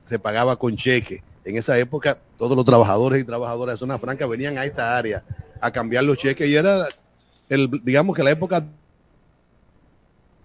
se 0.04 0.18
pagaba 0.18 0.56
con 0.56 0.76
cheque. 0.76 1.22
En 1.44 1.56
esa 1.56 1.78
época 1.78 2.18
todos 2.38 2.56
los 2.56 2.64
trabajadores 2.64 3.20
y 3.20 3.24
trabajadoras 3.24 3.76
de 3.76 3.78
zona 3.78 3.98
franca 3.98 4.26
venían 4.26 4.58
a 4.58 4.64
esta 4.64 4.96
área 4.96 5.24
a 5.60 5.70
cambiar 5.70 6.04
los 6.04 6.16
cheques 6.18 6.48
y 6.48 6.54
era 6.54 6.86
el, 7.48 7.68
digamos 7.82 8.16
que 8.16 8.22
la 8.22 8.30
época 8.30 8.66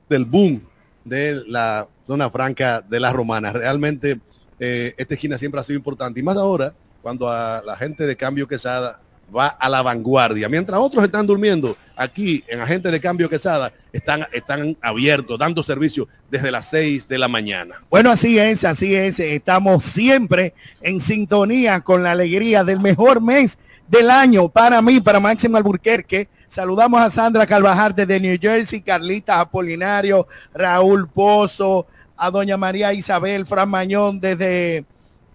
del 0.10 0.26
boom 0.26 0.62
de 1.04 1.44
la 1.48 1.88
zona 2.06 2.30
franca 2.30 2.82
de 2.82 3.00
las 3.00 3.13
romanas. 3.13 3.54
Realmente 3.54 4.20
eh, 4.60 4.94
esta 4.98 5.13
esquina 5.13 5.38
siempre 5.38 5.60
ha 5.60 5.63
sido 5.63 5.78
importante 5.78 6.20
y 6.20 6.24
más 6.24 6.38
ahora 6.38 6.74
cuando 7.02 7.30
a 7.30 7.62
la 7.63 7.78
gente 7.78 8.06
de 8.06 8.15
Cambio 8.15 8.48
Quesada 8.48 9.00
va 9.36 9.48
a 9.48 9.70
la 9.70 9.82
vanguardia. 9.82 10.50
Mientras 10.50 10.80
otros 10.80 11.04
están 11.04 11.26
durmiendo, 11.26 11.78
aquí 11.96 12.44
en 12.48 12.62
Agente 12.62 12.91
de 12.91 13.00
Cambio 13.00 13.30
Quesada 13.30 13.72
están, 13.91 14.26
están 14.32 14.78
abiertos, 14.82 15.38
dando 15.39 15.63
servicio 15.63 16.08
desde 16.30 16.52
las 16.52 16.70
6 16.70 17.08
de 17.08 17.18
la 17.18 17.28
mañana. 17.28 17.84
Bueno, 17.89 18.12
así 18.12 18.38
es, 18.38 18.63
así 18.63 18.96
es. 18.96 19.20
Estamos 19.20 19.84
siempre 19.84 20.54
en 20.82 21.00
sintonía 21.00 21.82
con 21.82 22.04
la 22.04 22.12
alegría 22.12 22.63
del 22.63 22.80
mejor 22.80 23.22
mes 23.22 23.58
del 23.88 24.10
año 24.10 24.50
para 24.50 24.82
mí, 24.82 25.00
para 25.00 25.20
Máximo 25.20 25.58
Alburquerque. 25.58 26.28
Saludamos 26.48 27.02
a 27.02 27.10
Sandra 27.10 27.46
Carvajal 27.46 27.94
desde 27.94 28.20
New 28.20 28.38
Jersey, 28.40 28.82
Carlita 28.82 29.40
Apolinario, 29.40 30.28
Raúl 30.54 31.08
Pozo, 31.10 31.88
a 32.18 32.30
doña 32.30 32.58
María 32.58 32.94
Isabel 32.94 33.46
Fran 33.46 33.70
Mañón 33.70 34.20
desde 34.20 34.86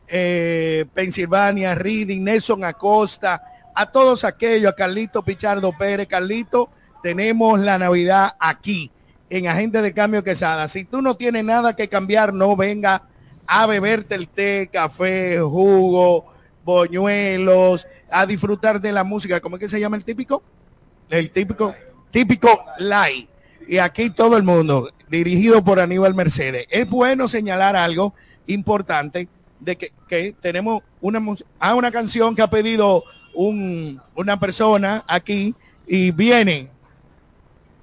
eh, 0.08 0.86
Pensilvania, 0.94 1.74
Reading, 1.74 2.22
Nelson 2.22 2.64
Acosta, 2.64 3.42
a 3.74 3.86
todos 3.86 4.24
aquellos, 4.24 4.72
a 4.72 4.76
Carlito 4.76 5.22
Pichardo 5.22 5.72
Pérez, 5.76 6.08
Carlito, 6.08 6.70
tenemos 7.02 7.58
la 7.60 7.78
Navidad 7.78 8.34
aquí 8.38 8.90
en 9.28 9.46
Agente 9.46 9.80
de 9.82 9.94
Cambio 9.94 10.24
Quesada. 10.24 10.68
Si 10.68 10.84
tú 10.84 11.02
no 11.02 11.16
tienes 11.16 11.44
nada 11.44 11.76
que 11.76 11.88
cambiar, 11.88 12.34
no 12.34 12.56
venga 12.56 13.02
a 13.46 13.66
beberte 13.66 14.14
el 14.14 14.28
té, 14.28 14.68
café, 14.72 15.40
jugo, 15.40 16.26
boñuelos, 16.64 17.86
a 18.10 18.26
disfrutar 18.26 18.80
de 18.80 18.92
la 18.92 19.04
música. 19.04 19.40
¿Cómo 19.40 19.56
es 19.56 19.60
que 19.60 19.68
se 19.68 19.80
llama 19.80 19.96
el 19.96 20.04
típico? 20.04 20.42
El 21.10 21.30
típico, 21.30 21.74
típico 22.10 22.64
light. 22.78 23.28
Y 23.68 23.78
aquí 23.78 24.10
todo 24.10 24.36
el 24.36 24.42
mundo, 24.42 24.90
dirigido 25.08 25.62
por 25.62 25.80
Aníbal 25.80 26.14
Mercedes. 26.14 26.66
Es 26.70 26.88
bueno 26.88 27.28
señalar 27.28 27.76
algo 27.76 28.14
importante 28.46 29.28
de 29.60 29.76
que, 29.76 29.92
que 30.08 30.34
tenemos 30.40 30.82
una, 31.00 31.20
ah, 31.58 31.74
una 31.74 31.90
canción 31.90 32.34
que 32.34 32.42
ha 32.42 32.50
pedido 32.50 33.04
un, 33.34 34.00
una 34.14 34.40
persona 34.40 35.04
aquí 35.06 35.54
y 35.86 36.10
viene 36.10 36.70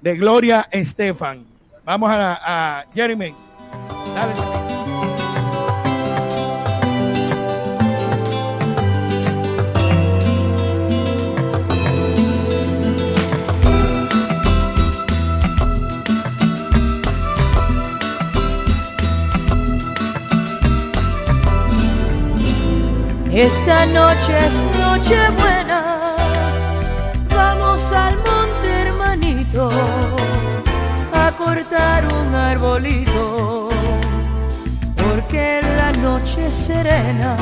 de 0.00 0.16
Gloria 0.16 0.68
Estefan. 0.70 1.46
Vamos 1.84 2.10
a, 2.10 2.80
a 2.80 2.86
Jeremy. 2.94 3.34
Dale. 4.14 4.47
Esta 23.38 23.86
noche 23.86 24.36
es 24.36 24.54
noche 24.80 25.16
buena, 25.38 26.00
vamos 27.32 27.92
al 27.92 28.16
monte 28.16 28.68
hermanito 28.82 29.70
a 31.12 31.30
cortar 31.30 32.02
un 32.20 32.34
arbolito, 32.34 33.68
porque 34.96 35.60
la 35.76 35.92
noche 36.02 36.50
serena, 36.50 37.36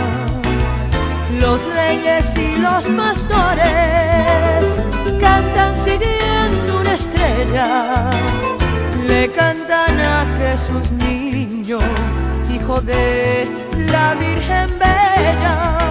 los 1.40 1.62
reyes 1.74 2.30
y 2.36 2.58
los 2.58 2.86
pastores 2.88 3.64
cantan 5.18 5.74
siguiendo 5.82 6.78
una 6.78 6.92
estrella, 6.92 8.10
le 9.08 9.32
cantan 9.32 9.98
a 9.98 10.26
Jesús 10.36 10.92
niño, 10.92 11.78
hijo 12.54 12.82
de 12.82 13.48
la 13.90 14.14
Virgen 14.14 14.78
Bella. 14.78 15.85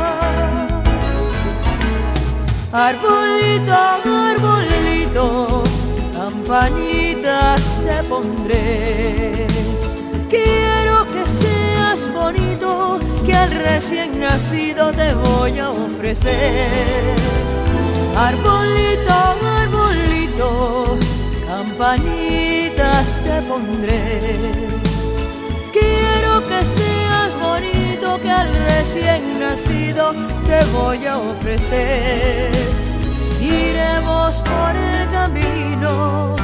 Arbolito, 2.77 3.71
arbolito, 3.71 5.63
campanitas 6.11 7.61
te 7.85 8.03
pondré. 8.09 9.47
Quiero 10.27 11.07
que 11.07 11.25
seas 11.25 12.13
bonito, 12.13 12.99
que 13.25 13.33
al 13.33 13.51
recién 13.51 14.19
nacido 14.19 14.91
te 14.91 15.13
voy 15.13 15.57
a 15.57 15.69
ofrecer. 15.69 17.15
Arbolito, 18.17 19.13
arbolito, 19.61 20.97
campanitas 21.47 23.07
te 23.23 23.41
pondré. 23.43 24.74
Recién 28.85 29.39
nacido 29.39 30.13
te 30.45 30.63
voy 30.65 31.05
a 31.07 31.17
ofrecer. 31.17 32.51
Iremos 33.41 34.35
por 34.41 34.75
el 34.75 35.09
camino, 35.09 36.35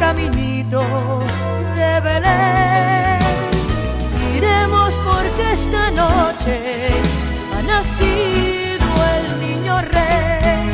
caminito 0.00 0.80
de 1.76 2.00
Belén. 2.00 3.20
Iremos 4.34 4.94
porque 5.04 5.52
esta 5.52 5.90
noche 5.90 6.88
ha 7.54 7.62
nacido 7.62 8.88
el 9.16 9.40
niño 9.46 9.76
rey. 9.82 10.64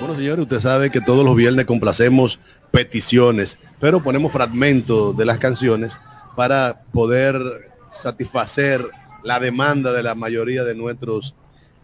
Bueno, 0.00 0.14
señores, 0.16 0.42
usted 0.42 0.60
sabe 0.60 0.90
que 0.90 1.00
todos 1.00 1.24
los 1.24 1.36
viernes 1.36 1.64
complacemos 1.64 2.40
peticiones, 2.72 3.56
pero 3.84 4.02
ponemos 4.02 4.32
fragmentos 4.32 5.14
de 5.14 5.26
las 5.26 5.36
canciones 5.36 5.98
para 6.34 6.84
poder 6.90 7.70
satisfacer 7.90 8.82
la 9.22 9.38
demanda 9.38 9.92
de 9.92 10.02
la 10.02 10.14
mayoría 10.14 10.64
de 10.64 10.74
nuestros 10.74 11.34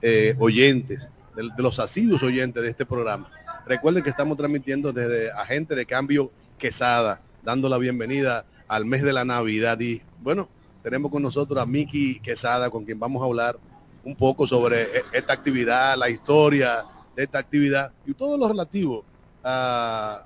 eh, 0.00 0.34
oyentes, 0.38 1.10
de, 1.36 1.50
de 1.54 1.62
los 1.62 1.78
asiduos 1.78 2.22
oyentes 2.22 2.62
de 2.62 2.70
este 2.70 2.86
programa. 2.86 3.30
Recuerden 3.66 4.02
que 4.02 4.08
estamos 4.08 4.38
transmitiendo 4.38 4.94
desde 4.94 5.30
Agente 5.30 5.74
de 5.74 5.84
Cambio 5.84 6.30
Quesada, 6.56 7.20
dando 7.42 7.68
la 7.68 7.76
bienvenida 7.76 8.46
al 8.66 8.86
mes 8.86 9.02
de 9.02 9.12
la 9.12 9.26
Navidad. 9.26 9.78
Y 9.78 10.00
bueno, 10.22 10.48
tenemos 10.82 11.10
con 11.10 11.22
nosotros 11.22 11.62
a 11.62 11.66
Miki 11.66 12.18
Quesada, 12.20 12.70
con 12.70 12.86
quien 12.86 12.98
vamos 12.98 13.20
a 13.20 13.26
hablar 13.26 13.58
un 14.04 14.16
poco 14.16 14.46
sobre 14.46 14.84
e- 14.84 15.04
esta 15.12 15.34
actividad, 15.34 15.98
la 15.98 16.08
historia 16.08 16.82
de 17.14 17.24
esta 17.24 17.38
actividad 17.38 17.92
y 18.06 18.14
todo 18.14 18.38
lo 18.38 18.48
relativo 18.48 19.04
a 19.44 20.24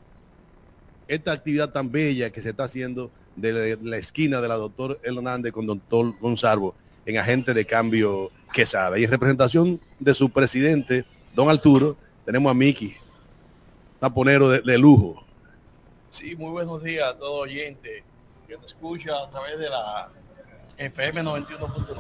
esta 1.09 1.32
actividad 1.32 1.70
tan 1.70 1.90
bella 1.90 2.30
que 2.30 2.42
se 2.42 2.50
está 2.50 2.64
haciendo 2.64 3.11
de 3.36 3.78
la 3.82 3.96
esquina 3.96 4.40
de 4.40 4.48
la 4.48 4.55
doctor 4.55 5.00
Hernández 5.02 5.52
con 5.52 5.66
doctor 5.66 6.14
Gonzalo 6.20 6.74
en 7.07 7.18
agente 7.18 7.52
de 7.55 7.64
cambio 7.64 8.30
Quesada. 8.52 8.98
Y 8.98 9.05
en 9.05 9.11
representación 9.11 9.80
de 9.98 10.14
su 10.14 10.30
presidente, 10.30 11.05
don 11.34 11.50
Arturo, 11.50 11.96
tenemos 12.24 12.50
a 12.50 12.55
Miki, 12.55 12.96
taponero 13.98 14.48
de, 14.48 14.78
lujo. 14.78 15.24
Sí, 16.11 16.36
muy 16.36 16.50
buenos 16.50 16.82
días 16.82 17.09
a 17.09 17.18
todo 17.18 17.40
oyente 17.40 18.05
que 18.46 18.55
nos 18.55 18.66
escucha 18.66 19.12
a 19.24 19.30
través 19.30 19.59
de 19.59 19.68
la 19.68 20.09
FM 20.76 21.22
91.9. 21.22 21.96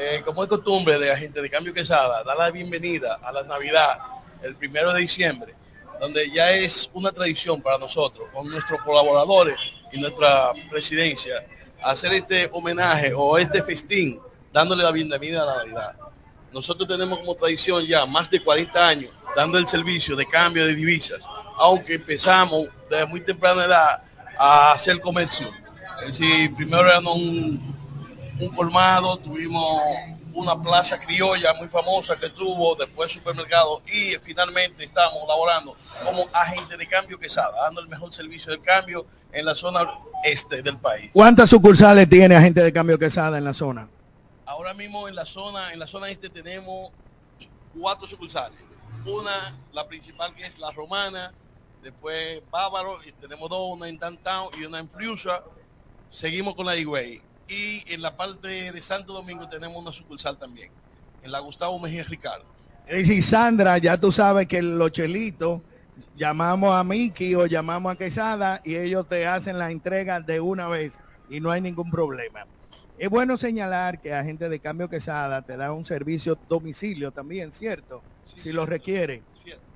Eh, 0.00 0.22
como 0.24 0.44
es 0.44 0.48
costumbre 0.48 0.96
de 0.98 1.10
Agente 1.10 1.42
de 1.42 1.50
Cambio 1.50 1.74
Quesada, 1.74 2.22
dar 2.22 2.36
la 2.36 2.52
bienvenida 2.52 3.14
a 3.20 3.32
la 3.32 3.42
Navidad 3.42 3.98
el 4.42 4.54
primero 4.54 4.92
de 4.92 5.00
diciembre, 5.00 5.54
donde 6.00 6.30
ya 6.30 6.50
es 6.52 6.90
una 6.92 7.12
tradición 7.12 7.60
para 7.60 7.78
nosotros, 7.78 8.28
con 8.32 8.48
nuestros 8.48 8.80
colaboradores 8.82 9.58
y 9.92 10.00
nuestra 10.00 10.52
presidencia, 10.70 11.44
hacer 11.82 12.12
este 12.12 12.48
homenaje 12.52 13.12
o 13.14 13.38
este 13.38 13.62
festín, 13.62 14.20
dándole 14.52 14.82
la 14.82 14.92
bienvenida 14.92 15.42
a 15.42 15.46
la 15.46 15.56
Navidad. 15.56 15.96
Nosotros 16.52 16.88
tenemos 16.88 17.18
como 17.18 17.34
tradición 17.34 17.84
ya 17.84 18.06
más 18.06 18.30
de 18.30 18.40
40 18.40 18.88
años 18.88 19.10
dando 19.36 19.58
el 19.58 19.68
servicio 19.68 20.16
de 20.16 20.26
cambio 20.26 20.66
de 20.66 20.74
divisas, 20.74 21.20
aunque 21.56 21.94
empezamos 21.94 22.68
desde 22.88 23.06
muy 23.06 23.20
temprana 23.20 23.64
edad 23.64 24.02
a 24.38 24.72
hacer 24.72 25.00
comercio. 25.00 25.50
Es 26.00 26.18
decir, 26.18 26.54
primero 26.54 26.86
éramos 26.86 27.16
un, 27.16 27.76
un 28.40 28.48
colmado, 28.48 29.18
tuvimos 29.18 29.82
una 30.38 30.60
plaza 30.60 31.00
criolla 31.00 31.52
muy 31.54 31.66
famosa 31.66 32.16
que 32.16 32.30
tuvo, 32.30 32.76
después 32.76 33.10
supermercado 33.10 33.82
y 33.86 34.16
finalmente 34.22 34.84
estamos 34.84 35.26
laborando 35.26 35.74
como 36.04 36.26
agente 36.32 36.76
de 36.76 36.86
cambio 36.86 37.18
quesada, 37.18 37.62
dando 37.64 37.80
el 37.80 37.88
mejor 37.88 38.14
servicio 38.14 38.52
de 38.52 38.60
cambio 38.60 39.04
en 39.32 39.44
la 39.44 39.56
zona 39.56 39.88
este 40.24 40.62
del 40.62 40.78
país. 40.78 41.10
¿Cuántas 41.12 41.50
sucursales 41.50 42.08
tiene 42.08 42.36
agente 42.36 42.62
de 42.62 42.72
cambio 42.72 42.98
Quesada 42.98 43.36
en 43.36 43.44
la 43.44 43.52
zona? 43.52 43.88
Ahora 44.46 44.74
mismo 44.74 45.08
en 45.08 45.16
la 45.16 45.26
zona, 45.26 45.72
en 45.72 45.80
la 45.80 45.88
zona 45.88 46.08
este 46.08 46.30
tenemos 46.30 46.92
cuatro 47.78 48.06
sucursales. 48.06 48.58
Una, 49.04 49.56
la 49.72 49.88
principal 49.88 50.34
que 50.34 50.46
es 50.46 50.58
la 50.58 50.70
romana, 50.70 51.32
después 51.82 52.42
Bávaro, 52.50 53.00
y 53.04 53.10
tenemos 53.12 53.50
dos, 53.50 53.76
una 53.76 53.88
en 53.88 53.98
Downtown 53.98 54.50
y 54.60 54.64
una 54.64 54.78
en 54.78 54.88
Friusa. 54.88 55.42
Seguimos 56.10 56.54
con 56.54 56.64
la 56.64 56.76
Higüey. 56.76 57.27
Y 57.48 57.82
en 57.92 58.02
la 58.02 58.16
parte 58.16 58.72
de 58.72 58.82
Santo 58.82 59.12
Domingo 59.12 59.48
tenemos 59.48 59.80
una 59.80 59.92
sucursal 59.92 60.36
también, 60.38 60.70
en 61.22 61.32
la 61.32 61.40
Gustavo 61.40 61.78
Mejía 61.78 62.04
Ricardo. 62.04 62.44
Y 62.90 63.04
si 63.04 63.22
Sandra, 63.22 63.78
ya 63.78 63.98
tú 63.98 64.12
sabes 64.12 64.46
que 64.46 64.62
los 64.62 64.92
chelitos, 64.92 65.62
llamamos 66.16 66.74
a 66.74 66.84
Miki 66.84 67.34
o 67.34 67.46
llamamos 67.46 67.92
a 67.92 67.96
Quesada 67.96 68.60
y 68.64 68.76
ellos 68.76 69.08
te 69.08 69.26
hacen 69.26 69.58
la 69.58 69.70
entrega 69.70 70.20
de 70.20 70.40
una 70.40 70.68
vez 70.68 70.98
y 71.28 71.40
no 71.40 71.50
hay 71.50 71.60
ningún 71.60 71.90
problema. 71.90 72.46
Es 72.98 73.08
bueno 73.08 73.36
señalar 73.36 74.00
que 74.00 74.12
agente 74.12 74.48
de 74.48 74.58
cambio 74.58 74.88
Quesada 74.88 75.42
te 75.42 75.56
da 75.56 75.72
un 75.72 75.84
servicio 75.84 76.38
domicilio 76.48 77.12
también, 77.12 77.52
¿cierto? 77.52 78.02
si 78.34 78.52
lo 78.52 78.66
requiere. 78.66 79.22
Cierto. 79.32 79.67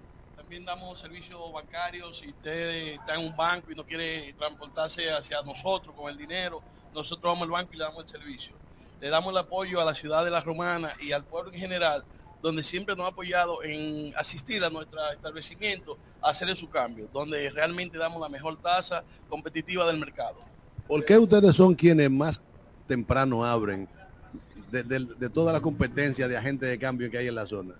También 0.52 0.66
damos 0.66 1.00
servicios 1.00 1.40
bancarios. 1.50 2.18
Si 2.18 2.28
usted 2.28 2.92
está 2.96 3.14
en 3.14 3.24
un 3.26 3.34
banco 3.34 3.72
y 3.72 3.74
no 3.74 3.86
quiere 3.86 4.34
transportarse 4.34 5.10
hacia 5.10 5.40
nosotros 5.40 5.94
con 5.96 6.10
el 6.10 6.18
dinero, 6.18 6.60
nosotros 6.94 7.22
vamos 7.32 7.44
al 7.44 7.50
banco 7.52 7.70
y 7.72 7.78
le 7.78 7.84
damos 7.84 8.02
el 8.04 8.08
servicio. 8.10 8.52
Le 9.00 9.08
damos 9.08 9.32
el 9.32 9.38
apoyo 9.38 9.80
a 9.80 9.84
la 9.86 9.94
ciudad 9.94 10.22
de 10.22 10.30
La 10.30 10.42
Romana 10.42 10.92
y 11.00 11.12
al 11.12 11.24
pueblo 11.24 11.50
en 11.54 11.58
general, 11.58 12.04
donde 12.42 12.62
siempre 12.62 12.94
nos 12.94 13.06
ha 13.06 13.08
apoyado 13.08 13.62
en 13.62 14.12
asistir 14.14 14.62
a 14.62 14.68
nuestro 14.68 15.00
establecimiento 15.12 15.96
a 16.20 16.28
hacer 16.28 16.54
su 16.54 16.68
cambio, 16.68 17.08
donde 17.14 17.48
realmente 17.48 17.96
damos 17.96 18.20
la 18.20 18.28
mejor 18.28 18.60
tasa 18.60 19.04
competitiva 19.30 19.86
del 19.86 19.96
mercado. 19.96 20.36
¿Por 20.86 21.02
qué 21.02 21.16
ustedes 21.18 21.56
son 21.56 21.74
quienes 21.74 22.10
más 22.10 22.42
temprano 22.86 23.42
abren 23.42 23.88
de, 24.70 24.82
de- 24.82 25.14
de 25.18 25.30
toda 25.30 25.50
la 25.50 25.60
competencia 25.62 26.28
de 26.28 26.36
agentes 26.36 26.68
de 26.68 26.78
cambio 26.78 27.10
que 27.10 27.16
hay 27.16 27.28
en 27.28 27.36
la 27.36 27.46
zona? 27.46 27.72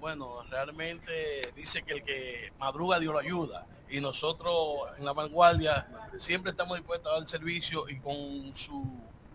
Bueno, 0.00 0.44
realmente 0.48 1.52
dice 1.56 1.82
que 1.82 1.94
el 1.94 2.02
que 2.04 2.52
madruga 2.58 3.00
Dios 3.00 3.12
lo 3.12 3.18
ayuda 3.18 3.66
y 3.90 4.00
nosotros 4.00 4.54
en 4.96 5.04
la 5.04 5.12
vanguardia 5.12 5.88
siempre 6.16 6.50
estamos 6.52 6.76
dispuestos 6.76 7.12
a 7.12 7.18
dar 7.18 7.28
servicio 7.28 7.88
y 7.88 7.98
con 7.98 8.54
su 8.54 8.84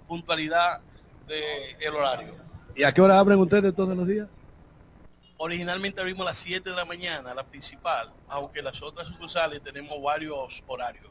puntualidad 0.07 0.80
del 1.28 1.95
horario. 1.95 2.36
¿Y 2.76 2.84
a 2.84 2.93
qué 2.93 3.01
hora 3.01 3.20
abren 3.20 3.39
ustedes 3.39 3.76
todos 3.76 3.95
los 3.95 4.07
días? 4.07 4.28
Originalmente 5.38 5.99
abrimos 5.99 6.26
a 6.26 6.30
las 6.30 6.38
7 6.38 6.70
de 6.70 6.76
la 6.76 6.86
mañana, 6.86 7.34
la 7.34 7.43
principal, 7.43 8.14
aunque 8.30 8.61
las 8.61 8.82
otras 8.82 9.07
sucursales 9.07 9.61
tenemos 9.61 10.01
varios 10.01 10.64
horarios. 10.66 11.07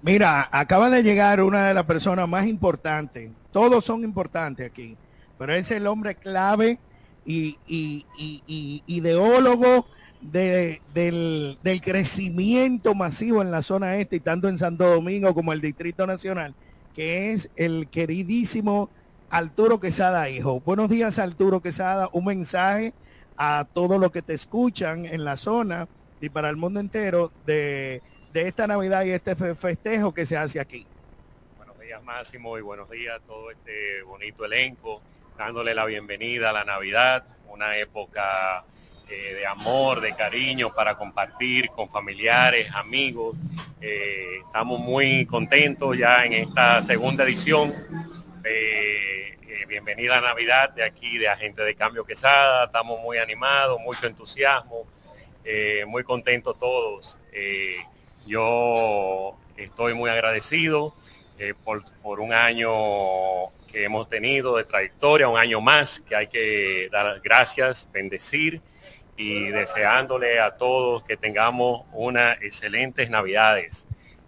Mira, 0.00 0.48
acaba 0.50 0.88
de 0.88 1.02
llegar 1.02 1.42
una 1.42 1.68
de 1.68 1.74
las 1.74 1.84
personas 1.84 2.26
más 2.26 2.46
importantes. 2.46 3.30
Todos 3.52 3.84
son 3.84 4.02
importantes 4.04 4.66
aquí, 4.66 4.96
pero 5.36 5.52
es 5.52 5.70
el 5.70 5.86
hombre 5.86 6.14
clave 6.14 6.78
y, 7.24 7.58
y- 7.66 8.06
y- 8.18 8.82
ideólogo 8.86 9.86
de- 10.20 10.80
del, 10.94 11.58
del 11.62 11.80
crecimiento 11.80 12.94
masivo 12.94 13.42
en 13.42 13.50
la 13.50 13.62
zona 13.62 13.96
este 13.96 14.16
y 14.16 14.20
tanto 14.20 14.48
en 14.48 14.58
Santo 14.58 14.86
Domingo 14.88 15.34
como 15.34 15.52
el 15.52 15.60
Distrito 15.60 16.06
Nacional, 16.06 16.54
que 16.94 17.32
es 17.32 17.50
el 17.56 17.88
queridísimo 17.88 18.90
Arturo 19.30 19.78
Quesada, 19.80 20.28
hijo. 20.28 20.60
Buenos 20.60 20.90
días, 20.90 21.18
Arturo 21.18 21.60
Quesada. 21.60 22.08
Un 22.12 22.24
mensaje 22.24 22.92
a 23.36 23.64
todos 23.72 23.98
los 24.00 24.10
que 24.10 24.22
te 24.22 24.34
escuchan 24.34 25.06
en 25.06 25.24
la 25.24 25.36
zona 25.36 25.88
y 26.20 26.28
para 26.28 26.50
el 26.50 26.56
mundo 26.56 26.80
entero 26.80 27.32
de, 27.46 28.02
de 28.34 28.48
esta 28.48 28.66
Navidad 28.66 29.04
y 29.04 29.10
este 29.10 29.34
fe- 29.36 29.54
festejo 29.54 30.12
que 30.12 30.26
se 30.26 30.36
hace 30.36 30.60
aquí. 30.60 30.86
Buenos 31.56 31.78
días 31.80 32.02
Máximo 32.02 32.58
y 32.58 32.60
buenos 32.60 32.90
días 32.90 33.16
a 33.16 33.20
todo 33.20 33.50
este 33.50 34.02
bonito 34.02 34.44
elenco, 34.44 35.00
dándole 35.40 35.74
la 35.74 35.86
bienvenida 35.86 36.50
a 36.50 36.52
la 36.52 36.64
Navidad, 36.64 37.24
una 37.48 37.78
época 37.78 38.62
eh, 39.08 39.36
de 39.36 39.46
amor, 39.46 40.02
de 40.02 40.14
cariño 40.14 40.74
para 40.74 40.98
compartir 40.98 41.70
con 41.70 41.88
familiares, 41.88 42.70
amigos. 42.74 43.38
Eh, 43.80 44.42
estamos 44.44 44.78
muy 44.80 45.24
contentos 45.24 45.96
ya 45.96 46.26
en 46.26 46.34
esta 46.34 46.82
segunda 46.82 47.24
edición. 47.24 47.74
Eh, 48.44 49.38
bienvenida 49.66 50.18
a 50.18 50.20
Navidad 50.20 50.74
de 50.74 50.84
aquí 50.84 51.16
de 51.16 51.28
Agente 51.28 51.62
de 51.62 51.74
Cambio 51.74 52.04
Quesada, 52.04 52.66
estamos 52.66 53.00
muy 53.00 53.16
animados, 53.16 53.80
mucho 53.80 54.06
entusiasmo, 54.06 54.86
muy 55.86 56.04
contentos 56.04 56.58
todos. 56.58 57.18
Yo 58.26 59.38
estoy 59.56 59.94
muy 59.94 60.10
agradecido 60.10 60.94
por 62.02 62.20
un 62.20 62.34
año 62.34 62.68
que 63.70 63.84
hemos 63.84 64.08
tenido 64.08 64.56
de 64.56 64.64
trayectoria, 64.64 65.28
un 65.28 65.38
año 65.38 65.60
más 65.60 66.00
que 66.00 66.16
hay 66.16 66.26
que 66.26 66.88
dar 66.90 67.20
gracias, 67.22 67.88
bendecir 67.92 68.60
y 69.16 69.48
deseándole 69.48 70.40
a 70.40 70.56
todos 70.56 71.02
que 71.04 71.16
tengamos 71.16 71.82
unas 71.92 72.40
excelentes 72.42 73.10
navidades 73.10 73.86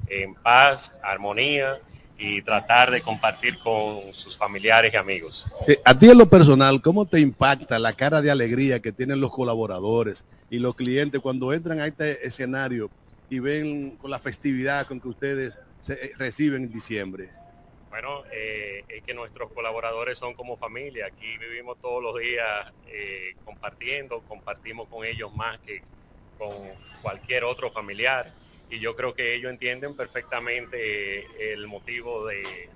en 0.09 0.35
paz, 0.35 0.93
armonía 1.03 1.79
y 2.19 2.43
tratar 2.43 2.91
de 2.91 3.01
compartir 3.01 3.59
con 3.59 4.13
sus 4.13 4.37
familiares 4.37 4.93
y 4.95 4.97
amigos. 4.97 5.47
A 5.85 5.97
ti 5.97 6.09
en 6.09 6.19
lo 6.19 6.29
personal, 6.29 6.81
¿cómo 6.81 7.07
te 7.07 7.19
impacta 7.19 7.79
la 7.79 7.95
cara 7.95 8.21
de 8.23 8.31
alegría 8.31 8.81
que 8.81 8.93
tienen 8.93 9.21
los 9.21 9.33
colaboradores 9.33 10.25
y 10.51 10.59
los 10.59 10.75
clientes 10.75 11.21
cuando 11.21 11.53
entran 11.53 11.81
a 11.81 11.87
este 11.87 12.27
escenario 12.27 12.91
y 13.29 13.41
ven 13.41 13.97
con 13.97 14.11
la 14.11 14.19
festividad 14.19 14.87
con 14.87 15.01
que 15.01 15.09
ustedes 15.09 15.59
se, 15.81 15.95
eh, 15.95 16.13
reciben 16.17 16.65
en 16.65 16.73
diciembre? 16.73 17.31
Bueno, 17.93 18.23
eh, 18.33 18.87
es 18.89 19.03
que 19.03 19.13
nuestros 19.13 19.53
colaboradores 19.53 20.17
son 20.17 20.33
como 20.33 20.57
familia. 20.57 21.05
Aquí 21.05 21.37
vivimos 21.37 21.79
todos 21.79 22.03
los 22.03 22.19
días 22.19 22.73
eh, 22.87 23.35
compartiendo, 23.45 24.23
compartimos 24.23 24.89
con 24.89 25.05
ellos 25.05 25.31
más 25.35 25.59
que 25.59 25.83
con 26.39 26.55
cualquier 27.03 27.45
otro 27.45 27.71
familiar. 27.71 28.33
Y 28.71 28.79
yo 28.79 28.97
creo 28.97 29.13
que 29.15 29.35
ellos 29.35 29.51
entienden 29.51 29.95
perfectamente 29.95 31.53
el 31.53 31.67
motivo 31.69 32.25
de, 32.25 32.71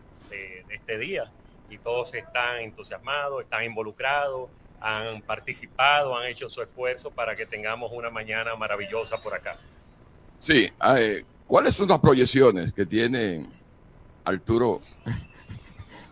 este 0.68 0.98
día. 0.98 1.32
Y 1.70 1.78
todos 1.78 2.12
están 2.12 2.60
entusiasmados, 2.60 3.42
están 3.42 3.64
involucrados, 3.64 4.50
han 4.82 5.22
participado, 5.22 6.14
han 6.14 6.26
hecho 6.26 6.50
su 6.50 6.60
esfuerzo 6.60 7.10
para 7.10 7.34
que 7.34 7.46
tengamos 7.46 7.90
una 7.90 8.10
mañana 8.10 8.54
maravillosa 8.54 9.16
por 9.16 9.32
acá. 9.32 9.56
Sí, 10.40 10.70
eh, 10.98 11.24
¿cuáles 11.46 11.74
son 11.74 11.88
las 11.88 12.00
proyecciones 12.00 12.70
que 12.74 12.84
tiene 12.84 13.55
Arturo 14.26 14.80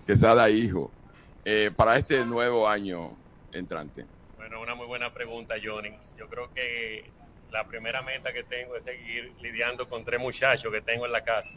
Quesada 0.07 0.49
Hijo 0.49 0.91
eh, 1.45 1.71
para 1.75 1.97
este 1.97 2.25
nuevo 2.25 2.69
año 2.69 3.17
entrante? 3.53 4.07
Bueno, 4.37 4.61
una 4.61 4.75
muy 4.75 4.87
buena 4.87 5.13
pregunta, 5.13 5.57
Johnny. 5.63 5.91
Yo 6.17 6.29
creo 6.29 6.53
que 6.55 7.11
la 7.51 7.67
primera 7.67 8.03
meta 8.03 8.33
que 8.33 8.45
tengo 8.45 8.77
es 8.77 8.85
seguir 8.85 9.33
lidiando 9.41 9.89
con 9.89 10.05
tres 10.05 10.21
muchachos 10.21 10.73
que 10.73 10.81
tengo 10.81 11.07
en 11.07 11.13
la 11.13 11.25
casa, 11.25 11.55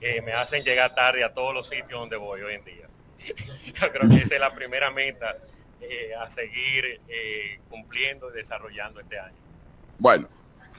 que 0.00 0.20
me 0.22 0.32
hacen 0.32 0.64
llegar 0.64 0.94
tarde 0.94 1.22
a 1.22 1.32
todos 1.32 1.54
los 1.54 1.68
sitios 1.68 2.00
donde 2.00 2.16
voy 2.16 2.42
hoy 2.42 2.54
en 2.54 2.64
día. 2.64 2.88
Yo 3.80 3.92
creo 3.92 4.08
que 4.08 4.16
esa 4.16 4.34
es 4.34 4.40
la 4.40 4.52
primera 4.52 4.90
meta 4.90 5.38
eh, 5.80 6.14
a 6.18 6.28
seguir 6.28 7.00
eh, 7.08 7.60
cumpliendo 7.70 8.30
y 8.30 8.34
desarrollando 8.34 9.00
este 9.00 9.18
año. 9.18 9.36
Bueno, 9.98 10.28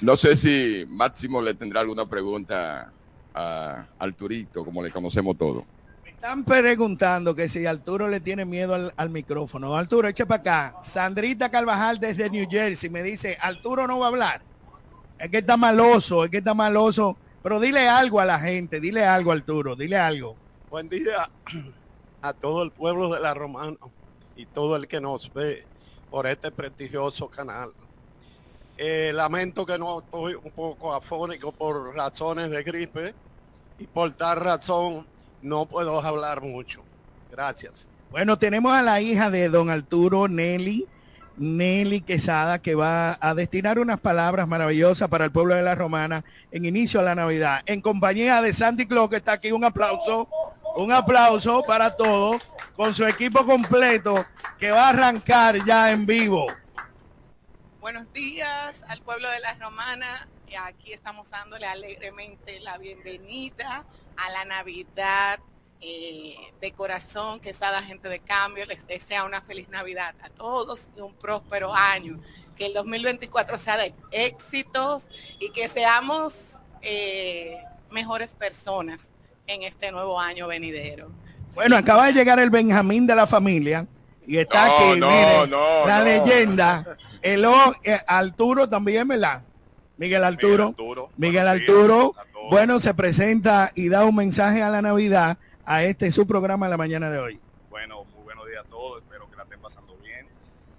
no 0.01 0.17
sé 0.17 0.35
si 0.35 0.85
Máximo 0.89 1.41
le 1.41 1.53
tendrá 1.53 1.79
alguna 1.79 2.05
pregunta 2.05 2.91
a 3.35 3.85
Arturito, 3.99 4.63
como 4.63 4.81
le 4.81 4.89
conocemos 4.89 5.37
todos. 5.37 5.63
Están 6.05 6.43
preguntando 6.43 7.35
que 7.35 7.49
si 7.49 7.65
Arturo 7.65 8.07
le 8.07 8.19
tiene 8.19 8.45
miedo 8.45 8.73
al, 8.73 8.93
al 8.95 9.09
micrófono. 9.09 9.75
Arturo, 9.75 10.07
echa 10.07 10.25
para 10.25 10.41
acá. 10.41 10.75
Sandrita 10.81 11.51
Carvajal 11.51 11.99
desde 11.99 12.29
New 12.29 12.47
Jersey 12.49 12.89
me 12.89 13.03
dice, 13.03 13.37
Arturo 13.39 13.85
no 13.85 13.99
va 13.99 14.05
a 14.05 14.09
hablar. 14.09 14.41
Es 15.19 15.29
que 15.29 15.39
está 15.39 15.57
maloso, 15.57 16.23
es 16.23 16.31
que 16.31 16.37
está 16.37 16.53
maloso. 16.53 17.17
Pero 17.43 17.59
dile 17.59 17.87
algo 17.87 18.19
a 18.19 18.25
la 18.25 18.39
gente, 18.39 18.79
dile 18.79 19.05
algo 19.05 19.31
Arturo, 19.31 19.75
dile 19.75 19.97
algo. 19.97 20.35
Buen 20.71 20.89
día 20.89 21.29
a 22.21 22.33
todo 22.33 22.63
el 22.63 22.71
pueblo 22.71 23.13
de 23.13 23.19
la 23.19 23.35
Romana 23.35 23.77
y 24.35 24.47
todo 24.47 24.75
el 24.75 24.87
que 24.87 24.99
nos 24.99 25.31
ve 25.31 25.63
por 26.09 26.25
este 26.25 26.49
prestigioso 26.51 27.27
canal. 27.27 27.71
Eh, 28.77 29.11
lamento 29.13 29.65
que 29.65 29.77
no 29.77 29.99
estoy 29.99 30.33
un 30.33 30.51
poco 30.51 30.93
afónico 30.93 31.51
por 31.51 31.95
razones 31.95 32.49
de 32.49 32.63
gripe 32.63 33.13
y 33.79 33.87
por 33.87 34.13
tal 34.13 34.37
razón 34.37 35.05
no 35.41 35.65
puedo 35.65 36.01
hablar 36.01 36.41
mucho. 36.41 36.83
Gracias. 37.31 37.87
Bueno, 38.11 38.37
tenemos 38.37 38.73
a 38.73 38.81
la 38.81 39.01
hija 39.01 39.29
de 39.29 39.49
don 39.49 39.69
Arturo, 39.69 40.27
Nelly, 40.27 40.87
Nelly 41.37 42.01
Quesada, 42.01 42.59
que 42.59 42.75
va 42.75 43.17
a 43.19 43.33
destinar 43.33 43.77
unas 43.77 43.99
palabras 43.99 44.47
maravillosas 44.47 45.09
para 45.09 45.25
el 45.25 45.31
pueblo 45.31 45.53
de 45.55 45.63
la 45.63 45.75
Romana 45.75 46.23
en 46.51 46.65
inicio 46.65 47.01
a 47.01 47.03
la 47.03 47.15
Navidad. 47.15 47.61
En 47.65 47.81
compañía 47.81 48.41
de 48.41 48.53
Santi 48.53 48.85
Claus, 48.85 49.09
que 49.09 49.17
está 49.17 49.33
aquí, 49.33 49.51
un 49.51 49.65
aplauso, 49.65 50.29
un 50.77 50.93
aplauso 50.93 51.63
para 51.67 51.95
todos, 51.95 52.41
con 52.75 52.93
su 52.93 53.05
equipo 53.05 53.45
completo, 53.45 54.25
que 54.59 54.71
va 54.71 54.85
a 54.85 54.89
arrancar 54.89 55.65
ya 55.65 55.91
en 55.91 56.05
vivo. 56.05 56.47
Buenos 57.81 58.11
días 58.13 58.81
al 58.87 59.01
pueblo 59.01 59.29
de 59.29 59.39
la 59.41 59.55
Romana. 59.55 60.27
Aquí 60.57 60.93
estamos 60.93 61.29
dándole 61.29 61.65
alegremente 61.67 62.59
la 62.61 62.77
bienvenida 62.77 63.83
a 64.15 64.29
la 64.29 64.45
Navidad 64.45 65.39
eh, 65.81 66.35
de 66.61 66.71
corazón, 66.71 67.39
que 67.41 67.53
la 67.59 67.81
gente 67.81 68.07
de 68.07 68.19
cambio 68.19 68.65
les 68.65 68.87
desea 68.87 69.25
una 69.25 69.41
feliz 69.41 69.67
Navidad 69.69 70.15
a 70.21 70.29
todos 70.29 70.89
y 70.95 71.01
un 71.01 71.13
próspero 71.13 71.73
año. 71.75 72.19
Que 72.55 72.67
el 72.67 72.73
2024 72.73 73.57
sea 73.57 73.75
de 73.77 73.93
éxitos 74.11 75.07
y 75.39 75.49
que 75.51 75.67
seamos 75.67 76.33
eh, 76.81 77.57
mejores 77.91 78.31
personas 78.31 79.09
en 79.47 79.63
este 79.63 79.91
nuevo 79.91 80.19
año 80.19 80.47
venidero. 80.47 81.11
Bueno, 81.53 81.75
acaba 81.75 82.05
de 82.07 82.13
llegar 82.13 82.39
el 82.39 82.49
Benjamín 82.49 83.05
de 83.05 83.15
la 83.15 83.27
familia 83.27 83.85
y 84.25 84.37
está 84.37 84.67
No, 84.67 84.73
aquí, 84.77 84.99
no, 85.01 85.09
mire, 85.09 85.47
no, 85.47 85.85
la 85.85 85.99
no. 85.99 86.05
leyenda. 86.05 86.97
El 87.21 87.43
o- 87.45 87.73
eh, 87.83 87.99
Arturo 88.07 88.69
también, 88.69 89.07
¿verdad? 89.07 89.43
Miguel 89.97 90.23
Arturo. 90.23 90.67
Arturo, 90.67 91.09
Miguel 91.17 91.47
Arturo, 91.47 92.13
bueno, 92.49 92.79
se 92.79 92.93
presenta 92.93 93.71
y 93.75 93.89
da 93.89 94.05
un 94.05 94.15
mensaje 94.15 94.61
a 94.61 94.69
la 94.69 94.81
Navidad 94.81 95.37
a 95.65 95.83
este 95.83 96.11
su 96.11 96.27
programa 96.27 96.65
en 96.65 96.71
la 96.71 96.77
mañana 96.77 97.09
de 97.09 97.19
hoy. 97.19 97.39
Bueno, 97.69 98.03
muy 98.05 98.23
buenos 98.23 98.45
días 98.47 98.63
a 98.65 98.69
todos, 98.69 99.01
espero 99.01 99.29
que 99.29 99.37
la 99.37 99.43
estén 99.43 99.59
pasando 99.59 99.95
bien. 100.03 100.27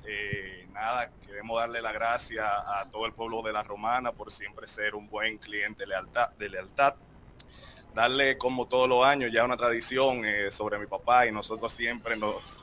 Eh, 0.05 0.69
nada, 0.73 1.11
queremos 1.27 1.59
darle 1.59 1.81
la 1.81 1.93
gracia 1.93 2.45
a 2.47 2.89
todo 2.91 3.07
el 3.07 3.13
pueblo 3.13 3.43
de 3.43 3.53
la 3.53 3.63
Romana 3.63 4.13
por 4.13 4.31
siempre 4.31 4.67
ser 4.67 4.95
un 4.95 5.09
buen 5.09 5.39
cliente 5.39 5.85
de 5.85 5.89
lealtad. 5.89 6.31
De 6.39 6.49
lealtad. 6.49 6.95
Darle 7.95 8.37
como 8.37 8.67
todos 8.67 8.89
los 8.89 9.05
años 9.07 9.31
ya 9.33 9.45
una 9.45 9.57
tradición 9.57 10.25
eh, 10.27 10.51
sobre 10.51 10.79
mi 10.79 10.87
papá 10.87 11.27
y 11.27 11.33
nosotros 11.33 11.73
siempre 11.73 12.17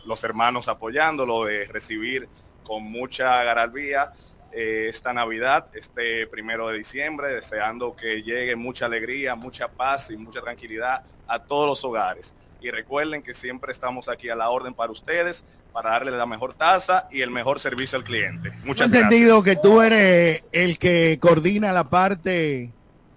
los 0.05 0.23
hermanos 0.23 0.67
apoyándolo 0.67 1.45
de 1.45 1.65
recibir 1.65 2.29
con 2.63 2.83
mucha 2.83 3.43
garabía 3.43 4.13
eh, 4.53 4.87
esta 4.89 5.13
Navidad, 5.13 5.67
este 5.73 6.27
primero 6.27 6.67
de 6.69 6.77
diciembre, 6.77 7.33
deseando 7.33 7.95
que 7.95 8.21
llegue 8.21 8.55
mucha 8.55 8.85
alegría, 8.85 9.35
mucha 9.35 9.67
paz 9.67 10.11
y 10.11 10.17
mucha 10.17 10.41
tranquilidad 10.41 11.03
a 11.27 11.39
todos 11.39 11.67
los 11.67 11.83
hogares. 11.83 12.35
Y 12.61 12.71
recuerden 12.71 13.23
que 13.23 13.33
siempre 13.33 13.71
estamos 13.71 14.07
aquí 14.07 14.29
a 14.29 14.35
la 14.35 14.49
orden 14.49 14.73
para 14.73 14.91
ustedes, 14.91 15.43
para 15.73 15.89
darle 15.91 16.11
la 16.11 16.25
mejor 16.25 16.53
tasa 16.53 17.07
y 17.11 17.21
el 17.21 17.29
mejor 17.29 17.59
servicio 17.59 17.97
al 17.97 18.03
cliente. 18.03 18.51
Muchas 18.63 18.93
He 18.93 18.97
entendido 18.99 19.41
gracias. 19.41 19.55
que 19.57 19.61
tú 19.67 19.81
eres 19.81 20.43
el 20.51 20.77
que 20.77 21.17
coordina 21.19 21.73
la 21.73 21.89
parte 21.89 22.71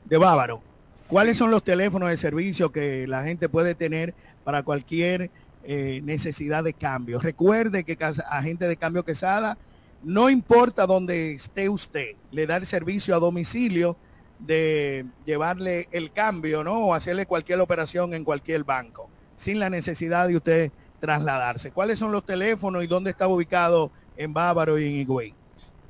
de 0.05 0.16
Bávaro. 0.16 0.62
¿Cuáles 1.09 1.37
son 1.37 1.51
los 1.51 1.62
teléfonos 1.62 2.09
de 2.09 2.16
servicio 2.16 2.72
que 2.72 3.07
la 3.07 3.22
gente 3.22 3.49
puede 3.49 3.74
tener 3.76 4.14
para 4.43 4.62
cualquier 4.64 5.30
eh, 5.62 6.01
necesidad 6.03 6.64
de 6.64 6.72
cambio? 6.72 7.20
Recuerde 7.20 7.84
que 7.84 7.97
Agente 8.28 8.66
de 8.66 8.76
Cambio 8.76 9.05
Quesada, 9.05 9.57
no 10.07 10.31
importa 10.31 10.87
dónde 10.87 11.35
esté 11.35 11.69
usted, 11.69 12.15
le 12.31 12.47
da 12.47 12.59
el 12.59 12.65
servicio 12.65 13.17
a 13.17 13.19
domicilio 13.19 13.97
de 14.39 15.05
llevarle 15.25 15.89
el 15.91 16.13
cambio, 16.13 16.63
¿no? 16.63 16.79
O 16.79 16.95
hacerle 16.95 17.27
cualquier 17.27 17.61
operación 17.61 18.15
en 18.15 18.23
cualquier 18.23 18.63
banco, 18.63 19.11
sin 19.37 19.59
la 19.59 19.69
necesidad 19.69 20.29
de 20.29 20.37
usted 20.37 20.73
trasladarse. 21.01 21.73
¿Cuáles 21.73 21.99
son 21.99 22.13
los 22.13 22.25
teléfonos 22.25 22.85
y 22.85 22.87
dónde 22.87 23.11
está 23.11 23.27
ubicado 23.27 23.91
en 24.17 24.33
Bávaro 24.33 24.79
y 24.79 24.87
en 24.87 24.95
Higüey? 25.01 25.35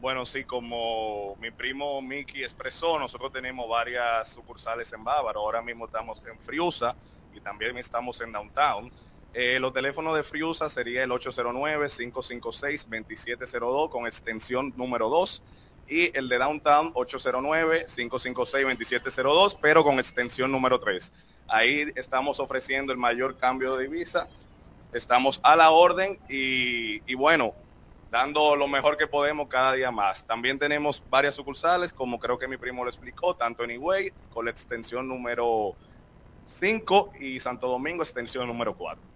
Bueno, 0.00 0.24
sí, 0.24 0.44
como 0.44 1.36
mi 1.36 1.50
primo 1.50 2.00
Miki 2.00 2.42
expresó, 2.42 2.98
nosotros 2.98 3.30
tenemos 3.34 3.68
varias 3.68 4.30
sucursales 4.30 4.90
en 4.94 5.04
Bávaro. 5.04 5.40
Ahora 5.40 5.60
mismo 5.60 5.84
estamos 5.84 6.26
en 6.26 6.38
Friusa 6.38 6.96
y 7.34 7.40
también 7.40 7.76
estamos 7.76 8.18
en 8.22 8.32
Downtown. 8.32 8.90
Eh, 9.34 9.58
los 9.60 9.72
teléfonos 9.72 10.14
de 10.16 10.22
Friusa 10.22 10.70
sería 10.70 11.02
el 11.04 11.10
809-556-2702 11.10 13.90
con 13.90 14.06
extensión 14.06 14.72
número 14.76 15.08
2 15.08 15.42
y 15.88 16.16
el 16.16 16.28
de 16.28 16.38
Downtown 16.38 16.94
809-556-2702 16.94 19.58
pero 19.60 19.84
con 19.84 19.98
extensión 19.98 20.50
número 20.50 20.80
3. 20.80 21.12
Ahí 21.48 21.92
estamos 21.94 22.40
ofreciendo 22.40 22.92
el 22.92 22.98
mayor 22.98 23.36
cambio 23.36 23.76
de 23.76 23.84
divisa. 23.84 24.28
Estamos 24.92 25.38
a 25.42 25.54
la 25.54 25.70
orden 25.70 26.18
y, 26.28 27.14
bueno, 27.14 27.52
dando 28.10 28.56
lo 28.56 28.66
mejor 28.66 28.96
que 28.96 29.06
podemos 29.06 29.46
cada 29.48 29.74
día 29.74 29.92
más. 29.92 30.26
También 30.26 30.58
tenemos 30.58 31.02
varias 31.08 31.36
sucursales, 31.36 31.92
como 31.92 32.18
creo 32.18 32.38
que 32.38 32.48
mi 32.48 32.56
primo 32.56 32.82
lo 32.82 32.90
explicó, 32.90 33.36
tanto 33.36 33.62
en 33.62 33.72
Higüey 33.72 34.12
con 34.30 34.46
la 34.46 34.50
extensión 34.50 35.06
número 35.06 35.76
5 36.46 37.12
y 37.20 37.38
Santo 37.38 37.68
Domingo 37.68 38.02
extensión 38.02 38.48
número 38.48 38.76
4. 38.76 39.15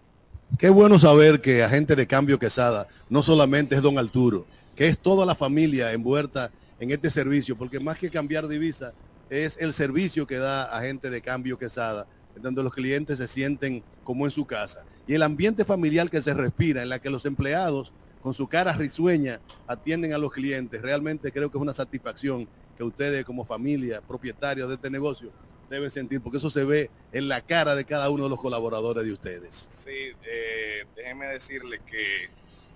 Qué 0.58 0.68
bueno 0.68 0.98
saber 0.98 1.40
que 1.40 1.62
agente 1.62 1.96
de 1.96 2.06
cambio 2.06 2.38
Quesada 2.38 2.86
no 3.08 3.22
solamente 3.22 3.74
es 3.76 3.82
don 3.82 3.98
Arturo, 3.98 4.46
que 4.76 4.88
es 4.88 4.98
toda 4.98 5.24
la 5.24 5.34
familia 5.34 5.92
envuelta 5.92 6.50
en 6.78 6.90
este 6.90 7.10
servicio, 7.10 7.56
porque 7.56 7.80
más 7.80 7.98
que 7.98 8.10
cambiar 8.10 8.46
divisa, 8.46 8.92
es 9.30 9.56
el 9.58 9.72
servicio 9.72 10.26
que 10.26 10.36
da 10.36 10.64
agente 10.64 11.08
de 11.08 11.20
cambio 11.22 11.58
Quesada 11.58 12.06
donde 12.36 12.62
los 12.62 12.72
clientes 12.72 13.18
se 13.18 13.28
sienten 13.28 13.82
como 14.04 14.24
en 14.24 14.30
su 14.30 14.44
casa. 14.44 14.84
Y 15.06 15.14
el 15.14 15.22
ambiente 15.22 15.64
familiar 15.64 16.10
que 16.10 16.22
se 16.22 16.34
respira, 16.34 16.82
en 16.82 16.88
la 16.88 16.98
que 16.98 17.10
los 17.10 17.24
empleados 17.24 17.92
con 18.22 18.34
su 18.34 18.46
cara 18.46 18.72
risueña 18.72 19.40
atienden 19.66 20.12
a 20.12 20.18
los 20.18 20.32
clientes, 20.32 20.82
realmente 20.82 21.32
creo 21.32 21.50
que 21.50 21.58
es 21.58 21.62
una 21.62 21.72
satisfacción 21.72 22.48
que 22.76 22.84
ustedes 22.84 23.24
como 23.24 23.44
familia, 23.44 24.00
propietarios 24.00 24.68
de 24.68 24.74
este 24.76 24.90
negocio, 24.90 25.32
deben 25.70 25.90
sentir, 25.90 26.20
porque 26.20 26.38
eso 26.38 26.50
se 26.50 26.64
ve 26.64 26.90
en 27.12 27.28
la 27.28 27.40
cara 27.40 27.74
de 27.74 27.84
cada 27.84 28.10
uno 28.10 28.24
de 28.24 28.30
los 28.30 28.40
colaboradores 28.40 29.04
de 29.04 29.12
ustedes. 29.12 29.66
Sí, 29.70 30.12
eh, 30.24 30.84
déjenme 30.96 31.26
decirle 31.26 31.80
que 31.86 32.28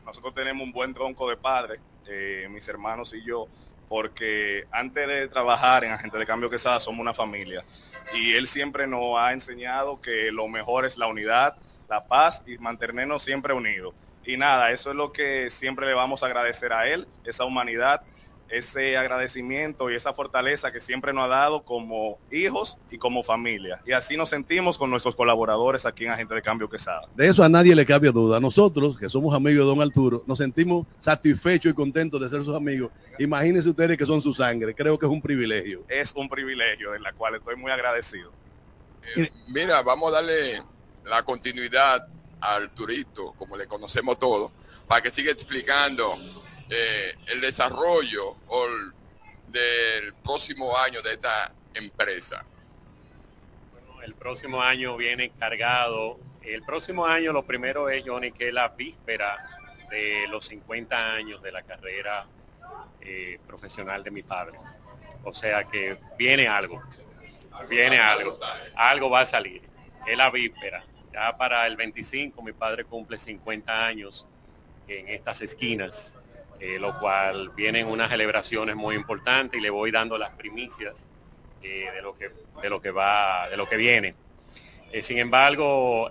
nosotros 0.06 0.34
tenemos 0.34 0.62
un 0.62 0.72
buen 0.72 0.94
tronco 0.94 1.28
de 1.28 1.36
padres, 1.36 1.80
eh, 2.06 2.46
mis 2.50 2.66
hermanos 2.68 3.12
y 3.12 3.24
yo, 3.24 3.48
porque 3.88 4.64
antes 4.70 5.06
de 5.08 5.28
trabajar 5.28 5.84
en 5.84 5.90
Agente 5.92 6.18
de 6.18 6.26
Cambio 6.26 6.48
Quesada 6.48 6.78
somos 6.78 7.00
una 7.00 7.12
familia. 7.12 7.64
Y 8.14 8.34
él 8.34 8.46
siempre 8.46 8.86
nos 8.86 9.18
ha 9.18 9.32
enseñado 9.32 10.00
que 10.00 10.30
lo 10.30 10.46
mejor 10.46 10.84
es 10.84 10.96
la 10.96 11.06
unidad, 11.06 11.56
la 11.88 12.06
paz 12.06 12.42
y 12.46 12.58
mantenernos 12.58 13.22
siempre 13.22 13.54
unidos. 13.54 13.94
Y 14.24 14.36
nada, 14.36 14.70
eso 14.70 14.90
es 14.90 14.96
lo 14.96 15.12
que 15.12 15.50
siempre 15.50 15.86
le 15.86 15.94
vamos 15.94 16.22
a 16.22 16.26
agradecer 16.26 16.72
a 16.72 16.88
él, 16.88 17.08
esa 17.24 17.44
humanidad, 17.44 18.02
ese 18.48 18.96
agradecimiento 18.96 19.90
y 19.90 19.94
esa 19.94 20.12
fortaleza 20.12 20.70
que 20.72 20.80
siempre 20.80 21.12
nos 21.12 21.24
ha 21.24 21.28
dado 21.28 21.62
como 21.62 22.18
hijos 22.30 22.76
y 22.90 22.98
como 22.98 23.22
familia. 23.22 23.80
Y 23.86 23.92
así 23.92 24.16
nos 24.16 24.30
sentimos 24.30 24.78
con 24.78 24.90
nuestros 24.90 25.16
colaboradores 25.16 25.86
aquí 25.86 26.04
en 26.04 26.12
Agente 26.12 26.34
de 26.34 26.42
Cambio 26.42 26.68
Quesada. 26.68 27.08
De 27.14 27.28
eso 27.28 27.42
a 27.42 27.48
nadie 27.48 27.74
le 27.74 27.84
cabe 27.84 28.10
duda. 28.10 28.40
Nosotros, 28.40 28.98
que 28.98 29.08
somos 29.08 29.34
amigos 29.34 29.66
de 29.66 29.74
don 29.74 29.80
Arturo, 29.80 30.22
nos 30.26 30.38
sentimos 30.38 30.86
satisfechos 31.00 31.72
y 31.72 31.74
contentos 31.74 32.20
de 32.20 32.28
ser 32.28 32.44
sus 32.44 32.54
amigos. 32.54 32.90
Imagínense 33.18 33.68
ustedes 33.68 33.96
que 33.96 34.06
son 34.06 34.20
su 34.20 34.34
sangre. 34.34 34.74
Creo 34.74 34.98
que 34.98 35.06
es 35.06 35.12
un 35.12 35.22
privilegio. 35.22 35.84
Es 35.88 36.12
un 36.14 36.28
privilegio 36.28 36.92
de 36.92 37.00
la 37.00 37.12
cual 37.12 37.36
estoy 37.36 37.56
muy 37.56 37.70
agradecido. 37.70 38.30
Eh, 39.16 39.30
mira, 39.48 39.82
vamos 39.82 40.10
a 40.10 40.16
darle 40.16 40.62
la 41.04 41.22
continuidad 41.22 42.06
al 42.40 42.70
turito, 42.70 43.32
como 43.38 43.56
le 43.56 43.66
conocemos 43.66 44.18
todos, 44.18 44.50
para 44.86 45.02
que 45.02 45.10
siga 45.10 45.32
explicando 45.32 46.18
eh, 46.70 47.14
el 47.26 47.40
desarrollo 47.40 48.36
o 48.48 48.66
el- 48.66 48.92
del 49.48 50.14
próximo 50.14 50.76
año 50.76 51.00
de 51.02 51.12
esta 51.12 51.52
empresa. 51.74 52.44
El 54.02 54.14
próximo 54.14 54.60
año 54.60 54.96
viene 54.96 55.30
cargado. 55.30 56.18
El 56.42 56.62
próximo 56.62 57.06
año 57.06 57.32
lo 57.32 57.44
primero 57.44 57.88
es, 57.88 58.02
Johnny, 58.06 58.32
que 58.32 58.48
es 58.48 58.54
la 58.54 58.68
víspera 58.68 59.36
de 59.90 60.26
los 60.28 60.46
50 60.46 61.14
años 61.14 61.40
de 61.42 61.52
la 61.52 61.62
carrera 61.62 62.26
eh, 63.00 63.38
profesional 63.46 64.02
de 64.02 64.10
mi 64.10 64.22
padre. 64.22 64.58
O 65.22 65.32
sea 65.32 65.64
que 65.64 65.98
viene 66.18 66.48
algo. 66.48 66.82
Viene 67.68 67.98
algo. 67.98 68.38
Algo 68.74 69.08
va 69.10 69.20
a 69.20 69.26
salir. 69.26 69.62
Es 70.06 70.16
la 70.16 70.30
víspera. 70.30 70.84
Ya 71.12 71.36
para 71.36 71.66
el 71.66 71.76
25 71.76 72.42
mi 72.42 72.52
padre 72.52 72.84
cumple 72.84 73.16
50 73.18 73.86
años 73.86 74.26
en 74.88 75.08
estas 75.08 75.40
esquinas, 75.42 76.18
eh, 76.66 76.78
lo 76.78 76.98
cual 76.98 77.50
vienen 77.50 77.86
unas 77.86 78.08
celebraciones 78.08 78.74
muy 78.74 78.96
importantes 78.96 79.60
y 79.60 79.62
le 79.62 79.68
voy 79.68 79.90
dando 79.90 80.16
las 80.16 80.30
primicias 80.30 81.06
eh, 81.62 81.90
de 81.94 82.00
lo 82.00 82.16
que 82.16 82.30
de 82.62 82.70
lo 82.70 82.80
que 82.80 82.90
va 82.90 83.50
de 83.50 83.58
lo 83.58 83.68
que 83.68 83.76
viene. 83.76 84.14
Eh, 84.90 85.02
sin 85.02 85.18
embargo 85.18 86.10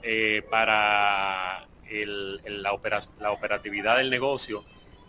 para 0.51 1.67
la, 1.89 2.79
la 3.19 3.31
operatividad 3.31 3.97
del 3.97 4.11
negocio 4.11 4.63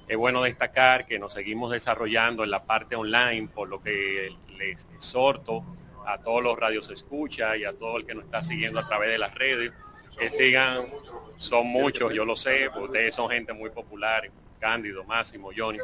es 0.08 0.16
bueno 0.16 0.42
destacar 0.44 1.04
que 1.04 1.18
nos 1.18 1.34
seguimos 1.34 1.70
desarrollando 1.70 2.42
en 2.42 2.50
la 2.50 2.62
parte 2.62 2.96
online 2.96 3.46
por 3.54 3.68
lo 3.68 3.82
que 3.82 4.34
les 4.56 4.88
exhorto 4.94 5.62
a 6.06 6.22
todos 6.22 6.42
los 6.42 6.58
radios 6.58 6.88
escucha 6.88 7.54
y 7.58 7.64
a 7.64 7.74
todo 7.74 7.98
el 7.98 8.06
que 8.06 8.14
nos 8.14 8.24
está 8.24 8.42
siguiendo 8.42 8.80
a 8.80 8.88
través 8.88 9.10
de 9.10 9.18
las 9.18 9.34
redes 9.34 9.72
que 10.18 10.30
sigan 10.30 10.86
son 11.36 11.66
muchos 11.66 12.14
yo 12.14 12.24
lo 12.24 12.34
sé 12.34 12.70
ustedes 12.80 13.14
son 13.14 13.28
gente 13.28 13.52
muy 13.52 13.68
popular 13.68 14.30
Cándido, 14.64 15.04
Máximo, 15.04 15.50
Johnny, 15.54 15.78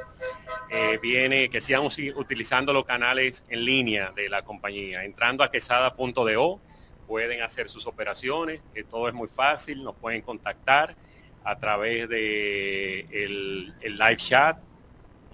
eh, 0.70 0.99
viene 1.03 1.51
que 1.51 1.61
sigan 1.61 1.83
usi- 1.83 2.14
utilizando 2.16 2.72
los 2.72 2.87
canales 2.87 3.45
en 3.51 3.62
línea 3.62 4.11
de 4.16 4.31
la 4.31 4.41
compañía. 4.41 5.05
Entrando 5.05 5.45
a 5.45 5.51
quesada.do 5.51 6.61
pueden 7.07 7.43
hacer 7.43 7.68
sus 7.68 7.87
operaciones, 7.87 8.62
que 8.72 8.83
todo 8.83 9.07
es 9.07 9.12
muy 9.12 9.28
fácil, 9.28 9.85
nos 9.85 9.95
pueden 9.97 10.22
contactar 10.22 10.97
a 11.45 11.59
través 11.59 12.09
de 12.09 13.01
el, 13.12 13.74
el 13.83 13.99
live 13.99 14.16
chat, 14.16 14.57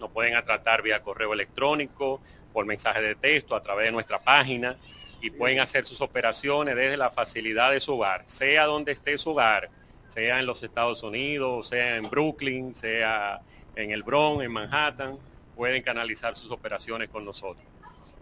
nos 0.01 0.11
pueden 0.11 0.33
tratar 0.45 0.83
vía 0.83 1.01
correo 1.01 1.33
electrónico, 1.33 2.21
por 2.53 2.67
mensaje 2.67 3.01
de 3.01 3.15
texto, 3.15 3.55
a 3.55 3.63
través 3.63 3.87
de 3.87 3.93
nuestra 3.93 4.19
página 4.19 4.77
y 5.21 5.31
pueden 5.31 5.61
hacer 5.61 5.87
sus 5.87 6.01
operaciones 6.01 6.75
desde 6.75 6.97
la 6.97 7.11
facilidad 7.11 7.71
de 7.71 7.79
su 7.79 7.95
hogar, 7.95 8.25
sea 8.27 8.65
donde 8.65 8.91
esté 8.91 9.17
su 9.19 9.31
hogar, 9.31 9.71
sea 10.09 10.41
en 10.41 10.47
los 10.47 10.63
Estados 10.63 11.03
Unidos, 11.03 11.69
sea 11.69 11.97
en 11.97 12.09
Brooklyn, 12.09 12.75
sea 12.75 13.41
en 13.75 13.91
el 13.91 14.03
Bronx, 14.03 14.45
en 14.45 14.53
Manhattan, 14.53 15.19
pueden 15.55 15.83
canalizar 15.83 16.35
sus 16.37 16.51
operaciones 16.51 17.09
con 17.09 17.25
nosotros. 17.25 17.67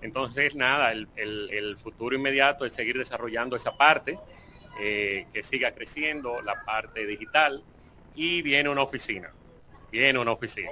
Entonces, 0.00 0.54
nada, 0.54 0.92
el, 0.92 1.08
el- 1.16 1.50
el 1.50 1.76
futuro 1.78 2.14
inmediato 2.14 2.64
es 2.64 2.72
seguir 2.72 2.98
desarrollando 2.98 3.56
esa 3.56 3.76
parte, 3.76 4.18
eh, 4.80 5.26
que 5.32 5.42
siga 5.42 5.72
creciendo, 5.72 6.42
la 6.42 6.54
parte 6.64 7.06
digital, 7.06 7.62
y 8.14 8.42
viene 8.42 8.68
una 8.68 8.82
oficina, 8.82 9.32
viene 9.90 10.18
una 10.18 10.32
oficina. 10.32 10.70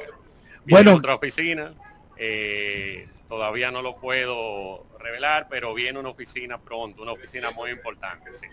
Viene 0.64 0.82
Bueno. 0.84 0.94
otra 0.96 1.14
oficina, 1.14 1.74
eh, 2.16 3.08
todavía 3.26 3.70
no 3.70 3.80
lo 3.82 3.96
puedo 3.96 4.86
revelar, 5.00 5.46
pero 5.48 5.72
viene 5.74 5.98
una 5.98 6.10
oficina 6.10 6.60
pronto, 6.60 7.02
una 7.02 7.12
oficina 7.12 7.50
muy 7.52 7.70
importante, 7.70 8.34
sí. 8.34 8.46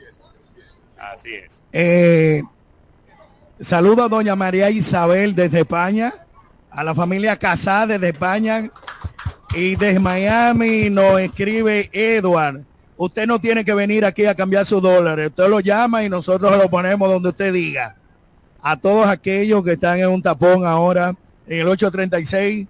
Así 0.99 1.33
es. 1.33 1.61
Eh, 1.71 2.43
saludo 3.59 4.03
a 4.03 4.09
doña 4.09 4.35
María 4.35 4.69
Isabel 4.69 5.33
desde 5.33 5.61
España, 5.61 6.13
a 6.69 6.83
la 6.83 6.93
familia 6.93 7.37
Casada 7.37 7.87
desde 7.87 8.09
España 8.09 8.69
y 9.55 9.75
desde 9.75 9.99
Miami 9.99 10.89
nos 10.89 11.19
escribe 11.21 11.89
Edward. 11.93 12.65
Usted 12.97 13.25
no 13.27 13.39
tiene 13.39 13.63
que 13.63 13.73
venir 13.73 14.03
aquí 14.03 14.25
a 14.25 14.35
cambiar 14.35 14.65
sus 14.65 14.81
dólares. 14.81 15.29
Usted 15.29 15.47
lo 15.47 15.61
llama 15.61 16.03
y 16.03 16.09
nosotros 16.09 16.57
lo 16.57 16.69
ponemos 16.69 17.09
donde 17.09 17.29
usted 17.29 17.53
diga. 17.53 17.95
A 18.61 18.75
todos 18.75 19.07
aquellos 19.07 19.63
que 19.63 19.73
están 19.73 19.99
en 19.99 20.09
un 20.09 20.21
tapón 20.21 20.65
ahora 20.65 21.15
en 21.47 21.61
el 21.61 21.67
836 21.67 22.67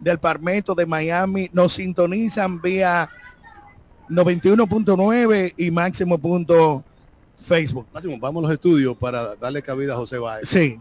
del 0.00 0.18
Parmeto 0.18 0.74
de 0.74 0.86
Miami, 0.86 1.50
nos 1.52 1.74
sintonizan 1.74 2.60
vía 2.60 3.10
91.9 4.08 5.54
y 5.58 5.70
máximo 5.70 6.16
punto 6.16 6.82
Facebook. 7.40 7.86
Máximo, 7.92 8.16
vamos 8.18 8.40
a 8.40 8.48
los 8.48 8.52
estudios 8.52 8.96
para 8.96 9.36
darle 9.36 9.62
cabida 9.62 9.94
a 9.94 9.96
José 9.96 10.18
Báez. 10.18 10.48
Sí. 10.48 10.80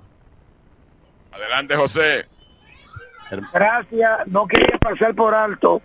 Adelante, 1.31 1.75
José. 1.75 2.25
Gracias, 3.53 4.27
no 4.27 4.47
quería 4.47 4.77
pasar 4.77 5.13
por 5.15 5.33
alto 5.33 5.81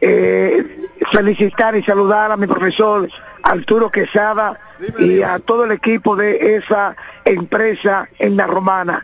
eh, 0.00 0.88
felicitar 1.10 1.76
y 1.76 1.82
saludar 1.82 2.30
a 2.30 2.36
mi 2.36 2.46
profesor 2.46 3.08
Arturo 3.42 3.90
Quesada 3.90 4.58
y 4.98 5.20
a 5.22 5.38
todo 5.38 5.64
el 5.64 5.72
equipo 5.72 6.16
de 6.16 6.56
esa 6.56 6.96
empresa 7.24 8.08
en 8.18 8.36
la 8.36 8.46
romana. 8.46 9.02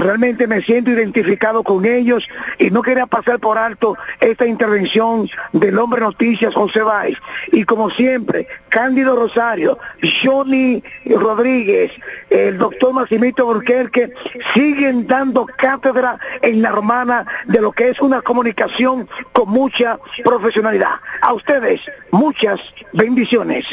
Realmente 0.00 0.46
me 0.46 0.62
siento 0.62 0.90
identificado 0.90 1.62
con 1.62 1.86
ellos 1.86 2.28
y 2.58 2.70
no 2.70 2.82
quería 2.82 3.06
pasar 3.06 3.40
por 3.40 3.56
alto 3.56 3.96
esta 4.20 4.46
intervención 4.46 5.28
del 5.52 5.78
hombre 5.78 6.00
noticias 6.00 6.54
José 6.54 6.82
Báez. 6.82 7.18
Y 7.52 7.64
como 7.64 7.88
siempre, 7.90 8.46
Cándido 8.68 9.16
Rosario, 9.16 9.78
Johnny 10.22 10.82
Rodríguez, 11.06 11.92
el 12.28 12.58
doctor 12.58 12.92
Massimito 12.92 13.46
Burquerque 13.46 14.12
siguen 14.52 15.06
dando 15.06 15.46
cátedra 15.46 16.18
en 16.42 16.60
la 16.60 16.72
romana 16.72 17.26
de 17.46 17.60
lo 17.60 17.72
que 17.72 17.88
es 17.88 18.00
una 18.00 18.20
comunicación 18.20 19.08
con 19.32 19.48
mucha 19.48 19.98
profesionalidad. 20.22 20.96
A 21.22 21.32
ustedes, 21.32 21.80
muchas 22.10 22.60
bendiciones. 22.92 23.66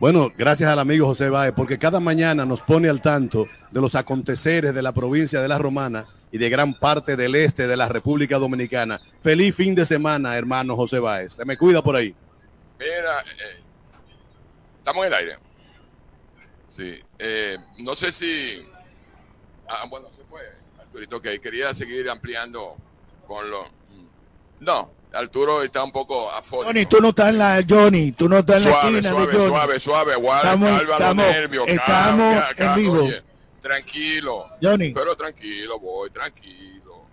Bueno, 0.00 0.32
gracias 0.34 0.70
al 0.70 0.78
amigo 0.78 1.06
José 1.06 1.28
Báez, 1.28 1.52
porque 1.54 1.78
cada 1.78 2.00
mañana 2.00 2.46
nos 2.46 2.62
pone 2.62 2.88
al 2.88 3.02
tanto 3.02 3.46
de 3.70 3.82
los 3.82 3.94
aconteceres 3.94 4.74
de 4.74 4.80
la 4.80 4.92
provincia 4.92 5.42
de 5.42 5.48
La 5.48 5.58
Romana 5.58 6.08
y 6.32 6.38
de 6.38 6.48
gran 6.48 6.72
parte 6.72 7.16
del 7.16 7.34
este 7.34 7.66
de 7.66 7.76
la 7.76 7.86
República 7.86 8.38
Dominicana. 8.38 8.98
Feliz 9.22 9.54
fin 9.54 9.74
de 9.74 9.84
semana, 9.84 10.38
hermano 10.38 10.74
José 10.74 11.00
Báez. 11.00 11.34
Se 11.34 11.44
me 11.44 11.58
cuida 11.58 11.82
por 11.82 11.96
ahí. 11.96 12.14
Eh, 12.78 13.62
estamos 14.78 15.04
en 15.04 15.12
el 15.12 15.18
aire. 15.18 15.38
Sí. 16.74 16.98
eh, 17.18 17.58
no 17.80 17.94
sé 17.94 18.10
si. 18.10 18.66
Ah, 19.68 19.84
bueno, 19.90 20.08
se 20.16 20.24
fue. 20.24 20.40
Arturito, 20.80 21.18
ok. 21.18 21.26
Quería 21.42 21.74
seguir 21.74 22.08
ampliando 22.08 22.78
con 23.26 23.50
lo. 23.50 23.66
No, 24.60 24.92
Arturo 25.12 25.62
está 25.62 25.82
un 25.82 25.90
poco 25.92 26.30
afónico. 26.30 26.66
Johnny, 26.68 26.86
tú 26.86 27.00
no 27.00 27.08
estás 27.08 27.28
en 27.30 27.38
la 27.38 27.64
Johnny, 27.68 28.12
tú 28.12 28.28
no 28.28 28.38
estás 28.38 28.58
en 28.58 28.64
la 28.64 28.70
Suave, 28.70 28.88
esquina 28.98 29.10
suave, 29.10 29.26
de 29.26 29.32
Johnny. 29.38 29.48
suave, 29.50 29.80
suave, 29.80 30.14
guarda, 30.16 30.42
Estamos- 30.54 30.68
calma 30.70 30.82
los 30.82 31.00
estamos- 31.00 31.26
nervios, 31.26 31.68
estamos 31.68 32.44
calma, 32.44 32.48
en 32.56 32.74
vivo. 32.80 33.02
oye, 33.04 33.22
tranquilo. 33.60 34.46
Johnny. 34.62 34.92
Pero 34.94 35.16
tranquilo, 35.16 35.78
voy, 35.80 36.10
tranquilo. 36.10 37.04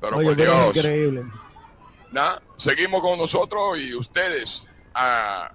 Pero 0.00 0.16
Oye, 0.16 0.26
por 0.28 0.36
Dios. 0.36 0.76
increíble. 0.76 1.22
Nah, 2.12 2.36
seguimos 2.56 3.00
con 3.02 3.18
nosotros 3.18 3.78
y 3.78 3.94
ustedes 3.94 4.66
a 4.94 5.50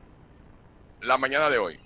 la 1.01 1.17
mañana 1.17 1.49
de 1.49 1.57
hoy? 1.59 1.79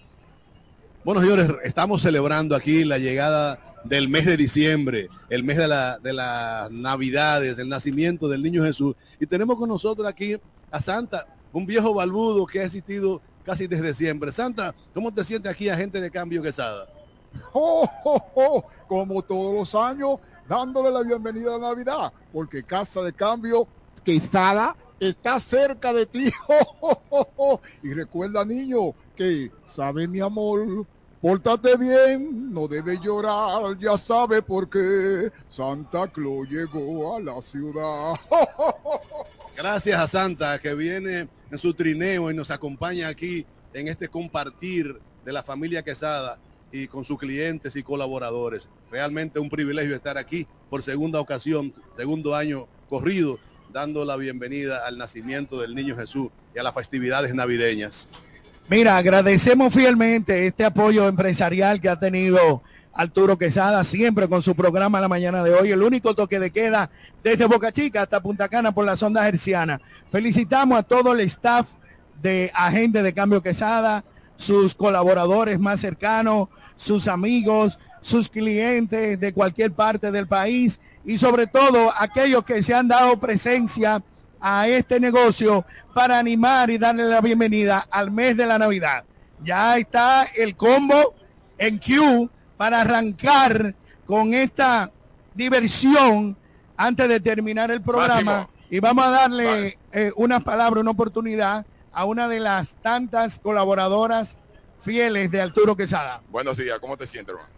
Bueno, 1.04 1.22
señores, 1.22 1.52
estamos 1.64 2.02
celebrando 2.02 2.56
aquí 2.56 2.84
la 2.86 2.98
llegada 2.98 3.60
del 3.84 4.09
mes 4.09 4.25
de 4.25 4.38
diciembre, 4.38 5.09
el 5.29 5.43
mes 5.43 5.57
de, 5.57 5.67
la, 5.67 5.97
de 5.99 6.13
las 6.13 6.71
navidades, 6.71 7.57
el 7.57 7.69
nacimiento 7.69 8.27
del 8.27 8.41
niño 8.41 8.63
Jesús. 8.63 8.95
Y 9.19 9.25
tenemos 9.25 9.57
con 9.57 9.69
nosotros 9.69 10.07
aquí 10.07 10.38
a 10.71 10.81
Santa, 10.81 11.27
un 11.51 11.65
viejo 11.65 11.93
balbudo 11.93 12.45
que 12.45 12.59
ha 12.59 12.65
existido 12.65 13.21
casi 13.43 13.67
desde 13.67 13.93
siempre. 13.93 14.31
Santa, 14.31 14.73
¿cómo 14.93 15.13
te 15.13 15.23
sientes 15.23 15.51
aquí, 15.51 15.69
agente 15.69 15.99
de 16.01 16.09
cambio 16.09 16.41
Quesada? 16.41 16.88
¡Oh, 17.53 17.88
oh, 18.05 18.23
oh! 18.36 18.63
Como 18.88 19.21
todos 19.21 19.53
los 19.53 19.75
años, 19.75 20.19
dándole 20.47 20.91
la 20.91 21.01
bienvenida 21.01 21.55
a 21.55 21.59
Navidad, 21.59 22.13
porque 22.31 22.63
Casa 22.63 23.01
de 23.01 23.13
Cambio 23.13 23.67
Quesada 24.03 24.75
está 24.99 25.39
cerca 25.39 25.93
de 25.93 26.05
ti. 26.05 26.31
¡Oh, 26.47 27.01
oh, 27.09 27.27
oh! 27.36 27.61
Y 27.81 27.93
recuerda, 27.93 28.45
niño, 28.45 28.93
que 29.15 29.51
sabe 29.65 30.07
mi 30.07 30.19
amor. 30.19 30.86
Pórtate 31.24 31.78
bien, 31.78 32.51
no 32.51 32.67
debes 32.67 32.99
llorar, 32.99 33.80
ya 33.80 33.97
sabe 33.97 34.41
por 34.41 34.69
qué 34.69 35.32
Santa 35.47 36.05
Claus 36.09 36.49
llegó 36.49 37.15
a 37.15 37.21
la 37.21 37.41
ciudad. 37.41 38.15
Gracias 39.57 39.97
a 40.01 40.07
Santa 40.07 40.59
que 40.59 40.76
viene 40.76 41.30
en 41.49 41.57
su 41.57 41.74
trineo 41.74 42.30
y 42.30 42.34
nos 42.34 42.51
acompaña 42.51 43.07
aquí 43.07 43.45
en 43.74 43.88
este 43.88 44.09
compartir 44.09 44.99
de 45.24 45.32
la 45.32 45.43
familia 45.43 45.82
Quesada 45.82 46.39
y 46.74 46.89
con 46.89 47.05
sus 47.05 47.17
clientes 47.17 47.74
y 47.78 47.84
colaboradores. 47.84 48.67
Realmente 48.91 49.39
un 49.39 49.49
privilegio 49.49 49.95
estar 49.95 50.17
aquí 50.17 50.45
por 50.69 50.84
segunda 50.84 51.21
ocasión, 51.21 51.74
segundo 51.95 52.36
año 52.36 52.67
corrido, 52.89 53.39
dando 53.71 54.03
la 54.03 54.17
bienvenida 54.17 54.86
al 54.86 54.97
nacimiento 54.97 55.61
del 55.61 55.74
niño 55.74 55.95
Jesús 55.95 56.32
y 56.53 56.59
a 56.59 56.63
las 56.63 56.74
festividades 56.74 57.34
navideñas. 57.34 58.32
Mira, 58.70 58.97
agradecemos 58.97 59.74
fielmente 59.74 60.47
este 60.47 60.64
apoyo 60.64 61.07
empresarial 61.09 61.82
que 61.82 61.89
ha 61.89 61.99
tenido 61.99 62.64
Arturo 62.93 63.38
Quesada 63.38 63.84
siempre 63.84 64.30
con 64.30 64.41
su 64.41 64.55
programa 64.55 65.01
la 65.01 65.09
mañana 65.09 65.43
de 65.43 65.53
hoy. 65.53 65.72
El 65.72 65.84
único 65.84 66.14
toque 66.14 66.39
de 66.39 66.49
queda 66.49 66.89
desde 67.24 67.45
Boca 67.45 67.74
Chica 67.74 68.03
hasta 68.03 68.22
Punta 68.22 68.47
Cana 68.47 68.72
por 68.72 68.86
la 68.86 68.95
sonda 68.95 69.28
herciana. 69.28 69.82
Felicitamos 70.09 70.80
a 70.80 70.84
todo 70.84 71.11
el 71.11 71.20
staff 71.22 71.74
de 72.22 72.51
Agente 72.53 73.03
de 73.03 73.14
Cambio 73.14 73.41
Quesada, 73.41 74.05
sus 74.38 74.76
colaboradores 74.76 75.59
más 75.59 75.82
cercanos, 75.82 76.47
sus 76.78 77.09
amigos, 77.09 77.80
sus 77.99 78.30
clientes 78.30 79.20
de 79.20 79.34
cualquier 79.34 79.74
parte 79.74 80.09
del 80.09 80.28
país 80.28 80.80
y 81.03 81.18
sobre 81.18 81.47
todo 81.47 81.91
aquellos 81.97 82.45
que 82.45 82.64
se 82.64 82.74
han 82.74 82.88
dado 82.88 83.20
presencia 83.20 84.01
a 84.46 84.68
este 84.68 85.00
negocio 85.00 85.66
para 85.94 86.20
animar 86.20 86.70
y 86.70 86.78
darle 86.78 87.06
la 87.06 87.22
bienvenida 87.22 87.88
al 87.89 88.12
mes 88.12 88.36
de 88.36 88.46
la 88.46 88.60
Navidad. 88.60 89.06
Ya 89.41 89.78
está 89.78 90.24
el 90.36 90.58
combo 90.58 91.16
en 91.58 91.80
Q 91.80 92.30
para 92.58 92.82
arrancar 92.82 93.74
con 94.06 94.34
esta 94.34 94.91
diversión 95.34 96.36
antes 96.76 97.08
de 97.08 97.22
terminar 97.22 97.72
el 97.72 97.82
programa. 97.82 98.22
Máximo. 98.22 98.50
Y 98.70 98.80
vamos 98.82 99.06
a 99.06 99.10
darle 99.12 99.78
eh, 99.94 100.12
una 100.18 100.41
palabra, 100.41 100.82
una 100.82 100.91
oportunidad 100.91 101.66
a 101.94 102.04
una 102.04 102.28
de 102.28 102.41
las 102.41 102.76
tantas 102.76 103.39
colaboradoras 103.39 104.38
fieles 104.82 105.32
de 105.32 105.41
Arturo 105.41 105.78
Quesada. 105.78 106.22
Buenos 106.30 106.58
días, 106.58 106.80
¿cómo 106.80 106.98
te 106.98 107.08
sientes, 107.08 107.34
hermano? 107.34 107.54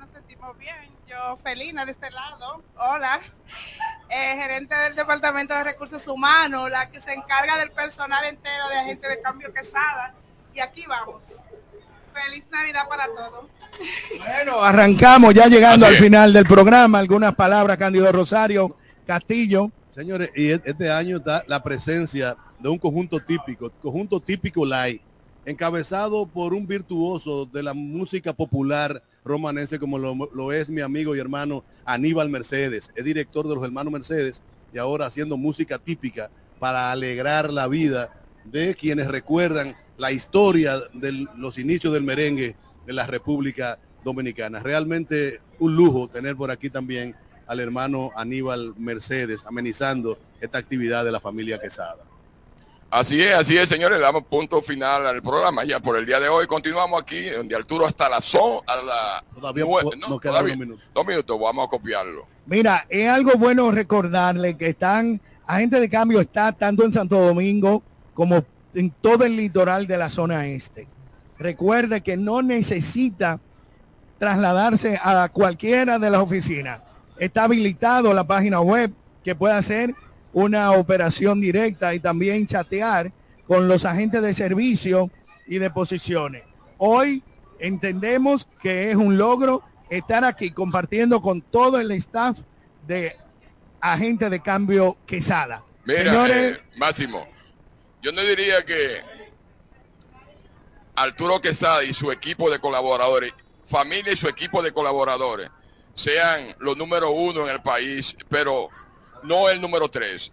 nos 0.00 0.10
sentimos 0.10 0.56
bien. 0.56 0.90
Yo, 1.06 1.36
Felina, 1.36 1.84
de 1.84 1.92
este 1.92 2.10
lado. 2.10 2.62
Hola. 2.76 3.20
Eh, 4.16 4.36
gerente 4.40 4.72
del 4.76 4.94
Departamento 4.94 5.54
de 5.54 5.64
Recursos 5.64 6.06
Humanos, 6.06 6.70
la 6.70 6.88
que 6.88 7.00
se 7.00 7.12
encarga 7.12 7.58
del 7.58 7.72
personal 7.72 8.24
entero 8.24 8.68
de 8.68 8.76
Agente 8.76 9.08
de 9.08 9.20
Cambio 9.20 9.52
Quesada. 9.52 10.14
Y 10.54 10.60
aquí 10.60 10.84
vamos. 10.86 11.24
Feliz 12.14 12.44
Navidad 12.48 12.86
para 12.88 13.06
todos. 13.06 13.46
Bueno, 14.24 14.62
arrancamos 14.62 15.34
ya 15.34 15.48
llegando 15.48 15.84
al 15.86 15.96
final 15.96 16.32
del 16.32 16.46
programa. 16.46 17.00
Algunas 17.00 17.34
palabras, 17.34 17.76
Cándido 17.76 18.12
Rosario, 18.12 18.76
Castillo. 19.04 19.72
Señores, 19.90 20.30
y 20.36 20.52
e- 20.52 20.62
este 20.64 20.88
año 20.92 21.16
está 21.16 21.42
la 21.48 21.60
presencia 21.60 22.36
de 22.60 22.68
un 22.68 22.78
conjunto 22.78 23.18
típico, 23.18 23.68
conjunto 23.82 24.20
típico 24.20 24.64
live, 24.64 25.00
encabezado 25.46 26.26
por 26.26 26.54
un 26.54 26.66
virtuoso 26.66 27.46
de 27.46 27.62
la 27.62 27.74
música 27.74 28.32
popular 28.32 29.02
romanense 29.24 29.78
como 29.78 29.98
lo, 29.98 30.52
es 30.52 30.68
mi 30.68 30.80
amigo 30.80 31.16
y 31.16 31.18
hermano 31.18 31.64
Aníbal 31.84 32.28
Mercedes, 32.28 32.90
es 32.94 33.04
director 33.04 33.48
de 33.48 33.54
los 33.54 33.64
hermanos 33.64 33.92
Mercedes 33.92 34.42
y 34.72 34.78
ahora 34.78 35.06
haciendo 35.06 35.36
música 35.36 35.78
típica 35.78 36.30
para 36.58 36.92
alegrar 36.92 37.52
la 37.52 37.66
vida 37.68 38.12
de 38.44 38.74
quienes 38.74 39.08
recuerdan 39.08 39.76
la 39.96 40.12
historia 40.12 40.74
de 40.92 41.26
los 41.36 41.58
inicios 41.58 41.92
del 41.92 42.02
merengue 42.02 42.56
de 42.86 42.92
la 42.92 43.06
República 43.06 43.78
Dominicana. 44.04 44.60
Realmente 44.60 45.40
un 45.58 45.74
lujo 45.74 46.08
tener 46.08 46.36
por 46.36 46.50
aquí 46.50 46.68
también 46.68 47.14
al 47.46 47.60
hermano 47.60 48.10
Aníbal 48.16 48.74
Mercedes 48.76 49.44
amenizando 49.46 50.18
esta 50.40 50.58
actividad 50.58 51.04
de 51.04 51.12
la 51.12 51.20
familia 51.20 51.58
Quesada. 51.58 52.13
Así 52.96 53.20
es, 53.20 53.34
así 53.34 53.58
es, 53.58 53.68
señores. 53.68 53.98
Le 53.98 54.04
damos 54.04 54.22
punto 54.22 54.62
final 54.62 55.04
al 55.04 55.20
programa 55.20 55.64
ya 55.64 55.80
por 55.80 55.96
el 55.98 56.06
día 56.06 56.20
de 56.20 56.28
hoy. 56.28 56.46
Continuamos 56.46 57.02
aquí, 57.02 57.28
donde 57.28 57.56
Arturo 57.56 57.86
hasta 57.86 58.08
la 58.08 58.20
son, 58.20 58.60
a 58.68 58.76
la 58.76 59.24
Todavía 59.34 59.64
nue- 59.64 59.82
po- 59.82 59.96
no, 59.96 60.08
nos 60.10 60.20
quedan 60.20 60.34
todavía- 60.34 60.56
minutos. 60.56 60.84
Dos 60.94 61.04
minutos, 61.04 61.40
vamos 61.40 61.66
a 61.66 61.70
copiarlo. 61.70 62.24
Mira, 62.46 62.86
es 62.88 63.08
algo 63.08 63.32
bueno 63.36 63.68
recordarle 63.72 64.56
que 64.56 64.68
están, 64.68 65.20
agente 65.44 65.80
de 65.80 65.88
cambio 65.90 66.20
está 66.20 66.52
tanto 66.52 66.84
en 66.84 66.92
Santo 66.92 67.18
Domingo 67.18 67.82
como 68.14 68.44
en 68.74 68.90
todo 69.00 69.24
el 69.24 69.36
litoral 69.38 69.88
de 69.88 69.96
la 69.96 70.08
zona 70.08 70.46
este. 70.46 70.86
Recuerde 71.36 72.00
que 72.00 72.16
no 72.16 72.42
necesita 72.42 73.40
trasladarse 74.20 75.00
a 75.02 75.28
cualquiera 75.30 75.98
de 75.98 76.10
las 76.10 76.20
oficinas. 76.20 76.78
Está 77.18 77.42
habilitado 77.42 78.14
la 78.14 78.22
página 78.22 78.60
web 78.60 78.92
que 79.24 79.34
puede 79.34 79.54
hacer 79.54 79.96
una 80.34 80.72
operación 80.72 81.40
directa 81.40 81.94
y 81.94 82.00
también 82.00 82.46
chatear 82.46 83.12
con 83.46 83.68
los 83.68 83.84
agentes 83.84 84.20
de 84.20 84.34
servicio 84.34 85.10
y 85.46 85.58
de 85.58 85.70
posiciones. 85.70 86.42
Hoy 86.76 87.22
entendemos 87.58 88.48
que 88.60 88.90
es 88.90 88.96
un 88.96 89.16
logro 89.16 89.62
estar 89.88 90.24
aquí 90.24 90.50
compartiendo 90.50 91.22
con 91.22 91.40
todo 91.40 91.80
el 91.80 91.90
staff 91.92 92.40
de 92.86 93.16
agente 93.80 94.28
de 94.28 94.40
cambio 94.40 94.96
Quesada. 95.06 95.62
Mira, 95.84 96.10
Señores, 96.10 96.56
eh, 96.58 96.62
Máximo, 96.76 97.26
yo 98.02 98.10
no 98.10 98.22
diría 98.22 98.64
que 98.64 99.02
Arturo 100.96 101.40
Quesada 101.40 101.84
y 101.84 101.92
su 101.92 102.10
equipo 102.10 102.50
de 102.50 102.58
colaboradores, 102.58 103.32
familia 103.66 104.12
y 104.12 104.16
su 104.16 104.28
equipo 104.28 104.62
de 104.62 104.72
colaboradores, 104.72 105.48
sean 105.92 106.56
los 106.58 106.76
número 106.76 107.10
uno 107.10 107.44
en 107.44 107.54
el 107.54 107.62
país, 107.62 108.16
pero 108.28 108.70
no 109.24 109.48
el 109.48 109.60
número 109.60 109.88
tres. 109.88 110.30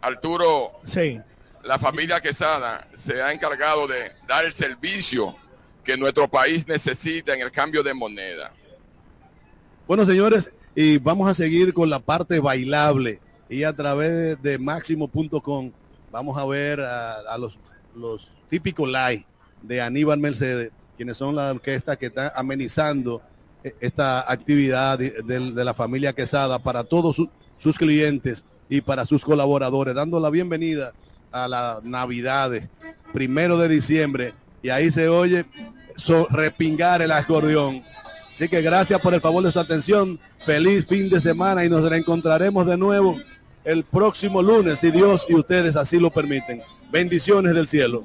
Arturo, 0.00 0.72
sí. 0.84 1.20
la 1.64 1.78
familia 1.78 2.20
Quesada 2.20 2.86
se 2.96 3.20
ha 3.20 3.32
encargado 3.32 3.88
de 3.88 4.12
dar 4.28 4.44
el 4.44 4.52
servicio 4.52 5.34
que 5.82 5.96
nuestro 5.96 6.28
país 6.28 6.68
necesita 6.68 7.34
en 7.34 7.40
el 7.40 7.50
cambio 7.50 7.82
de 7.82 7.94
moneda. 7.94 8.52
Bueno, 9.86 10.04
señores, 10.04 10.52
y 10.74 10.98
vamos 10.98 11.28
a 11.28 11.34
seguir 11.34 11.72
con 11.74 11.90
la 11.90 11.98
parte 11.98 12.38
bailable 12.38 13.20
y 13.48 13.64
a 13.64 13.72
través 13.74 14.40
de 14.42 14.58
máximo.com 14.58 15.72
vamos 16.10 16.38
a 16.38 16.44
ver 16.46 16.80
a, 16.80 17.14
a 17.20 17.38
los, 17.38 17.58
los 17.96 18.32
típicos 18.48 18.88
live 18.88 19.24
de 19.62 19.80
Aníbal 19.80 20.18
Mercedes, 20.18 20.70
quienes 20.96 21.16
son 21.16 21.34
la 21.34 21.50
orquesta 21.50 21.96
que 21.96 22.06
está 22.06 22.32
amenizando 22.36 23.22
esta 23.80 24.30
actividad 24.30 24.98
de, 24.98 25.40
la 25.64 25.74
familia 25.74 26.12
Quesada 26.12 26.58
para 26.58 26.84
todos 26.84 27.16
su- 27.16 27.28
sus 27.58 27.76
clientes 27.76 28.44
y 28.68 28.80
para 28.80 29.04
sus 29.06 29.24
colaboradores, 29.24 29.94
dando 29.94 30.20
la 30.20 30.30
bienvenida 30.30 30.92
a 31.32 31.48
las 31.48 31.84
navidades, 31.84 32.68
primero 33.12 33.58
de 33.58 33.68
diciembre, 33.68 34.34
y 34.62 34.70
ahí 34.70 34.90
se 34.90 35.08
oye 35.08 35.44
repingar 36.30 37.02
el 37.02 37.10
acordeón. 37.12 37.82
Así 38.34 38.48
que 38.48 38.62
gracias 38.62 39.00
por 39.00 39.14
el 39.14 39.20
favor 39.20 39.42
de 39.42 39.50
su 39.52 39.58
atención. 39.58 40.18
Feliz 40.38 40.86
fin 40.86 41.08
de 41.10 41.20
semana 41.20 41.64
y 41.64 41.68
nos 41.68 41.88
reencontraremos 41.88 42.66
de 42.66 42.76
nuevo 42.76 43.16
el 43.64 43.82
próximo 43.84 44.40
lunes, 44.40 44.78
si 44.78 44.90
Dios 44.90 45.26
y 45.28 45.34
ustedes 45.34 45.74
así 45.76 45.98
lo 45.98 46.10
permiten. 46.10 46.62
Bendiciones 46.90 47.54
del 47.54 47.66
cielo. 47.66 48.04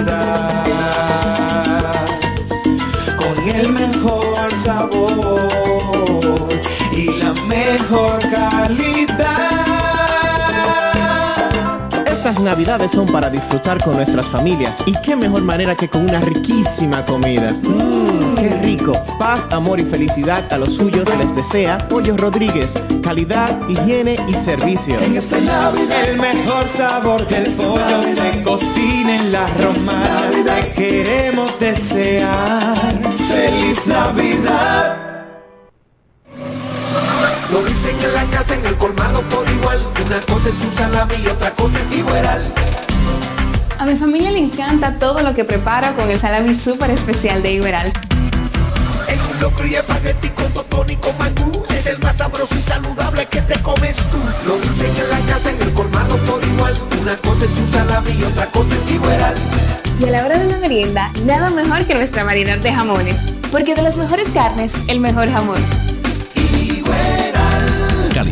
mejor 7.91 8.19
calidad. 8.29 9.51
Estas 12.07 12.39
navidades 12.39 12.91
son 12.91 13.05
para 13.07 13.29
disfrutar 13.29 13.83
con 13.83 13.95
nuestras 13.95 14.25
familias 14.27 14.77
y 14.85 14.93
qué 15.01 15.15
mejor 15.15 15.41
manera 15.41 15.75
que 15.75 15.89
con 15.89 16.03
una 16.03 16.21
riquísima 16.21 17.03
comida. 17.03 17.51
Mmm, 17.51 18.35
qué 18.35 18.49
rico. 18.63 18.93
Paz, 19.19 19.45
amor 19.51 19.79
y 19.79 19.83
felicidad 19.83 20.51
a 20.53 20.57
los 20.57 20.75
suyos 20.75 21.05
les 21.17 21.35
desea 21.35 21.79
Pollo 21.89 22.15
Rodríguez. 22.15 22.73
Calidad, 23.03 23.59
higiene 23.67 24.15
y 24.27 24.33
servicio. 24.35 24.97
En 25.01 25.17
esta 25.17 25.39
Navidad 25.39 26.09
el 26.09 26.17
mejor 26.17 26.67
sabor 26.69 27.27
del 27.27 27.51
pollo 27.55 28.03
se 28.15 28.41
cocina 28.43 29.15
en 29.17 29.31
la 29.33 29.47
romana. 29.47 30.29
Te 30.45 30.71
queremos 30.71 31.59
desear 31.59 32.77
feliz 33.27 33.85
Navidad. 33.85 35.10
Lo 37.51 37.61
dicen 37.63 37.97
en 38.01 38.13
la 38.13 38.23
casa, 38.25 38.55
en 38.55 38.65
el 38.65 38.75
colmado 38.75 39.21
por 39.23 39.47
igual. 39.49 39.77
Una 40.05 40.21
cosa 40.21 40.47
es 40.47 40.55
su 40.55 40.71
salami 40.71 41.15
y 41.21 41.27
otra 41.27 41.51
cosa 41.51 41.79
es 41.79 41.97
igual. 41.97 42.53
A 43.77 43.85
mi 43.85 43.97
familia 43.97 44.31
le 44.31 44.39
encanta 44.39 44.97
todo 44.97 45.21
lo 45.21 45.33
que 45.33 45.43
prepara 45.43 45.93
con 45.93 46.09
el 46.09 46.17
salami 46.17 46.55
súper 46.55 46.91
especial 46.91 47.43
de 47.43 47.53
Iberal. 47.53 47.91
Un 49.33 49.41
locro 49.41 49.67
y 49.67 49.75
espagueti 49.75 50.29
con 50.29 50.49
totón 50.53 50.89
y 50.91 50.95
con 50.95 51.17
mangú. 51.17 51.63
Es 51.75 51.87
el 51.87 51.99
más 51.99 52.15
sabroso 52.15 52.55
y 52.57 52.61
saludable 52.61 53.25
que 53.25 53.41
te 53.41 53.59
comes 53.61 53.97
tú. 53.97 54.17
Lo 54.47 54.57
dicen 54.59 54.91
en 54.95 55.09
la 55.09 55.19
casa, 55.33 55.49
en 55.49 55.61
el 55.61 55.73
colmado 55.73 56.15
por 56.19 56.41
igual. 56.45 56.79
Una 57.01 57.17
cosa 57.17 57.43
es 57.43 57.51
su 57.51 57.67
salami 57.67 58.11
y 58.11 58.23
otra 58.23 58.45
cosa 58.45 58.73
es 58.75 58.91
igual. 58.91 59.35
Y 59.99 60.05
a 60.05 60.11
la 60.11 60.25
hora 60.25 60.37
de 60.37 60.45
la 60.45 60.57
merienda, 60.57 61.11
nada 61.25 61.49
mejor 61.49 61.85
que 61.85 61.95
nuestra 61.95 62.23
variedad 62.23 62.59
de 62.59 62.71
jamones. 62.71 63.17
Porque 63.51 63.75
de 63.75 63.81
las 63.81 63.97
mejores 63.97 64.29
carnes, 64.29 64.73
el 64.87 65.01
mejor 65.01 65.29
jamón. 65.29 65.90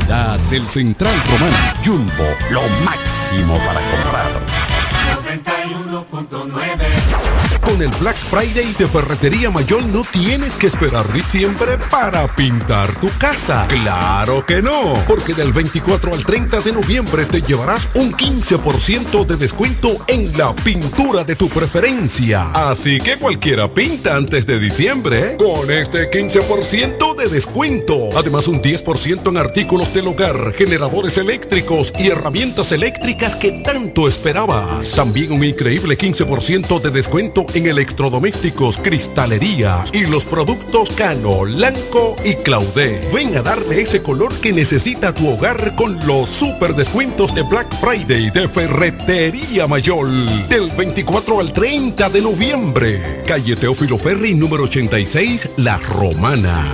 Calidad 0.09 0.39
del 0.49 0.67
Central 0.67 1.13
Romano. 1.29 1.55
Jumbo, 1.85 2.23
lo 2.49 2.61
máximo 2.83 3.55
para 3.57 3.79
comprar. 3.79 4.58
El 7.81 7.91
Black 7.99 8.17
Friday 8.17 8.73
de 8.77 8.87
Ferretería 8.87 9.49
Mayor 9.49 9.85
no 9.85 10.03
tienes 10.03 10.57
que 10.57 10.67
esperar 10.67 11.11
diciembre 11.13 11.77
para 11.89 12.27
pintar 12.35 12.93
tu 12.99 13.09
casa. 13.17 13.65
Claro 13.69 14.45
que 14.45 14.61
no, 14.61 15.01
porque 15.07 15.33
del 15.33 15.53
24 15.53 16.13
al 16.13 16.25
30 16.25 16.59
de 16.59 16.73
noviembre 16.73 17.25
te 17.25 17.41
llevarás 17.41 17.87
un 17.95 18.11
15% 18.11 19.25
de 19.25 19.37
descuento 19.37 19.97
en 20.07 20.37
la 20.37 20.53
pintura 20.55 21.23
de 21.23 21.37
tu 21.37 21.47
preferencia. 21.47 22.51
Así 22.51 22.99
que 22.99 23.15
cualquiera 23.15 23.73
pinta 23.73 24.17
antes 24.17 24.45
de 24.45 24.59
diciembre 24.59 25.37
con 25.37 25.71
este 25.71 26.11
15% 26.11 27.15
de 27.15 27.29
descuento. 27.29 28.09
Además 28.17 28.49
un 28.49 28.61
10% 28.61 29.29
en 29.29 29.37
artículos 29.37 29.93
del 29.93 30.07
hogar, 30.07 30.51
generadores 30.53 31.17
eléctricos 31.17 31.93
y 31.97 32.09
herramientas 32.09 32.73
eléctricas 32.73 33.37
que 33.37 33.51
tanto 33.63 34.09
esperabas. 34.09 34.91
También 34.91 35.31
un 35.31 35.45
increíble 35.45 35.97
15% 35.97 36.81
de 36.81 36.89
descuento 36.89 37.45
en 37.53 37.68
electrodomésticos, 37.69 38.77
cristalerías 38.77 39.91
y 39.93 40.05
los 40.05 40.25
productos 40.25 40.89
Cano, 40.91 41.45
Lanco 41.45 42.15
y 42.25 42.35
Claudé. 42.35 43.01
Ven 43.13 43.37
a 43.37 43.41
darle 43.41 43.81
ese 43.81 44.01
color 44.01 44.33
que 44.39 44.53
necesita 44.53 45.13
tu 45.13 45.29
hogar 45.29 45.75
con 45.75 45.99
los 46.05 46.29
super 46.29 46.75
descuentos 46.75 47.33
de 47.33 47.43
Black 47.43 47.73
Friday 47.79 48.29
de 48.31 48.47
Ferretería 48.47 49.67
Mayor 49.67 50.07
del 50.49 50.69
24 50.69 51.39
al 51.39 51.53
30 51.53 52.09
de 52.09 52.21
noviembre. 52.21 53.23
Calle 53.25 53.55
Teófilo 53.55 53.97
Ferri 53.97 54.33
número 54.33 54.63
86, 54.63 55.51
La 55.57 55.77
Romana. 55.77 56.73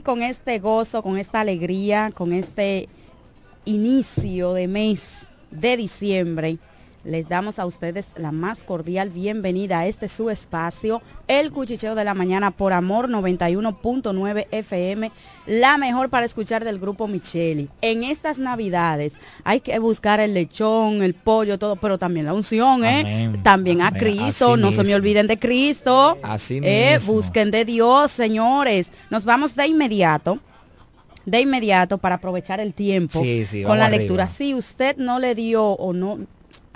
Con 0.00 0.22
este 0.22 0.58
gozo, 0.58 1.02
con 1.02 1.18
esta 1.18 1.40
alegría, 1.40 2.12
con 2.14 2.32
este 2.32 2.88
inicio 3.64 4.52
de 4.54 4.68
mes 4.68 5.26
de 5.50 5.76
diciembre, 5.76 6.58
les 7.06 7.28
damos 7.28 7.58
a 7.58 7.66
ustedes 7.66 8.08
la 8.16 8.32
más 8.32 8.58
cordial 8.64 9.10
bienvenida 9.10 9.78
a 9.80 9.86
este 9.86 10.08
su 10.08 10.28
espacio, 10.28 11.00
el 11.28 11.52
cuchicheo 11.52 11.94
de 11.94 12.02
la 12.04 12.14
mañana 12.14 12.50
por 12.50 12.72
Amor 12.72 13.08
91.9 13.08 14.46
FM, 14.50 15.10
la 15.46 15.78
mejor 15.78 16.10
para 16.10 16.26
escuchar 16.26 16.64
del 16.64 16.78
grupo 16.80 17.06
Micheli. 17.06 17.68
En 17.80 18.02
estas 18.04 18.38
navidades 18.38 19.12
hay 19.44 19.60
que 19.60 19.78
buscar 19.78 20.18
el 20.20 20.34
lechón, 20.34 21.02
el 21.02 21.14
pollo, 21.14 21.58
todo, 21.58 21.76
pero 21.76 21.96
también 21.98 22.26
la 22.26 22.34
unción, 22.34 22.84
¿eh? 22.84 23.00
Amén. 23.00 23.42
También 23.42 23.80
a. 23.82 23.92
Cristo, 23.92 24.52
Así 24.54 24.60
no 24.60 24.72
se 24.72 24.82
me 24.82 24.94
olviden 24.94 25.26
de 25.26 25.38
Cristo. 25.38 26.18
Así 26.22 26.60
Eh, 26.62 26.94
mismo. 26.98 27.14
busquen 27.14 27.50
de 27.50 27.64
Dios, 27.64 28.10
señores. 28.10 28.88
Nos 29.10 29.24
vamos 29.24 29.54
de 29.54 29.66
inmediato, 29.66 30.38
de 31.24 31.40
inmediato 31.40 31.98
para 31.98 32.16
aprovechar 32.16 32.60
el 32.60 32.74
tiempo 32.74 33.20
Sí, 33.22 33.46
sí, 33.46 33.62
con 33.62 33.78
la 33.78 33.86
arriba. 33.86 33.98
lectura. 34.00 34.28
Si 34.28 34.54
usted 34.54 34.96
no 34.96 35.18
le 35.18 35.34
dio 35.34 35.64
o 35.64 35.92
no, 35.92 36.18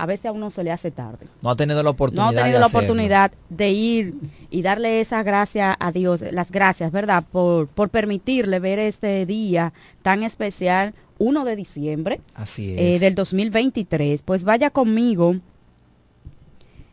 a 0.01 0.07
veces 0.07 0.25
a 0.25 0.31
uno 0.31 0.49
se 0.49 0.63
le 0.63 0.71
hace 0.71 0.89
tarde. 0.89 1.27
No 1.43 1.51
ha 1.51 1.55
tenido 1.55 1.83
la 1.83 1.91
oportunidad. 1.91 2.23
No 2.23 2.29
ha 2.29 2.33
tenido 2.33 2.57
de 2.57 2.59
la 2.59 2.65
oportunidad 2.65 3.31
de 3.49 3.69
ir 3.69 4.15
y 4.49 4.63
darle 4.63 4.99
esa 4.99 5.21
gracia 5.21 5.77
a 5.79 5.91
Dios, 5.91 6.23
las 6.31 6.49
gracias, 6.49 6.91
¿verdad? 6.91 7.23
Por, 7.31 7.67
por 7.67 7.89
permitirle 7.89 8.59
ver 8.59 8.79
este 8.79 9.27
día 9.27 9.73
tan 10.01 10.23
especial, 10.23 10.95
1 11.19 11.45
de 11.45 11.55
diciembre 11.55 12.19
Así 12.33 12.71
eh, 12.71 12.95
es. 12.95 12.99
del 12.99 13.13
2023. 13.13 14.23
Pues 14.23 14.43
vaya 14.43 14.71
conmigo 14.71 15.35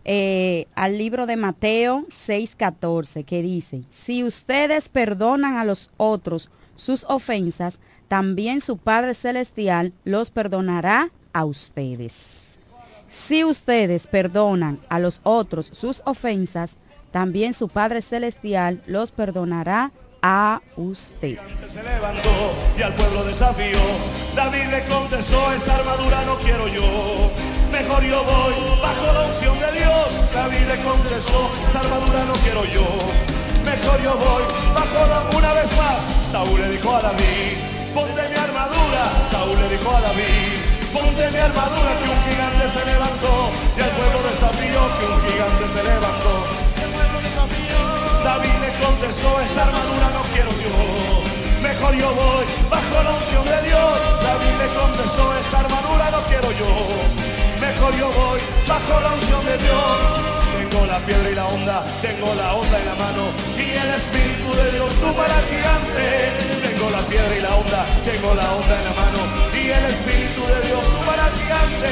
eh, 0.04 0.66
al 0.74 0.98
libro 0.98 1.24
de 1.24 1.36
Mateo 1.36 2.04
6:14, 2.08 3.24
que 3.24 3.40
dice, 3.40 3.84
si 3.88 4.22
ustedes 4.22 4.90
perdonan 4.90 5.56
a 5.56 5.64
los 5.64 5.88
otros 5.96 6.50
sus 6.76 7.04
ofensas, 7.08 7.78
también 8.06 8.60
su 8.60 8.76
Padre 8.76 9.14
Celestial 9.14 9.94
los 10.04 10.30
perdonará 10.30 11.10
a 11.32 11.46
ustedes. 11.46 12.47
Si 13.08 13.42
ustedes 13.44 14.06
perdonan 14.06 14.78
a 14.88 14.98
los 14.98 15.20
otros 15.22 15.70
sus 15.72 16.02
ofensas, 16.04 16.76
también 17.10 17.54
su 17.54 17.68
Padre 17.68 18.02
Celestial 18.02 18.82
los 18.86 19.10
perdonará 19.10 19.92
a 20.22 20.60
ustedes. 20.76 21.40
se 21.72 21.82
levantó 21.82 22.30
y 22.76 22.82
al 22.82 22.94
pueblo 22.94 23.24
desafió. 23.24 23.78
David 24.34 24.66
le 24.70 24.84
contestó, 24.86 25.52
esa 25.52 25.76
armadura 25.76 26.24
no 26.26 26.34
quiero 26.36 26.68
yo. 26.68 27.30
Mejor 27.72 28.02
yo 28.02 28.22
voy 28.24 28.54
bajo 28.82 29.12
la 29.12 29.26
unción 29.26 29.58
de 29.58 29.78
Dios. 29.78 30.32
David 30.34 30.66
le 30.68 30.82
contestó, 30.82 31.50
esa 31.68 31.80
armadura 31.80 32.24
no 32.24 32.34
quiero 32.34 32.64
yo. 32.66 32.86
Mejor 33.64 34.02
yo 34.02 34.16
voy 34.16 34.42
bajo 34.74 35.06
la 35.06 35.38
una 35.38 35.52
vez 35.52 35.76
más. 35.76 36.30
Saúl 36.30 36.60
le 36.60 36.70
dijo 36.70 36.94
a 36.94 37.00
David, 37.00 37.56
ponte 37.94 38.28
mi 38.28 38.36
armadura. 38.36 39.02
Saúl 39.30 39.58
le 39.58 39.68
dijo 39.68 39.96
a 39.96 40.00
David, 40.00 40.67
ponte 40.92 41.30
mi 41.30 41.38
armadura 41.38 41.90
que 42.00 42.08
un 42.08 42.20
gigante 42.28 42.64
se 42.68 42.82
levantó. 42.84 43.34
Y 43.76 43.80
al 43.80 43.92
pueblo 43.98 44.18
desafió 44.24 44.78
que 44.96 45.04
un 45.06 45.20
gigante 45.26 45.64
se 45.74 45.82
levantó. 45.84 46.32
El. 46.82 47.18
David 48.24 48.56
le 48.60 48.70
contestó, 48.84 49.40
esa 49.40 49.62
armadura 49.62 50.06
no 50.12 50.22
quiero 50.32 50.50
yo. 50.50 50.74
Mejor 51.62 51.94
yo 51.94 52.08
voy 52.14 52.44
bajo 52.70 52.96
la 53.02 53.12
unción 53.14 53.44
de 53.44 53.58
Dios. 53.68 53.94
David 54.22 54.54
le 54.58 54.68
contestó, 54.74 55.24
esa 55.38 55.58
armadura 55.60 56.10
no 56.10 56.20
quiero 56.28 56.48
yo. 56.52 56.72
Mejor 57.60 57.92
yo 57.96 58.08
voy 58.10 58.40
bajo 58.66 59.00
la 59.00 59.10
unción 59.14 59.44
de 59.46 59.56
Dios. 59.58 60.28
Tengo 60.58 60.86
la 60.86 60.98
piedra 61.06 61.30
y 61.30 61.34
la 61.34 61.46
onda, 61.46 61.84
tengo 62.02 62.34
la 62.34 62.54
onda 62.54 62.76
en 62.78 62.86
la 62.86 62.94
mano 62.94 63.22
y 63.56 63.70
el 63.70 63.90
espíritu 64.00 64.48
de 64.54 64.66
Dios 64.72 64.90
tumba 65.00 65.24
al 65.24 65.44
gigante. 65.48 66.04
Tengo 66.66 66.90
la 66.90 67.02
piedra 67.08 67.34
y 67.36 67.40
la 67.40 67.54
onda, 67.54 67.80
tengo 68.04 68.34
la 68.34 68.46
onda 68.52 68.74
en 68.78 68.84
la 68.84 68.94
mano 69.02 69.27
y 69.68 69.70
el 69.70 69.84
espíritu 69.84 70.40
de 70.46 70.66
Dios 70.68 70.80
tumba 70.98 71.14
al 71.14 71.32
gigante. 71.32 71.88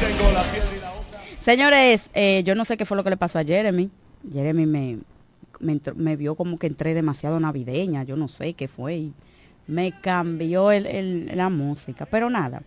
Tengo 0.00 0.32
la 0.32 0.42
piedra 0.44 0.68
y 0.76 0.80
la 0.80 0.90
onda. 0.92 1.18
Señores, 1.38 2.10
eh, 2.14 2.42
yo 2.44 2.54
no 2.54 2.64
sé 2.64 2.76
qué 2.76 2.84
fue 2.84 2.96
lo 2.96 3.04
que 3.04 3.10
le 3.10 3.16
pasó 3.16 3.38
a 3.38 3.44
Jeremy. 3.44 3.90
Jeremy 4.32 4.66
me, 4.66 4.98
me, 5.60 5.72
entró- 5.72 5.94
me 5.94 6.16
vio 6.16 6.34
como 6.34 6.58
que 6.58 6.66
entré 6.66 6.94
demasiado 6.94 7.38
navideña, 7.40 8.02
yo 8.04 8.16
no 8.16 8.28
sé 8.28 8.54
qué 8.54 8.68
fue. 8.68 8.96
y 8.96 9.12
me 9.68 9.92
cambió 10.00 10.72
el- 10.72 10.86
el- 10.86 11.30
la 11.36 11.48
música, 11.48 12.04
pero 12.04 12.28
nada. 12.28 12.62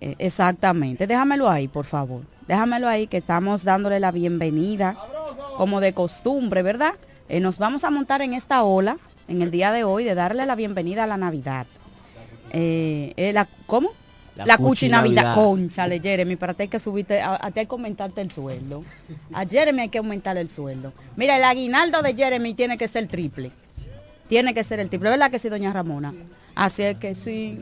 Eh, 0.00 0.16
exactamente, 0.18 1.06
déjamelo 1.06 1.48
ahí, 1.48 1.68
por 1.68 1.84
favor. 1.84 2.22
Déjamelo 2.48 2.88
ahí 2.88 3.06
que 3.06 3.18
estamos 3.18 3.62
dándole 3.62 4.00
la 4.00 4.10
bienvenida, 4.10 4.96
como 5.56 5.80
de 5.80 5.92
costumbre, 5.92 6.62
¿verdad? 6.62 6.94
Eh, 7.28 7.38
nos 7.38 7.58
vamos 7.58 7.84
a 7.84 7.90
montar 7.90 8.22
en 8.22 8.34
esta 8.34 8.64
ola 8.64 8.96
en 9.28 9.40
el 9.40 9.52
día 9.52 9.70
de 9.70 9.84
hoy 9.84 10.02
de 10.02 10.16
darle 10.16 10.46
la 10.46 10.56
bienvenida 10.56 11.04
a 11.04 11.06
la 11.06 11.16
Navidad. 11.16 11.66
Eh, 12.50 13.12
eh, 13.16 13.32
la, 13.32 13.46
¿Cómo? 13.66 13.90
La 14.36 14.46
La, 14.46 14.58
cuchi 14.58 14.88
Navidad. 14.88 15.22
Navidad. 15.24 15.34
Conchale, 15.34 16.00
Jeremy, 16.00 16.36
para 16.36 16.54
ti 16.54 16.62
hay 16.62 16.68
que 16.68 16.78
subirte, 16.78 17.20
a, 17.20 17.38
a 17.44 17.50
ti 17.50 17.60
hay 17.60 17.66
que 17.66 17.72
aumentarte 17.74 18.20
el 18.20 18.30
sueldo. 18.30 18.82
A 19.32 19.44
Jeremy 19.44 19.82
hay 19.82 19.88
que 19.88 19.98
aumentarle 19.98 20.40
el 20.40 20.48
sueldo. 20.48 20.92
Mira, 21.16 21.36
el 21.36 21.44
aguinaldo 21.44 22.00
de 22.02 22.14
Jeremy 22.14 22.54
tiene 22.54 22.78
que 22.78 22.88
ser 22.88 23.06
triple. 23.06 23.52
Tiene 24.28 24.54
que 24.54 24.62
ser 24.64 24.80
el 24.80 24.88
triple. 24.88 25.10
¿Verdad 25.10 25.30
que 25.30 25.38
sí, 25.38 25.48
doña 25.48 25.72
Ramona? 25.72 26.14
Así 26.54 26.82
es 26.82 26.96
que 26.96 27.14
sí. 27.14 27.58